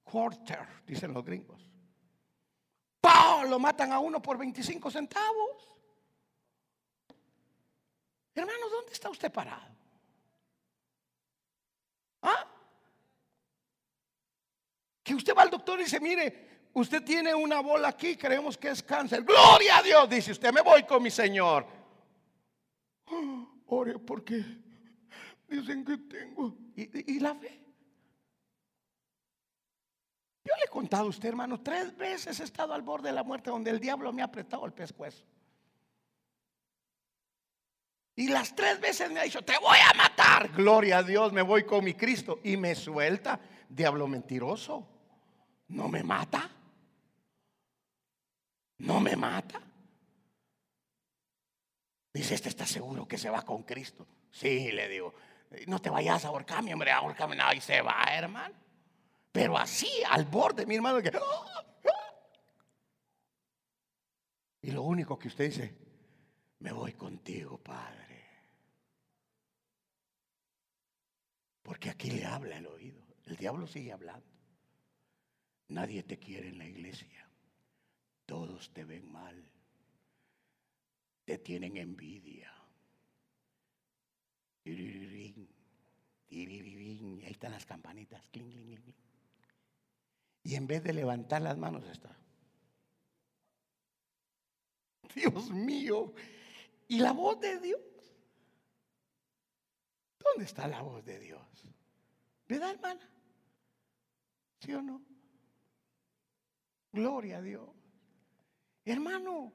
Quarter, 0.05 0.66
dicen 0.86 1.12
los 1.12 1.22
gringos. 1.22 1.68
Lo 3.45 3.59
matan 3.59 3.93
a 3.93 3.99
uno 3.99 4.20
por 4.20 4.39
25 4.39 4.91
centavos. 4.91 5.68
Hermano, 8.34 8.68
¿dónde 8.70 8.93
está 8.93 9.11
usted 9.11 9.32
parado? 9.32 9.76
¿Ah? 12.22 12.47
Que 15.03 15.14
usted 15.14 15.34
va 15.34 15.43
al 15.43 15.51
doctor 15.51 15.80
y 15.80 15.84
dice, 15.84 15.99
mire, 16.01 16.68
usted 16.72 17.03
tiene 17.03 17.34
una 17.34 17.61
bola 17.61 17.89
aquí, 17.89 18.16
creemos 18.16 18.57
que 18.57 18.70
es 18.70 18.82
cáncer. 18.82 19.24
Gloria 19.24 19.78
a 19.78 19.82
Dios, 19.82 20.09
dice 20.09 20.32
usted, 20.32 20.53
me 20.53 20.61
voy 20.61 20.84
con 20.84 21.03
mi 21.03 21.11
Señor. 21.11 21.66
ore 23.66 23.99
porque 23.99 24.45
dicen 25.49 25.84
que 25.84 25.99
tengo. 25.99 26.57
¿Y, 26.76 27.14
y 27.16 27.20
la 27.20 27.34
fe? 27.34 27.68
Yo 30.49 30.55
le 30.57 30.64
he 30.64 30.68
contado 30.68 31.05
a 31.05 31.09
usted, 31.09 31.28
hermano, 31.28 31.61
tres 31.61 31.94
veces 31.94 32.40
he 32.40 32.44
estado 32.44 32.72
al 32.72 32.80
borde 32.80 33.11
de 33.11 33.14
la 33.14 33.22
muerte 33.22 33.51
donde 33.51 33.70
el 33.70 33.78
diablo 33.78 34.14
me 34.14 34.22
ha 34.22 34.24
apretado 34.24 34.64
el 34.64 34.72
pescuezo. 34.72 35.22
Y 38.16 38.28
las 38.28 38.57
tres 38.57 38.80
veces 38.80 39.11
me 39.11 39.20
ha 39.20 39.24
dicho, 39.24 39.42
te 39.42 39.59
voy 39.59 39.76
a 39.76 39.94
matar. 39.94 40.49
Gloria 40.53 40.99
a 40.99 41.03
Dios, 41.03 41.34
me 41.34 41.42
voy 41.42 41.64
con 41.64 41.84
mi 41.84 41.92
Cristo. 41.92 42.40
Y 42.44 42.57
me 42.57 42.74
suelta, 42.74 43.38
diablo 43.68 44.09
mentiroso. 44.09 44.88
No 45.68 45.86
me 45.86 46.03
mata. 46.03 46.51
No 48.78 49.01
me 49.01 49.16
mata. 49.16 49.61
Dice, 52.14 52.34
este 52.36 52.49
está 52.49 52.64
seguro 52.64 53.07
que 53.07 53.18
se 53.18 53.28
va 53.28 53.42
con 53.42 53.64
Cristo. 53.64 54.07
Sí, 54.30 54.72
le 54.72 54.88
digo, 54.88 55.12
no 55.66 55.78
te 55.78 55.90
vayas 55.90 56.24
a 56.24 56.28
ahorcarme, 56.28 56.72
hombre, 56.72 56.90
ahorcarme. 56.90 57.36
No, 57.36 57.53
y 57.53 57.61
se 57.61 57.82
va, 57.82 58.03
hermano. 58.11 58.68
Pero 59.39 59.57
así, 59.57 59.89
al 60.11 60.24
borde, 60.24 60.66
mi 60.66 60.74
hermano. 60.74 61.01
Que, 61.01 61.12
y 64.62 64.72
lo 64.72 64.82
único 64.82 65.16
que 65.16 65.28
usted 65.28 65.45
dice, 65.45 65.78
me 66.59 66.72
voy 66.72 66.95
contigo, 66.95 67.57
Padre. 67.57 68.20
Porque 71.62 71.89
aquí 71.89 72.11
le 72.11 72.24
habla 72.24 72.57
el 72.57 72.66
oído. 72.66 73.01
El 73.26 73.36
diablo 73.36 73.68
sigue 73.68 73.93
hablando. 73.93 74.26
Nadie 75.68 76.03
te 76.03 76.18
quiere 76.18 76.49
en 76.49 76.59
la 76.59 76.66
iglesia. 76.66 77.30
Todos 78.26 78.72
te 78.72 78.84
ven 78.84 79.09
mal. 79.09 79.41
Te 81.24 81.39
tienen 81.39 81.76
envidia. 81.76 82.53
Ahí 86.28 87.22
están 87.30 87.53
las 87.53 87.66
campanitas. 87.66 88.28
Y 90.49 90.55
en 90.55 90.66
vez 90.66 90.82
de 90.82 90.94
levantar 90.94 91.42
las 91.42 91.59
manos 91.59 91.84
está. 91.84 92.16
Dios 95.14 95.51
mío. 95.51 96.14
¿Y 96.86 97.01
la 97.01 97.12
voz 97.12 97.38
de 97.38 97.61
Dios? 97.61 97.82
¿Dónde 100.18 100.46
está 100.46 100.66
la 100.66 100.80
voz 100.80 101.05
de 101.05 101.18
Dios? 101.18 101.42
¿Verdad, 102.49 102.70
hermana? 102.70 103.11
¿Sí 104.61 104.72
o 104.72 104.80
no? 104.80 105.03
Gloria 106.92 107.36
a 107.36 107.42
Dios. 107.42 107.68
Hermano, 108.86 109.53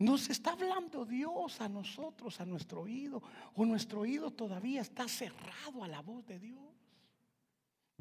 nos 0.00 0.30
está 0.30 0.50
hablando 0.50 1.04
Dios 1.04 1.60
a 1.60 1.68
nosotros, 1.68 2.40
a 2.40 2.44
nuestro 2.44 2.80
oído, 2.80 3.22
o 3.54 3.64
nuestro 3.64 4.00
oído 4.00 4.32
todavía 4.32 4.80
está 4.80 5.06
cerrado 5.06 5.84
a 5.84 5.86
la 5.86 6.00
voz 6.00 6.26
de 6.26 6.40
Dios. 6.40 6.58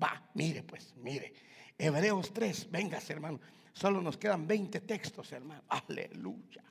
Va, 0.02 0.32
mire 0.34 0.64
pues, 0.64 0.96
mire. 0.96 1.32
Hebreos 1.78 2.34
3, 2.34 2.72
véngase 2.72 3.14
hermano. 3.14 3.40
Solo 3.74 4.02
nos 4.02 4.18
quedan 4.18 4.48
20 4.48 4.82
textos, 4.82 5.32
hermano. 5.32 5.64
Aleluya. 5.70 6.64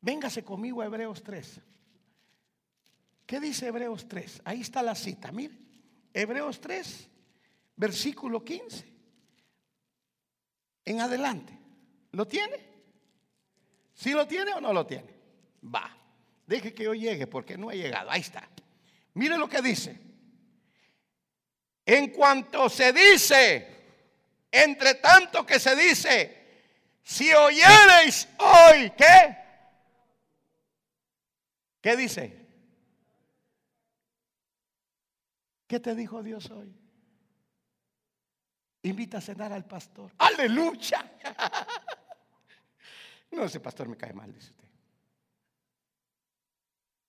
Véngase 0.00 0.44
conmigo 0.44 0.82
a 0.82 0.86
Hebreos 0.86 1.22
3. 1.22 1.60
¿Qué 3.26 3.40
dice 3.40 3.66
Hebreos 3.66 4.06
3? 4.06 4.42
Ahí 4.44 4.60
está 4.60 4.82
la 4.82 4.94
cita, 4.94 5.32
mire. 5.32 5.58
Hebreos 6.12 6.60
3, 6.60 7.08
versículo 7.76 8.44
15. 8.44 8.94
En 10.84 11.00
adelante. 11.00 11.58
¿Lo 12.12 12.26
tiene? 12.26 12.74
¿Sí 13.94 14.12
lo 14.12 14.26
tiene 14.28 14.52
o 14.52 14.60
no 14.60 14.72
lo 14.72 14.86
tiene? 14.86 15.12
Va. 15.64 15.90
Deje 16.46 16.72
que 16.74 16.84
yo 16.84 16.94
llegue 16.94 17.26
porque 17.26 17.56
no 17.56 17.70
he 17.70 17.78
llegado. 17.78 18.10
Ahí 18.10 18.20
está. 18.20 18.48
Mire 19.14 19.38
lo 19.38 19.48
que 19.48 19.62
dice. 19.62 19.98
En 21.86 22.10
cuanto 22.10 22.68
se 22.68 22.92
dice, 22.92 23.73
entre 24.54 24.94
tanto 24.94 25.44
que 25.44 25.58
se 25.58 25.74
dice, 25.74 26.44
si 27.02 27.32
oyereis 27.34 28.28
hoy, 28.38 28.92
¿qué? 28.96 29.36
¿Qué 31.80 31.96
dice? 31.96 32.46
¿Qué 35.66 35.80
te 35.80 35.94
dijo 35.96 36.22
Dios 36.22 36.50
hoy? 36.50 36.72
Invita 38.82 39.18
a 39.18 39.20
cenar 39.20 39.52
al 39.52 39.64
pastor. 39.64 40.12
Aleluya. 40.18 41.10
No, 43.30 43.46
ese 43.46 43.58
pastor 43.58 43.88
me 43.88 43.96
cae 43.96 44.12
mal, 44.12 44.32
dice 44.32 44.50
usted. 44.50 44.68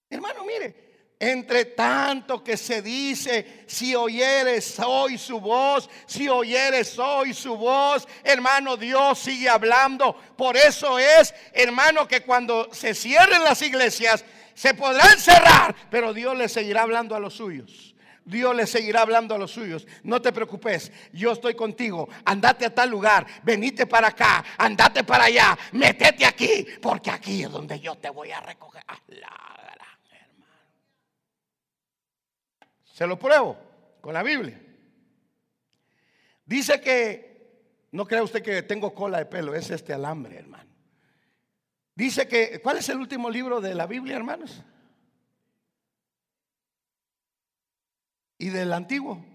Hermano, 0.10 0.44
mire, 0.44 0.95
entre 1.20 1.66
tanto 1.66 2.44
que 2.44 2.58
se 2.58 2.82
dice, 2.82 3.64
si 3.68 3.96
oyeres 3.96 4.80
hoy 4.80 5.18
su 5.18 5.40
voz, 5.40 5.90
si 6.06 6.28
oyeres 6.28 6.98
hoy 7.00 7.34
su 7.34 7.56
voz, 7.56 8.08
hermano, 8.24 8.76
Dios 8.78 9.20
sigue 9.20 9.50
hablando. 9.50 10.14
Por 10.36 10.58
eso 10.58 11.00
es, 11.00 11.34
hermano, 11.54 12.08
que 12.08 12.22
cuando 12.22 12.70
se 12.74 12.94
cierren 12.94 13.44
las 13.44 13.62
iglesias, 13.62 14.26
se 14.54 14.74
podrán 14.74 15.20
cerrar, 15.20 15.76
pero 15.90 16.14
Dios 16.14 16.36
le 16.38 16.50
seguirá 16.50 16.84
hablando 16.84 17.16
a 17.16 17.20
los 17.20 17.36
suyos. 17.36 17.94
Dios 18.26 18.56
le 18.56 18.66
seguirá 18.66 19.02
hablando 19.02 19.36
a 19.36 19.38
los 19.38 19.52
suyos. 19.52 19.86
No 20.04 20.22
te 20.22 20.32
preocupes, 20.32 20.92
yo 21.14 21.32
estoy 21.32 21.54
contigo. 21.54 22.10
Andate 22.26 22.66
a 22.66 22.74
tal 22.74 22.90
lugar, 22.90 23.26
venite 23.44 23.86
para 23.86 24.08
acá, 24.08 24.44
andate 24.58 25.04
para 25.04 25.26
allá, 25.26 25.58
metete 25.74 26.26
aquí, 26.26 26.66
porque 26.82 27.12
aquí 27.12 27.44
es 27.44 27.52
donde 27.52 27.80
yo 27.80 27.96
te 27.96 28.10
voy 28.10 28.32
a 28.32 28.40
recoger. 28.42 28.84
Se 32.96 33.06
lo 33.06 33.20
pruebo 33.20 33.58
con 34.00 34.14
la 34.14 34.24
Biblia. 34.24 34.58
Dice 36.46 36.80
que, 36.80 37.90
no 37.92 38.08
crea 38.08 38.24
usted 38.24 38.42
que 38.42 38.64
tengo 38.64 38.96
cola 38.96 39.18
de 39.18 39.26
pelo, 39.26 39.54
es 39.54 39.70
este 39.70 39.92
alambre, 39.92 40.38
hermano. 40.38 40.72
Dice 41.94 42.26
que, 42.26 42.62
¿cuál 42.62 42.78
es 42.78 42.88
el 42.88 43.00
último 43.00 43.30
libro 43.30 43.60
de 43.60 43.76
la 43.76 43.86
Biblia, 43.86 44.16
hermanos? 44.16 44.64
¿Y 48.38 48.48
del 48.48 48.72
antiguo? 48.72 49.26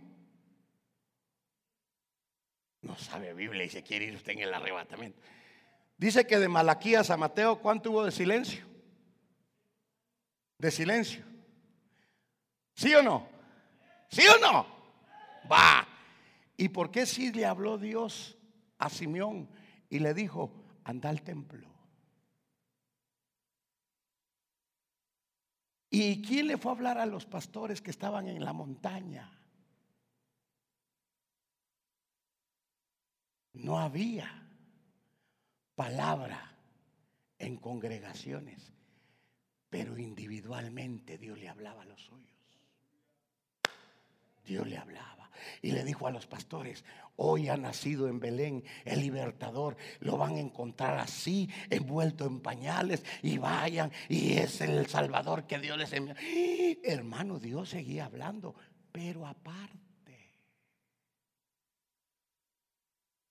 No 2.80 2.96
sabe 2.96 3.34
Biblia 3.34 3.64
y 3.64 3.68
se 3.68 3.82
quiere 3.82 4.06
ir 4.06 4.16
usted 4.16 4.32
en 4.32 4.38
el 4.38 4.54
arrebatamiento. 4.54 5.20
Dice 5.98 6.26
que 6.26 6.38
de 6.38 6.48
Malaquías 6.48 7.10
a 7.10 7.18
Mateo, 7.18 7.60
¿cuánto 7.60 7.90
hubo 7.90 8.06
de 8.06 8.10
silencio? 8.10 8.64
De 10.56 10.70
silencio. 10.70 11.22
¿Sí 12.72 12.94
o 12.94 13.02
no? 13.02 13.39
¿Sí 14.10 14.22
o 14.26 14.38
no? 14.38 14.66
Va. 15.50 15.86
¿Y 16.56 16.68
por 16.68 16.90
qué 16.90 17.06
si 17.06 17.32
le 17.32 17.46
habló 17.46 17.78
Dios 17.78 18.36
a 18.78 18.90
Simeón 18.90 19.48
y 19.88 19.98
le 20.00 20.12
dijo, 20.12 20.52
anda 20.84 21.08
al 21.08 21.22
templo? 21.22 21.68
¿Y 25.88 26.22
quién 26.22 26.46
le 26.46 26.56
fue 26.56 26.70
a 26.70 26.74
hablar 26.74 26.98
a 26.98 27.06
los 27.06 27.26
pastores 27.26 27.80
que 27.80 27.90
estaban 27.90 28.28
en 28.28 28.44
la 28.44 28.52
montaña? 28.52 29.30
No 33.54 33.78
había 33.78 34.48
palabra 35.74 36.56
en 37.38 37.56
congregaciones, 37.56 38.72
pero 39.68 39.98
individualmente 39.98 41.18
Dios 41.18 41.38
le 41.38 41.48
hablaba 41.48 41.82
a 41.82 41.86
los 41.86 42.02
suyos. 42.02 42.39
Dios 44.44 44.66
le 44.66 44.78
hablaba 44.78 45.30
y 45.62 45.72
le 45.72 45.84
dijo 45.84 46.06
a 46.06 46.10
los 46.10 46.26
pastores, 46.26 46.84
hoy 47.16 47.48
ha 47.48 47.56
nacido 47.56 48.08
en 48.08 48.20
Belén 48.20 48.64
el 48.84 49.00
libertador, 49.00 49.76
lo 50.00 50.16
van 50.16 50.36
a 50.36 50.40
encontrar 50.40 50.98
así, 50.98 51.48
envuelto 51.68 52.26
en 52.26 52.40
pañales 52.40 53.04
y 53.22 53.38
vayan 53.38 53.92
y 54.08 54.34
es 54.34 54.60
el 54.60 54.86
salvador 54.86 55.46
que 55.46 55.58
Dios 55.58 55.76
les 55.78 55.92
envió. 55.92 56.14
Hermano, 56.82 57.38
Dios 57.38 57.70
seguía 57.70 58.06
hablando, 58.06 58.54
pero 58.92 59.26
aparte, 59.26 60.34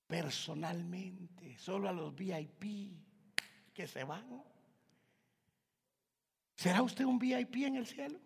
personalmente, 0.08 1.58
solo 1.58 1.90
a 1.90 1.94
los 1.94 2.16
VIP 2.16 2.94
que 3.74 3.88
se 3.88 4.04
van. 4.04 4.44
¿Será 6.56 6.82
usted 6.82 7.06
un 7.06 7.18
VIP 7.18 7.56
en 7.64 7.78
el 7.78 7.88
cielo? 7.88 8.20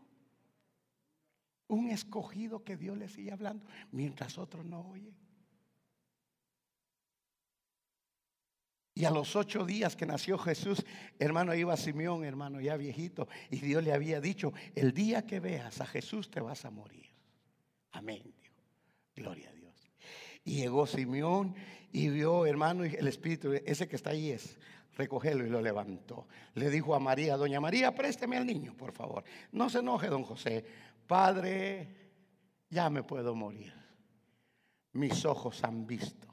Un 1.68 1.90
escogido 1.90 2.64
que 2.64 2.78
Dios 2.78 2.98
le 2.98 3.08
sigue 3.08 3.32
hablando 3.32 3.66
mientras 3.92 4.38
otros 4.38 4.66
no 4.66 4.82
oyen. 4.82 5.16
Y 8.96 9.06
a 9.06 9.10
los 9.10 9.36
ocho 9.36 9.66
días 9.66 9.96
que 9.96 10.06
nació 10.06 10.38
Jesús, 10.38 10.86
hermano, 11.18 11.56
iba 11.56 11.76
Simeón, 11.76 12.24
hermano, 12.24 12.62
ya 12.62 12.78
viejito, 12.78 13.28
y 13.50 13.58
Dios 13.58 13.84
le 13.84 13.92
había 13.92 14.22
dicho, 14.22 14.54
el 14.76 14.94
día 14.94 15.26
que 15.26 15.40
veas 15.40 15.82
a 15.82 15.86
Jesús 15.88 16.30
te 16.30 16.40
vas 16.40 16.64
a 16.64 16.70
morir. 16.70 17.08
Amén. 17.92 18.22
Gloria 19.16 19.50
a 19.50 19.54
Dios. 19.54 19.92
Y 20.44 20.58
llegó 20.58 20.86
Simeón 20.86 21.56
y 21.92 22.10
vio, 22.10 22.46
hermano, 22.46 22.84
el 22.84 23.08
Espíritu, 23.08 23.54
ese 23.66 23.88
que 23.88 23.96
está 23.96 24.12
ahí 24.12 24.30
es, 24.30 24.60
recogerlo 24.96 25.46
y 25.46 25.50
lo 25.50 25.62
levantó. 25.62 26.28
Le 26.56 26.70
dijo 26.70 26.96
a 26.96 27.00
María, 27.00 27.38
doña 27.38 27.60
María, 27.60 27.94
présteme 27.94 28.38
al 28.38 28.46
niño, 28.46 28.76
por 28.76 28.92
favor. 28.92 29.24
No 29.52 29.70
se 29.70 29.80
enoje, 29.80 30.08
don 30.08 30.24
José, 30.24 30.66
Padre, 31.08 31.88
ya 32.70 32.90
me 32.90 33.04
puedo 33.04 33.36
morir. 33.36 33.74
Mis 34.94 35.26
ojos 35.26 35.64
han 35.64 35.88
visto 35.88 36.28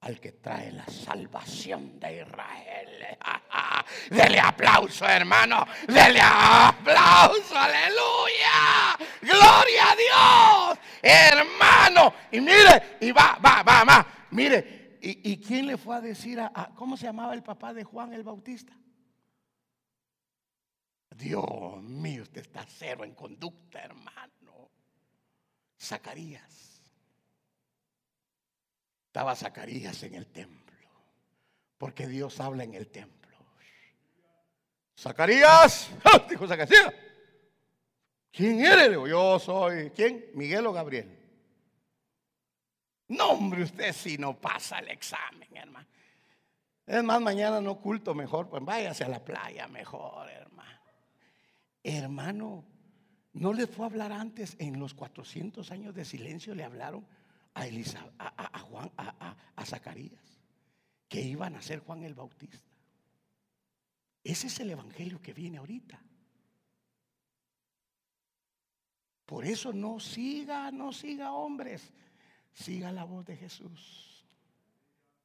al 0.00 0.20
que 0.20 0.32
trae 0.32 0.70
la 0.72 0.86
salvación 0.86 1.98
de 1.98 2.22
Israel. 2.22 3.18
Dele 4.10 4.40
aplauso, 4.40 5.06
hermano. 5.06 5.66
Dele 5.86 6.20
aplauso, 6.22 7.56
aleluya. 7.56 8.96
Gloria 9.22 9.90
a 9.90 9.96
Dios, 9.96 10.78
hermano. 11.02 12.14
Y 12.30 12.40
mire, 12.40 12.98
y 13.00 13.10
va, 13.10 13.38
va, 13.44 13.62
va, 13.62 13.84
va. 13.84 14.06
Mire, 14.30 14.77
¿y, 15.00 15.38
quién 15.38 15.66
le 15.66 15.76
fue 15.76 15.96
a 15.96 16.00
decir 16.00 16.40
a, 16.40 16.72
cómo 16.74 16.96
se 16.96 17.06
llamaba 17.06 17.34
el 17.34 17.42
papá 17.42 17.74
de 17.74 17.84
Juan 17.84 18.12
el 18.12 18.22
Bautista? 18.22 18.72
Dios 21.16 21.82
mío, 21.82 22.22
usted 22.22 22.42
está 22.42 22.64
cero 22.66 23.04
en 23.04 23.14
conducta, 23.14 23.80
hermano. 23.80 24.70
Zacarías. 25.80 26.82
Estaba 29.06 29.34
Zacarías 29.34 30.02
en 30.04 30.14
el 30.14 30.26
templo. 30.26 30.76
Porque 31.76 32.06
Dios 32.06 32.38
habla 32.40 32.64
en 32.64 32.74
el 32.74 32.88
templo. 32.88 33.18
Zacarías, 34.96 35.90
dijo 36.28 36.46
Zacarías. 36.46 36.92
¿Quién 38.30 38.64
eres? 38.64 38.92
yo 38.92 39.38
soy. 39.38 39.90
¿Quién? 39.90 40.26
Miguel 40.34 40.66
o 40.66 40.72
Gabriel. 40.72 41.17
No, 43.08 43.30
hombre, 43.30 43.62
usted 43.62 43.92
si 43.92 44.18
no 44.18 44.38
pasa 44.38 44.78
el 44.78 44.88
examen, 44.88 45.48
hermano. 45.56 45.86
Es 46.86 47.02
más, 47.02 47.20
mañana 47.20 47.60
no 47.60 47.72
oculto 47.72 48.14
mejor, 48.14 48.48
pues 48.48 48.64
váyase 48.64 49.04
a 49.04 49.08
la 49.08 49.24
playa 49.24 49.66
mejor, 49.68 50.28
hermano. 50.30 50.80
Hermano, 51.82 52.64
¿no 53.32 53.52
le 53.52 53.66
fue 53.66 53.86
a 53.86 53.88
hablar 53.88 54.12
antes 54.12 54.56
en 54.58 54.78
los 54.78 54.94
400 54.94 55.70
años 55.70 55.94
de 55.94 56.04
silencio? 56.04 56.54
Le 56.54 56.64
hablaron 56.64 57.06
a, 57.54 57.66
Elisa, 57.66 58.10
a, 58.18 58.58
Juan, 58.60 58.90
a, 58.96 59.36
a 59.54 59.66
Zacarías, 59.66 60.40
que 61.08 61.20
iban 61.20 61.56
a 61.56 61.62
ser 61.62 61.80
Juan 61.80 62.04
el 62.04 62.14
Bautista. 62.14 62.72
Ese 64.24 64.48
es 64.48 64.60
el 64.60 64.70
evangelio 64.70 65.20
que 65.22 65.32
viene 65.32 65.58
ahorita. 65.58 66.02
Por 69.24 69.44
eso 69.44 69.74
no 69.74 70.00
siga, 70.00 70.70
no 70.70 70.90
siga 70.90 71.32
hombres, 71.32 71.92
siga 72.52 72.92
la 72.92 73.04
voz 73.04 73.26
de 73.26 73.36
Jesús. 73.36 74.24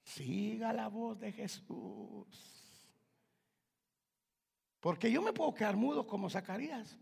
Siga 0.04 0.74
la 0.74 0.90
voz 0.90 1.20
de 1.20 1.32
Jesús. 1.32 2.28
Porque 4.80 5.12
yo 5.12 5.22
me 5.22 5.32
puedo 5.34 5.54
quedar 5.54 5.78
mudo 5.78 6.06
como 6.06 6.30
Zacarías. 6.30 6.98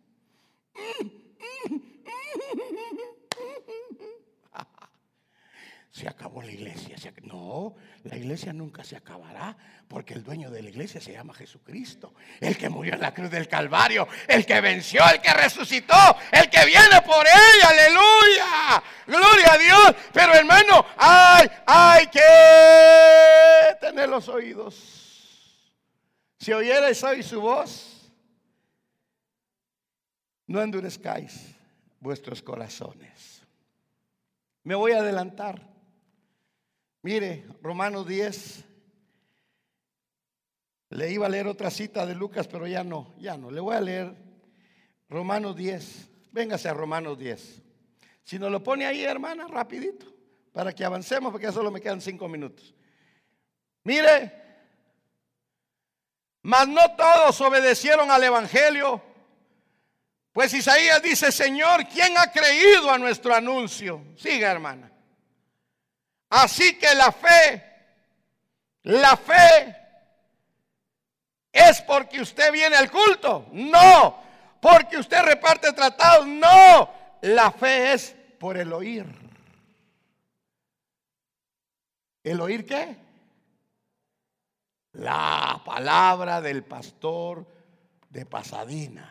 Se 5.91 6.07
acabó 6.07 6.41
la 6.41 6.51
iglesia. 6.51 6.95
No, 7.23 7.75
la 8.03 8.17
iglesia 8.17 8.53
nunca 8.53 8.83
se 8.83 8.95
acabará 8.95 9.55
porque 9.87 10.13
el 10.13 10.23
dueño 10.23 10.49
de 10.49 10.63
la 10.63 10.69
iglesia 10.69 11.01
se 11.01 11.11
llama 11.11 11.33
Jesucristo. 11.33 12.13
El 12.39 12.57
que 12.57 12.69
murió 12.69 12.93
en 12.93 13.01
la 13.01 13.13
cruz 13.13 13.29
del 13.29 13.47
Calvario, 13.47 14.07
el 14.27 14.45
que 14.45 14.61
venció, 14.61 15.03
el 15.13 15.21
que 15.21 15.33
resucitó, 15.33 16.17
el 16.31 16.49
que 16.49 16.65
viene 16.65 17.01
por 17.05 17.25
ella. 17.27 17.69
Aleluya. 17.69 18.83
Gloria 19.05 19.53
a 19.53 19.57
Dios. 19.57 19.95
Pero 20.13 20.33
hermano, 20.33 20.85
hay, 20.97 21.47
hay 21.65 22.07
que 22.07 23.77
tener 23.79 24.07
los 24.07 24.29
oídos 24.29 25.01
si 26.41 26.51
oyeres 26.53 27.03
hoy 27.03 27.21
su 27.21 27.39
voz, 27.39 28.11
no 30.47 30.59
endurezcáis 30.59 31.55
vuestros 31.99 32.41
corazones. 32.41 33.43
Me 34.63 34.73
voy 34.73 34.93
a 34.93 35.01
adelantar. 35.01 35.70
Mire, 37.03 37.45
Romanos 37.61 38.07
10. 38.07 38.65
Le 40.89 41.11
iba 41.11 41.25
a 41.25 41.29
leer 41.29 41.47
otra 41.47 41.71
cita 41.71 42.05
de 42.05 42.15
Lucas, 42.15 42.47
pero 42.47 42.67
ya 42.67 42.83
no, 42.83 43.13
ya 43.17 43.37
no. 43.37 43.49
Le 43.49 43.59
voy 43.61 43.75
a 43.75 43.81
leer 43.81 44.15
Romanos 45.09 45.55
10. 45.55 46.09
Véngase 46.31 46.69
a 46.69 46.73
Romanos 46.73 47.17
10. 47.17 47.61
Si 48.23 48.37
nos 48.37 48.51
lo 48.51 48.61
pone 48.63 48.85
ahí, 48.85 49.03
hermana, 49.03 49.47
rapidito, 49.47 50.05
para 50.51 50.73
que 50.73 50.85
avancemos, 50.85 51.31
porque 51.31 51.47
ya 51.47 51.51
solo 51.51 51.71
me 51.71 51.81
quedan 51.81 52.01
cinco 52.01 52.27
minutos. 52.27 52.73
Mire, 53.83 54.31
mas 56.43 56.67
no 56.67 56.95
todos 56.95 57.39
obedecieron 57.41 58.11
al 58.11 58.23
Evangelio, 58.23 59.01
Pues 60.33 60.53
Isaías 60.53 61.01
dice, 61.03 61.29
Señor, 61.31 61.85
¿quién 61.87 62.17
ha 62.17 62.31
creído 62.31 62.89
a 62.89 62.97
nuestro 62.97 63.35
anuncio? 63.35 64.01
Siga, 64.15 64.49
hermana. 64.49 64.89
Así 66.32 66.77
que 66.77 66.95
la 66.95 67.11
fe, 67.11 67.63
la 68.84 69.17
fe 69.17 69.77
es 71.51 71.82
porque 71.82 72.21
usted 72.21 72.53
viene 72.53 72.77
al 72.77 72.89
culto. 72.89 73.47
No, 73.51 74.17
porque 74.61 74.97
usted 74.97 75.21
reparte 75.23 75.73
tratados. 75.73 76.25
No, 76.25 76.89
la 77.21 77.51
fe 77.51 77.91
es 77.93 78.15
por 78.39 78.57
el 78.57 78.71
oír. 78.71 79.05
¿El 82.23 82.39
oír 82.39 82.65
qué? 82.65 82.95
La 84.93 85.61
palabra 85.65 86.39
del 86.39 86.63
pastor 86.63 87.45
de 88.09 88.25
Pasadena. 88.25 89.11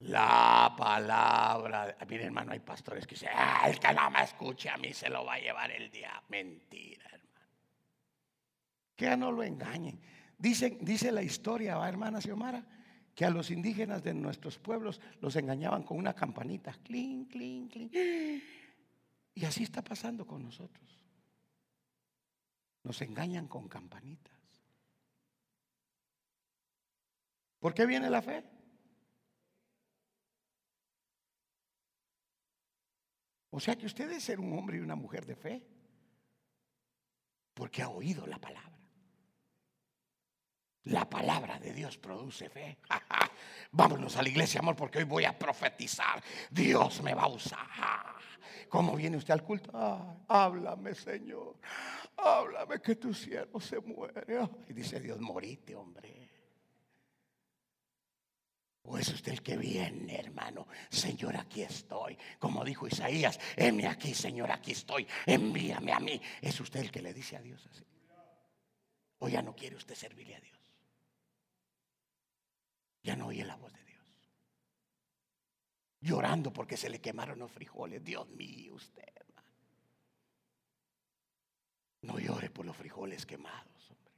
La 0.00 0.74
palabra. 0.76 1.96
Mire, 2.08 2.24
hermano, 2.24 2.52
hay 2.52 2.60
pastores 2.60 3.06
que 3.06 3.14
dicen, 3.14 3.30
ah, 3.32 3.64
el 3.66 3.78
que 3.78 3.92
no 3.94 4.10
me 4.10 4.22
escuche 4.22 4.68
a 4.68 4.76
mí 4.76 4.92
se 4.92 5.08
lo 5.08 5.24
va 5.24 5.34
a 5.34 5.38
llevar 5.38 5.70
el 5.70 5.90
día. 5.90 6.22
Mentira, 6.28 7.06
hermano. 7.06 7.46
Que 8.94 9.16
no 9.16 9.32
lo 9.32 9.42
engañen. 9.42 9.98
Dice, 10.36 10.76
dice 10.80 11.10
la 11.10 11.22
historia, 11.22 11.76
¿va, 11.76 11.88
hermana 11.88 12.20
Xiomara, 12.20 12.62
que 13.14 13.24
a 13.24 13.30
los 13.30 13.50
indígenas 13.50 14.02
de 14.02 14.12
nuestros 14.12 14.58
pueblos 14.58 15.00
los 15.22 15.34
engañaban 15.36 15.82
con 15.82 15.96
una 15.96 16.12
campanita. 16.12 16.74
Clink, 16.84 17.30
clink, 17.30 17.72
clink. 17.72 17.92
Y 19.34 19.44
así 19.46 19.62
está 19.62 19.82
pasando 19.82 20.26
con 20.26 20.42
nosotros. 20.42 21.02
Nos 22.82 23.00
engañan 23.00 23.48
con 23.48 23.66
campanitas. 23.66 24.34
¿Por 27.58 27.72
qué 27.72 27.86
viene 27.86 28.10
la 28.10 28.20
fe? 28.20 28.55
O 33.56 33.60
sea 33.60 33.74
que 33.74 33.86
usted 33.86 34.06
debe 34.06 34.20
ser 34.20 34.38
un 34.38 34.52
hombre 34.52 34.76
y 34.76 34.80
una 34.80 34.96
mujer 34.96 35.24
de 35.24 35.34
fe. 35.34 35.62
Porque 37.54 37.80
ha 37.80 37.88
oído 37.88 38.26
la 38.26 38.38
palabra. 38.38 38.78
La 40.84 41.08
palabra 41.08 41.58
de 41.58 41.72
Dios 41.72 41.96
produce 41.96 42.50
fe. 42.50 42.76
Vámonos 43.72 44.14
a 44.18 44.22
la 44.22 44.28
iglesia, 44.28 44.60
amor, 44.60 44.76
porque 44.76 44.98
hoy 44.98 45.04
voy 45.04 45.24
a 45.24 45.38
profetizar. 45.38 46.22
Dios 46.50 47.02
me 47.02 47.14
va 47.14 47.22
a 47.22 47.28
usar. 47.28 48.16
¿Cómo 48.68 48.94
viene 48.94 49.16
usted 49.16 49.32
al 49.32 49.42
culto? 49.42 49.70
háblame, 50.28 50.94
Señor. 50.94 51.56
Háblame 52.14 52.82
que 52.82 52.96
tu 52.96 53.14
siervo 53.14 53.58
se 53.58 53.80
muere. 53.80 54.50
Y 54.68 54.74
dice 54.74 55.00
Dios, 55.00 55.18
morite, 55.18 55.74
hombre. 55.74 56.25
¿O 58.88 58.98
es 58.98 59.08
usted 59.08 59.32
el 59.32 59.42
que 59.42 59.56
viene, 59.56 60.16
hermano? 60.16 60.68
Señor, 60.88 61.36
aquí 61.36 61.62
estoy. 61.62 62.16
Como 62.38 62.64
dijo 62.64 62.86
Isaías, 62.86 63.38
heme 63.56 63.88
aquí, 63.88 64.14
Señor, 64.14 64.50
aquí 64.52 64.72
estoy. 64.72 65.06
Envíame 65.26 65.92
a 65.92 65.98
mí. 65.98 66.20
¿Es 66.40 66.60
usted 66.60 66.80
el 66.80 66.92
que 66.92 67.02
le 67.02 67.12
dice 67.12 67.36
a 67.36 67.40
Dios 67.40 67.66
así? 67.66 67.84
¿O 69.18 69.28
ya 69.28 69.42
no 69.42 69.56
quiere 69.56 69.76
usted 69.76 69.94
servirle 69.94 70.36
a 70.36 70.40
Dios? 70.40 70.56
Ya 73.02 73.16
no 73.16 73.26
oye 73.26 73.44
la 73.44 73.56
voz 73.56 73.72
de 73.72 73.84
Dios. 73.84 74.06
Llorando 76.00 76.52
porque 76.52 76.76
se 76.76 76.88
le 76.88 77.00
quemaron 77.00 77.40
los 77.40 77.50
frijoles. 77.50 78.04
Dios 78.04 78.28
mío, 78.28 78.74
usted, 78.74 79.08
hermano. 79.16 79.48
No 82.02 82.18
llore 82.20 82.50
por 82.50 82.64
los 82.64 82.76
frijoles 82.76 83.26
quemados, 83.26 83.90
hombre. 83.90 84.12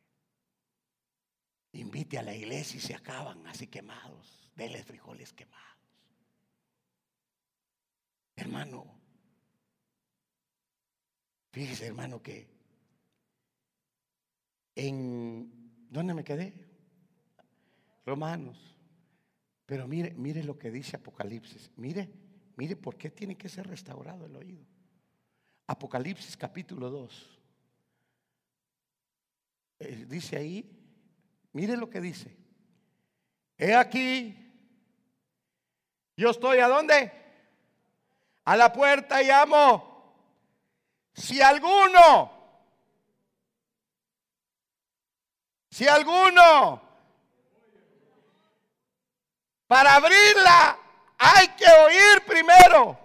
Invite 1.72 2.18
a 2.18 2.22
la 2.22 2.34
iglesia 2.34 2.76
y 2.76 2.80
se 2.80 2.94
acaban 2.94 3.46
así 3.46 3.66
quemados. 3.68 4.47
Dele 4.58 4.82
frijoles 4.82 5.32
quemados. 5.32 5.78
Hermano, 8.34 8.84
fíjese 11.52 11.86
hermano 11.86 12.20
que 12.20 12.48
en, 14.74 15.86
¿dónde 15.88 16.12
me 16.12 16.24
quedé? 16.24 16.52
Romanos. 18.04 18.74
Pero 19.64 19.86
mire, 19.86 20.12
mire 20.14 20.42
lo 20.42 20.58
que 20.58 20.72
dice 20.72 20.96
Apocalipsis. 20.96 21.70
Mire, 21.76 22.10
mire 22.56 22.74
por 22.74 22.96
qué 22.96 23.10
tiene 23.10 23.36
que 23.36 23.48
ser 23.48 23.68
restaurado 23.68 24.26
el 24.26 24.34
oído. 24.34 24.66
Apocalipsis 25.68 26.36
capítulo 26.36 26.90
2. 26.90 27.40
Eh, 29.78 30.06
dice 30.08 30.36
ahí, 30.36 30.68
mire 31.52 31.76
lo 31.76 31.88
que 31.88 32.00
dice. 32.00 32.36
He 33.56 33.76
aquí, 33.76 34.47
yo 36.18 36.30
estoy 36.30 36.58
a 36.58 36.66
dónde? 36.66 37.12
A 38.44 38.56
la 38.56 38.72
puerta 38.72 39.22
y 39.22 39.30
amo. 39.30 40.16
Si 41.14 41.40
alguno, 41.40 42.32
si 45.70 45.86
alguno, 45.86 46.82
para 49.68 49.94
abrirla 49.94 50.78
hay 51.18 51.48
que 51.50 51.66
oír 51.70 52.24
primero. 52.26 52.98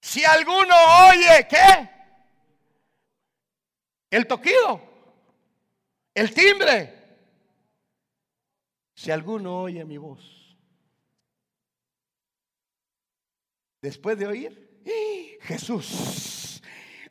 Si 0.00 0.24
alguno 0.24 0.74
oye, 1.10 1.46
¿qué? 1.46 1.90
El 4.08 4.26
toquido, 4.26 4.80
el 6.14 6.32
timbre. 6.32 7.02
Si 8.94 9.10
alguno 9.10 9.60
oye 9.60 9.84
mi 9.84 9.98
voz 9.98 10.43
Después 13.84 14.18
de 14.18 14.26
oír, 14.26 14.80
Jesús, 15.42 16.62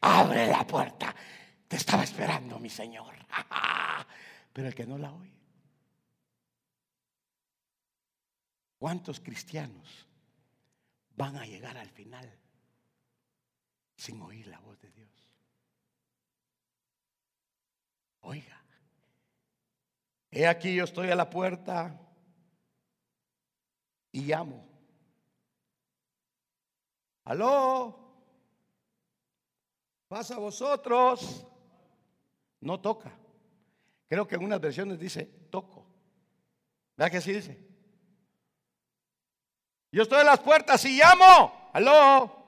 abre 0.01 0.47
la 0.47 0.65
puerta. 0.65 1.15
Te 1.67 1.75
estaba 1.75 2.03
esperando, 2.03 2.57
mi 2.57 2.71
Señor. 2.71 3.13
Pero 4.53 4.69
el 4.69 4.73
que 4.73 4.87
no 4.87 4.97
la 4.97 5.13
oye. 5.13 5.37
¿Cuántos 8.79 9.19
cristianos 9.19 10.07
van 11.15 11.37
a 11.37 11.45
llegar 11.45 11.77
al 11.77 11.91
final 11.91 12.27
sin 13.95 14.19
oír 14.23 14.47
la 14.47 14.57
voz 14.57 14.81
de 14.81 14.89
Dios? 14.93 15.29
Oiga, 18.21 18.63
he 20.31 20.47
aquí 20.47 20.73
yo 20.73 20.85
estoy 20.85 21.11
a 21.11 21.15
la 21.15 21.29
puerta 21.29 22.01
y 24.11 24.21
llamo. 24.21 24.72
Aló, 27.25 27.99
pasa 30.07 30.35
a 30.35 30.39
vosotros. 30.39 31.45
No 32.59 32.79
toca. 32.79 33.11
Creo 34.07 34.27
que 34.27 34.35
en 34.35 34.43
unas 34.43 34.61
versiones 34.61 34.99
dice 34.99 35.25
toco. 35.49 35.85
¿Verdad 36.95 37.11
que 37.11 37.17
así 37.17 37.33
dice? 37.33 37.59
Yo 39.91 40.03
estoy 40.03 40.21
en 40.21 40.27
las 40.27 40.39
puertas 40.39 40.83
y 40.85 40.97
llamo. 40.97 41.69
Aló. 41.73 42.43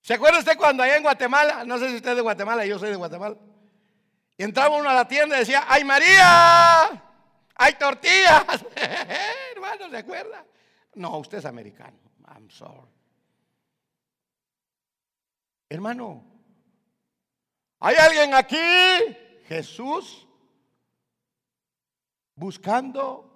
¿Se 0.00 0.14
acuerda 0.14 0.38
usted 0.38 0.56
cuando 0.56 0.82
allá 0.82 0.96
en 0.96 1.02
Guatemala? 1.02 1.64
No 1.64 1.78
sé 1.78 1.88
si 1.90 1.96
usted 1.96 2.10
es 2.10 2.16
de 2.16 2.22
Guatemala, 2.22 2.64
yo 2.64 2.78
soy 2.78 2.90
de 2.90 2.96
Guatemala. 2.96 3.36
Y 4.36 4.42
entraba 4.42 4.76
uno 4.76 4.88
a 4.88 4.94
la 4.94 5.06
tienda 5.06 5.36
y 5.36 5.40
decía, 5.40 5.64
¡ay 5.68 5.84
María! 5.84 7.02
¡Hay 7.54 7.74
tortillas! 7.74 8.64
Hermano, 9.54 9.90
¿se 9.90 9.98
acuerda? 9.98 10.44
No, 10.94 11.18
usted 11.18 11.38
es 11.38 11.44
americano. 11.44 11.98
I'm 12.26 12.50
sorry. 12.50 12.89
Hermano, 15.70 16.24
¿hay 17.78 17.94
alguien 17.94 18.34
aquí? 18.34 18.56
Jesús 19.46 20.26
buscando 22.34 23.30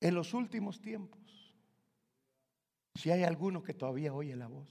en 0.00 0.14
los 0.14 0.32
últimos 0.32 0.80
tiempos. 0.80 1.20
Si 2.94 3.10
hay 3.10 3.22
alguno 3.22 3.62
que 3.62 3.74
todavía 3.74 4.14
oye 4.14 4.34
la 4.34 4.46
voz, 4.46 4.70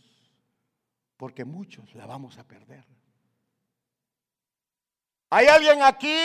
porque 1.18 1.46
muchos 1.46 1.94
la 1.94 2.08
vamos 2.08 2.38
a 2.40 2.48
perder. 2.48 2.86
¿Hay 5.30 5.48
alguien 5.48 5.84
aquí? 5.84 6.18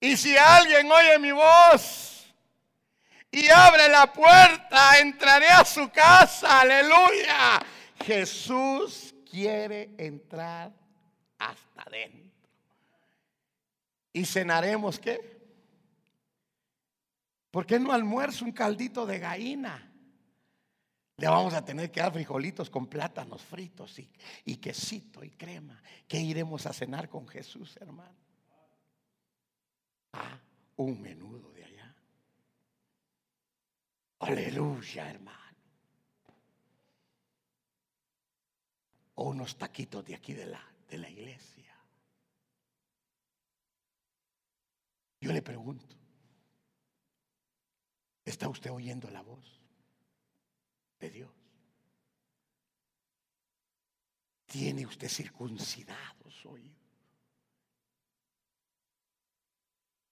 Y 0.00 0.16
si 0.16 0.36
alguien 0.36 0.90
oye 0.90 1.18
mi 1.18 1.32
voz, 1.32 2.17
y 3.30 3.48
abre 3.48 3.88
la 3.88 4.12
puerta, 4.12 4.98
entraré 4.98 5.48
a 5.48 5.64
su 5.64 5.90
casa, 5.90 6.60
aleluya. 6.60 7.60
Jesús 8.04 9.14
quiere 9.30 9.90
entrar 9.98 10.72
hasta 11.38 11.82
adentro. 11.82 12.48
¿Y 14.12 14.24
cenaremos 14.24 14.98
qué? 14.98 15.38
¿Por 17.50 17.66
qué 17.66 17.78
no 17.78 17.92
almuerzo 17.92 18.44
un 18.44 18.52
caldito 18.52 19.04
de 19.04 19.18
gallina? 19.18 19.84
Le 21.16 21.28
vamos 21.28 21.52
a 21.52 21.64
tener 21.64 21.90
que 21.90 22.00
dar 22.00 22.12
frijolitos 22.12 22.70
con 22.70 22.86
plátanos 22.86 23.42
fritos 23.42 23.98
y, 23.98 24.10
y 24.44 24.56
quesito 24.56 25.24
y 25.24 25.30
crema. 25.30 25.82
¿Qué 26.06 26.18
iremos 26.20 26.64
a 26.66 26.72
cenar 26.72 27.08
con 27.08 27.26
Jesús, 27.26 27.76
hermano? 27.80 28.16
Ah, 30.12 30.38
un 30.76 31.00
menudo. 31.00 31.48
Aleluya, 34.20 35.10
hermano. 35.10 35.38
O 39.14 39.24
unos 39.30 39.56
taquitos 39.56 40.04
de 40.04 40.14
aquí 40.14 40.32
de 40.32 40.46
la, 40.46 40.64
de 40.88 40.98
la 40.98 41.08
iglesia. 41.08 41.76
Yo 45.20 45.32
le 45.32 45.42
pregunto, 45.42 45.96
¿está 48.24 48.48
usted 48.48 48.70
oyendo 48.70 49.10
la 49.10 49.22
voz 49.22 49.60
de 51.00 51.10
Dios? 51.10 51.30
¿Tiene 54.46 54.86
usted 54.86 55.08
circuncidados 55.08 56.46
oídos? 56.46 56.87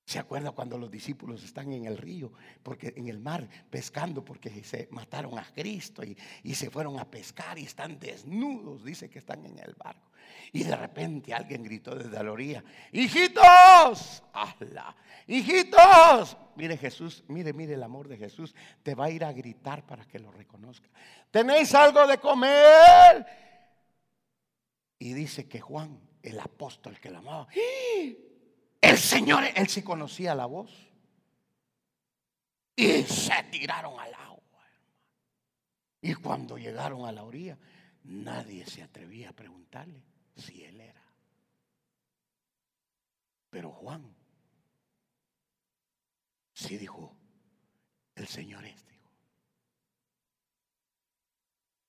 ¿Se 0.07 0.21
acuerda 0.21 0.53
cuando 0.53 0.79
los 0.79 0.89
discípulos 0.89 1.43
están 1.43 1.73
en 1.73 1.85
el 1.85 1.99
río, 1.99 2.33
porque 2.63 2.95
en 2.97 3.09
el 3.09 3.19
mar 3.19 3.49
pescando, 3.69 4.25
porque 4.25 4.63
se 4.63 4.87
mataron 4.93 5.37
a 5.37 5.45
Cristo 5.53 6.03
y, 6.05 6.55
se 6.55 6.71
fueron 6.71 7.01
a 7.01 7.11
pescar 7.11 7.59
y 7.59 7.65
están 7.65 7.99
desnudos? 7.99 8.85
Dice 8.85 9.11
que 9.11 9.19
están 9.19 9.45
en 9.45 9.59
el 9.59 9.75
barco. 9.75 10.13
Y 10.53 10.63
de 10.63 10.77
repente 10.77 11.35
alguien 11.35 11.65
gritó 11.65 11.97
desde 11.97 12.23
la 12.23 12.31
orilla: 12.31 12.63
¡Hijitos! 12.93 14.23
¡Hala! 14.33 14.97
¡Hijitos! 15.27 16.37
Mire 16.55 16.77
Jesús, 16.77 17.25
mire, 17.27 17.53
mire 17.53 17.75
el 17.75 17.83
amor 17.83 18.07
de 18.07 18.17
Jesús. 18.17 18.55
Te 18.85 18.95
va 18.95 19.07
a 19.07 19.11
ir 19.11 19.25
a 19.25 19.33
gritar 19.33 19.85
para 19.85 20.05
que 20.05 20.21
lo 20.21 20.31
reconozca. 20.31 20.89
¿Tenéis 21.33 21.75
algo 21.75 22.07
de 22.07 22.19
comer? 22.19 23.27
Y 25.01 25.15
dice 25.15 25.49
que 25.49 25.61
Juan, 25.61 26.01
el 26.23 26.39
apóstol 26.39 26.97
que 27.01 27.11
la 27.11 27.19
amaba, 27.19 27.49
¡Ah! 27.51 28.27
El 28.81 28.99
Señor, 28.99 29.45
él 29.55 29.69
sí 29.69 29.83
conocía 29.83 30.35
la 30.35 30.47
voz. 30.47 30.71
Y 32.77 33.03
se 33.05 33.43
tiraron 33.51 33.99
al 33.99 34.13
agua. 34.15 34.65
Y 36.01 36.15
cuando 36.15 36.59
llegaron 36.59 37.07
a 37.07 37.13
la 37.13 37.25
orilla, 37.25 37.59
nadie 38.05 38.67
se 38.67 38.83
atrevía 38.83 39.31
a 39.31 39.33
preguntarle 39.33 40.03
si 40.37 40.63
él 40.65 40.81
era. 40.81 41.03
Pero 43.51 43.73
Juan 43.73 44.15
sí 46.53 46.77
dijo, 46.77 47.17
el 48.15 48.27
Señor 48.27 48.65
es, 48.67 48.87
dijo. 48.87 49.11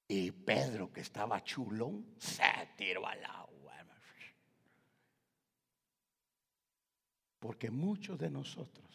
Y 0.07 0.31
Pedro, 0.31 0.91
que 0.91 1.01
estaba 1.01 1.43
chulón, 1.43 2.15
se 2.17 2.69
tiró 2.77 3.05
al 3.05 3.23
agua. 3.25 3.56
Porque 7.39 7.69
muchos 7.69 8.17
de 8.17 8.29
nosotros 8.29 8.87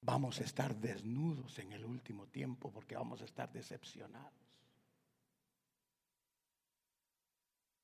vamos 0.00 0.40
a 0.40 0.44
estar 0.44 0.74
desnudos 0.76 1.58
en 1.58 1.72
el 1.72 1.84
último 1.84 2.28
tiempo 2.28 2.70
porque 2.70 2.94
vamos 2.94 3.20
a 3.22 3.24
estar 3.24 3.52
decepcionados. 3.52 4.32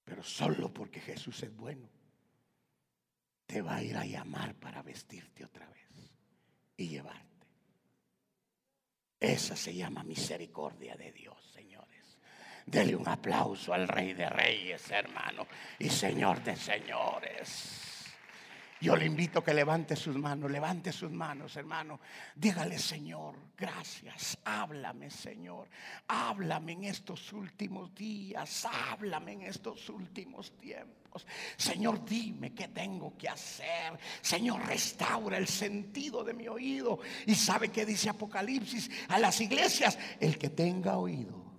Pero 0.05 0.23
solo 0.23 0.73
porque 0.73 1.01
Jesús 1.01 1.43
es 1.43 1.55
bueno, 1.57 1.89
te 3.47 3.61
va 3.61 3.77
a 3.77 3.83
ir 3.83 3.97
a 3.97 4.05
llamar 4.05 4.55
para 4.55 4.83
vestirte 4.83 5.45
otra 5.45 5.69
vez 5.69 5.83
y 6.77 6.89
llevarte. 6.89 7.47
Esa 9.19 9.57
se 9.57 9.75
llama 9.75 10.03
misericordia 10.03 10.97
de 10.97 11.13
Dios, 11.13 11.39
señores. 11.53 11.92
Dele 12.67 12.95
un 12.95 13.09
aplauso 13.09 13.75
al 13.75 13.89
Rey 13.89 14.15
de 14.15 14.29
Reyes, 14.29 14.91
hermano, 14.91 15.47
y 15.79 15.89
Señor 15.89 16.43
de 16.43 16.57
Señores. 16.57 17.83
Yo 18.83 18.97
le 18.97 19.07
invito 19.07 19.39
a 19.39 19.45
que 19.45 19.55
levante 19.55 19.95
sus 19.95 20.17
manos, 20.17 20.51
levante 20.51 20.91
sus 20.91 21.13
manos, 21.13 21.55
hermano. 21.55 22.01
Dígale, 22.35 22.81
Señor, 22.81 23.37
gracias. 23.57 24.37
Háblame, 24.45 25.09
Señor. 25.09 25.69
Háblame 26.09 26.73
en 26.73 26.85
estos 26.85 27.33
últimos 27.33 27.95
días. 27.95 28.67
Háblame 28.67 29.35
en 29.35 29.43
estos 29.43 29.89
últimos 29.89 30.59
tiempos. 30.59 31.25
Señor, 31.57 32.05
dime 32.05 32.53
qué 32.55 32.67
tengo 32.69 33.17
que 33.17 33.29
hacer. 33.29 33.97
Señor, 34.21 34.67
restaura 34.67 35.39
el 35.39 35.47
sentido 35.47 36.25
de 36.25 36.35
mi 36.35 36.49
oído. 36.49 36.99
Y 37.27 37.37
sabe 37.37 37.69
que 37.69 37.87
dice 37.87 38.11
Apocalipsis 38.11 38.91
a 39.11 39.21
las 39.21 39.41
iglesias, 39.41 39.97
el 40.19 40.37
que 40.37 40.51
tenga 40.51 40.97
oído 40.97 41.52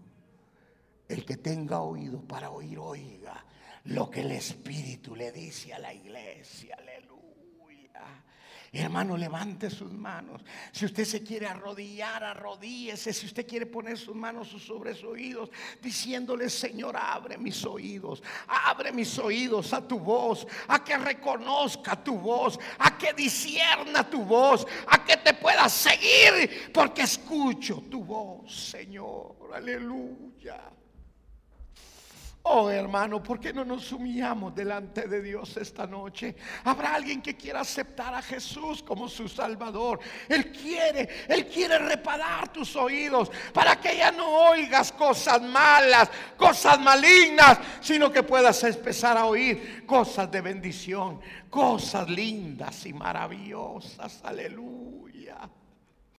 el 1.08 1.26
que 1.26 1.38
tenga 1.38 1.82
oído 1.82 2.22
para 2.22 2.50
oír, 2.50 2.80
oiga 2.80 3.44
lo 3.86 4.10
que 4.10 4.22
el 4.22 4.32
Espíritu 4.32 5.16
le 5.16 5.32
dice 5.32 5.74
a 5.74 5.80
la 5.80 5.94
iglesia. 5.94 6.78
Aleluya. 6.78 8.24
Hermano, 8.72 9.16
levante 9.16 9.70
sus 9.70 9.92
manos. 9.92 10.42
Si 10.72 10.86
usted 10.86 11.06
se 11.06 11.22
quiere 11.22 11.46
arrodillar, 11.46 12.24
arrodíese. 12.24 13.14
Si 13.14 13.28
usted 13.28 13.46
quiere 13.46 13.68
poner 13.68 14.00
sus 14.00 14.16
manos 14.16 14.48
sobre 14.48 14.96
sus 14.96 15.04
oídos, 15.04 15.52
diciéndole, 15.80 16.50
Señor, 16.50 16.96
abre 16.98 17.38
mis 17.38 17.64
oídos. 17.66 18.24
Abre 18.48 18.92
mis 18.92 19.20
oídos 19.20 19.74
a 19.74 19.88
tu 19.88 20.00
voz. 20.00 20.48
A 20.68 20.84
que 20.84 20.98
reconozca 20.98 22.02
tu 22.04 22.18
voz. 22.18 22.58
A 22.80 22.98
que 22.98 23.14
disierna 23.14 24.10
tu 24.10 24.24
voz. 24.24 24.66
A 24.88 25.06
que 25.06 25.18
te 25.18 25.36
pueda 25.36 25.70
seguir. 25.70 26.72
Porque 26.74 27.04
escucho 27.04 27.84
tu 27.92 28.04
voz, 28.04 28.72
Señor. 28.72 29.52
Aleluya. 29.54 30.74
Oh 32.46 32.70
hermano, 32.70 33.24
¿por 33.24 33.40
qué 33.40 33.54
no 33.54 33.64
nos 33.64 33.90
humillamos 33.94 34.54
delante 34.54 35.08
de 35.08 35.22
Dios 35.22 35.56
esta 35.56 35.88
noche? 35.88 36.36
Habrá 36.66 36.96
alguien 36.96 37.22
que 37.22 37.38
quiera 37.38 37.62
aceptar 37.62 38.14
a 38.14 38.22
Jesús 38.22 38.84
como 38.84 39.08
su 39.08 39.30
Salvador. 39.30 40.02
Él 40.28 40.52
quiere, 40.52 41.08
Él 41.30 41.48
quiere 41.48 41.80
reparar 41.80 42.52
tus 42.52 42.76
oídos 42.76 43.32
para 43.54 43.78
que 43.80 43.96
ya 43.96 44.12
no 44.12 44.50
oigas 44.50 44.92
cosas 44.92 45.42
malas, 45.42 46.12
cosas 46.36 46.78
malignas, 46.82 47.60
sino 47.80 48.12
que 48.12 48.24
puedas 48.24 48.62
empezar 48.66 49.18
a 49.18 49.26
oír 49.26 49.86
cosas 49.86 50.30
de 50.30 50.42
bendición, 50.42 51.22
cosas 51.50 52.10
lindas 52.10 52.86
y 52.86 52.92
maravillosas. 52.92 54.20
Aleluya. 54.22 55.38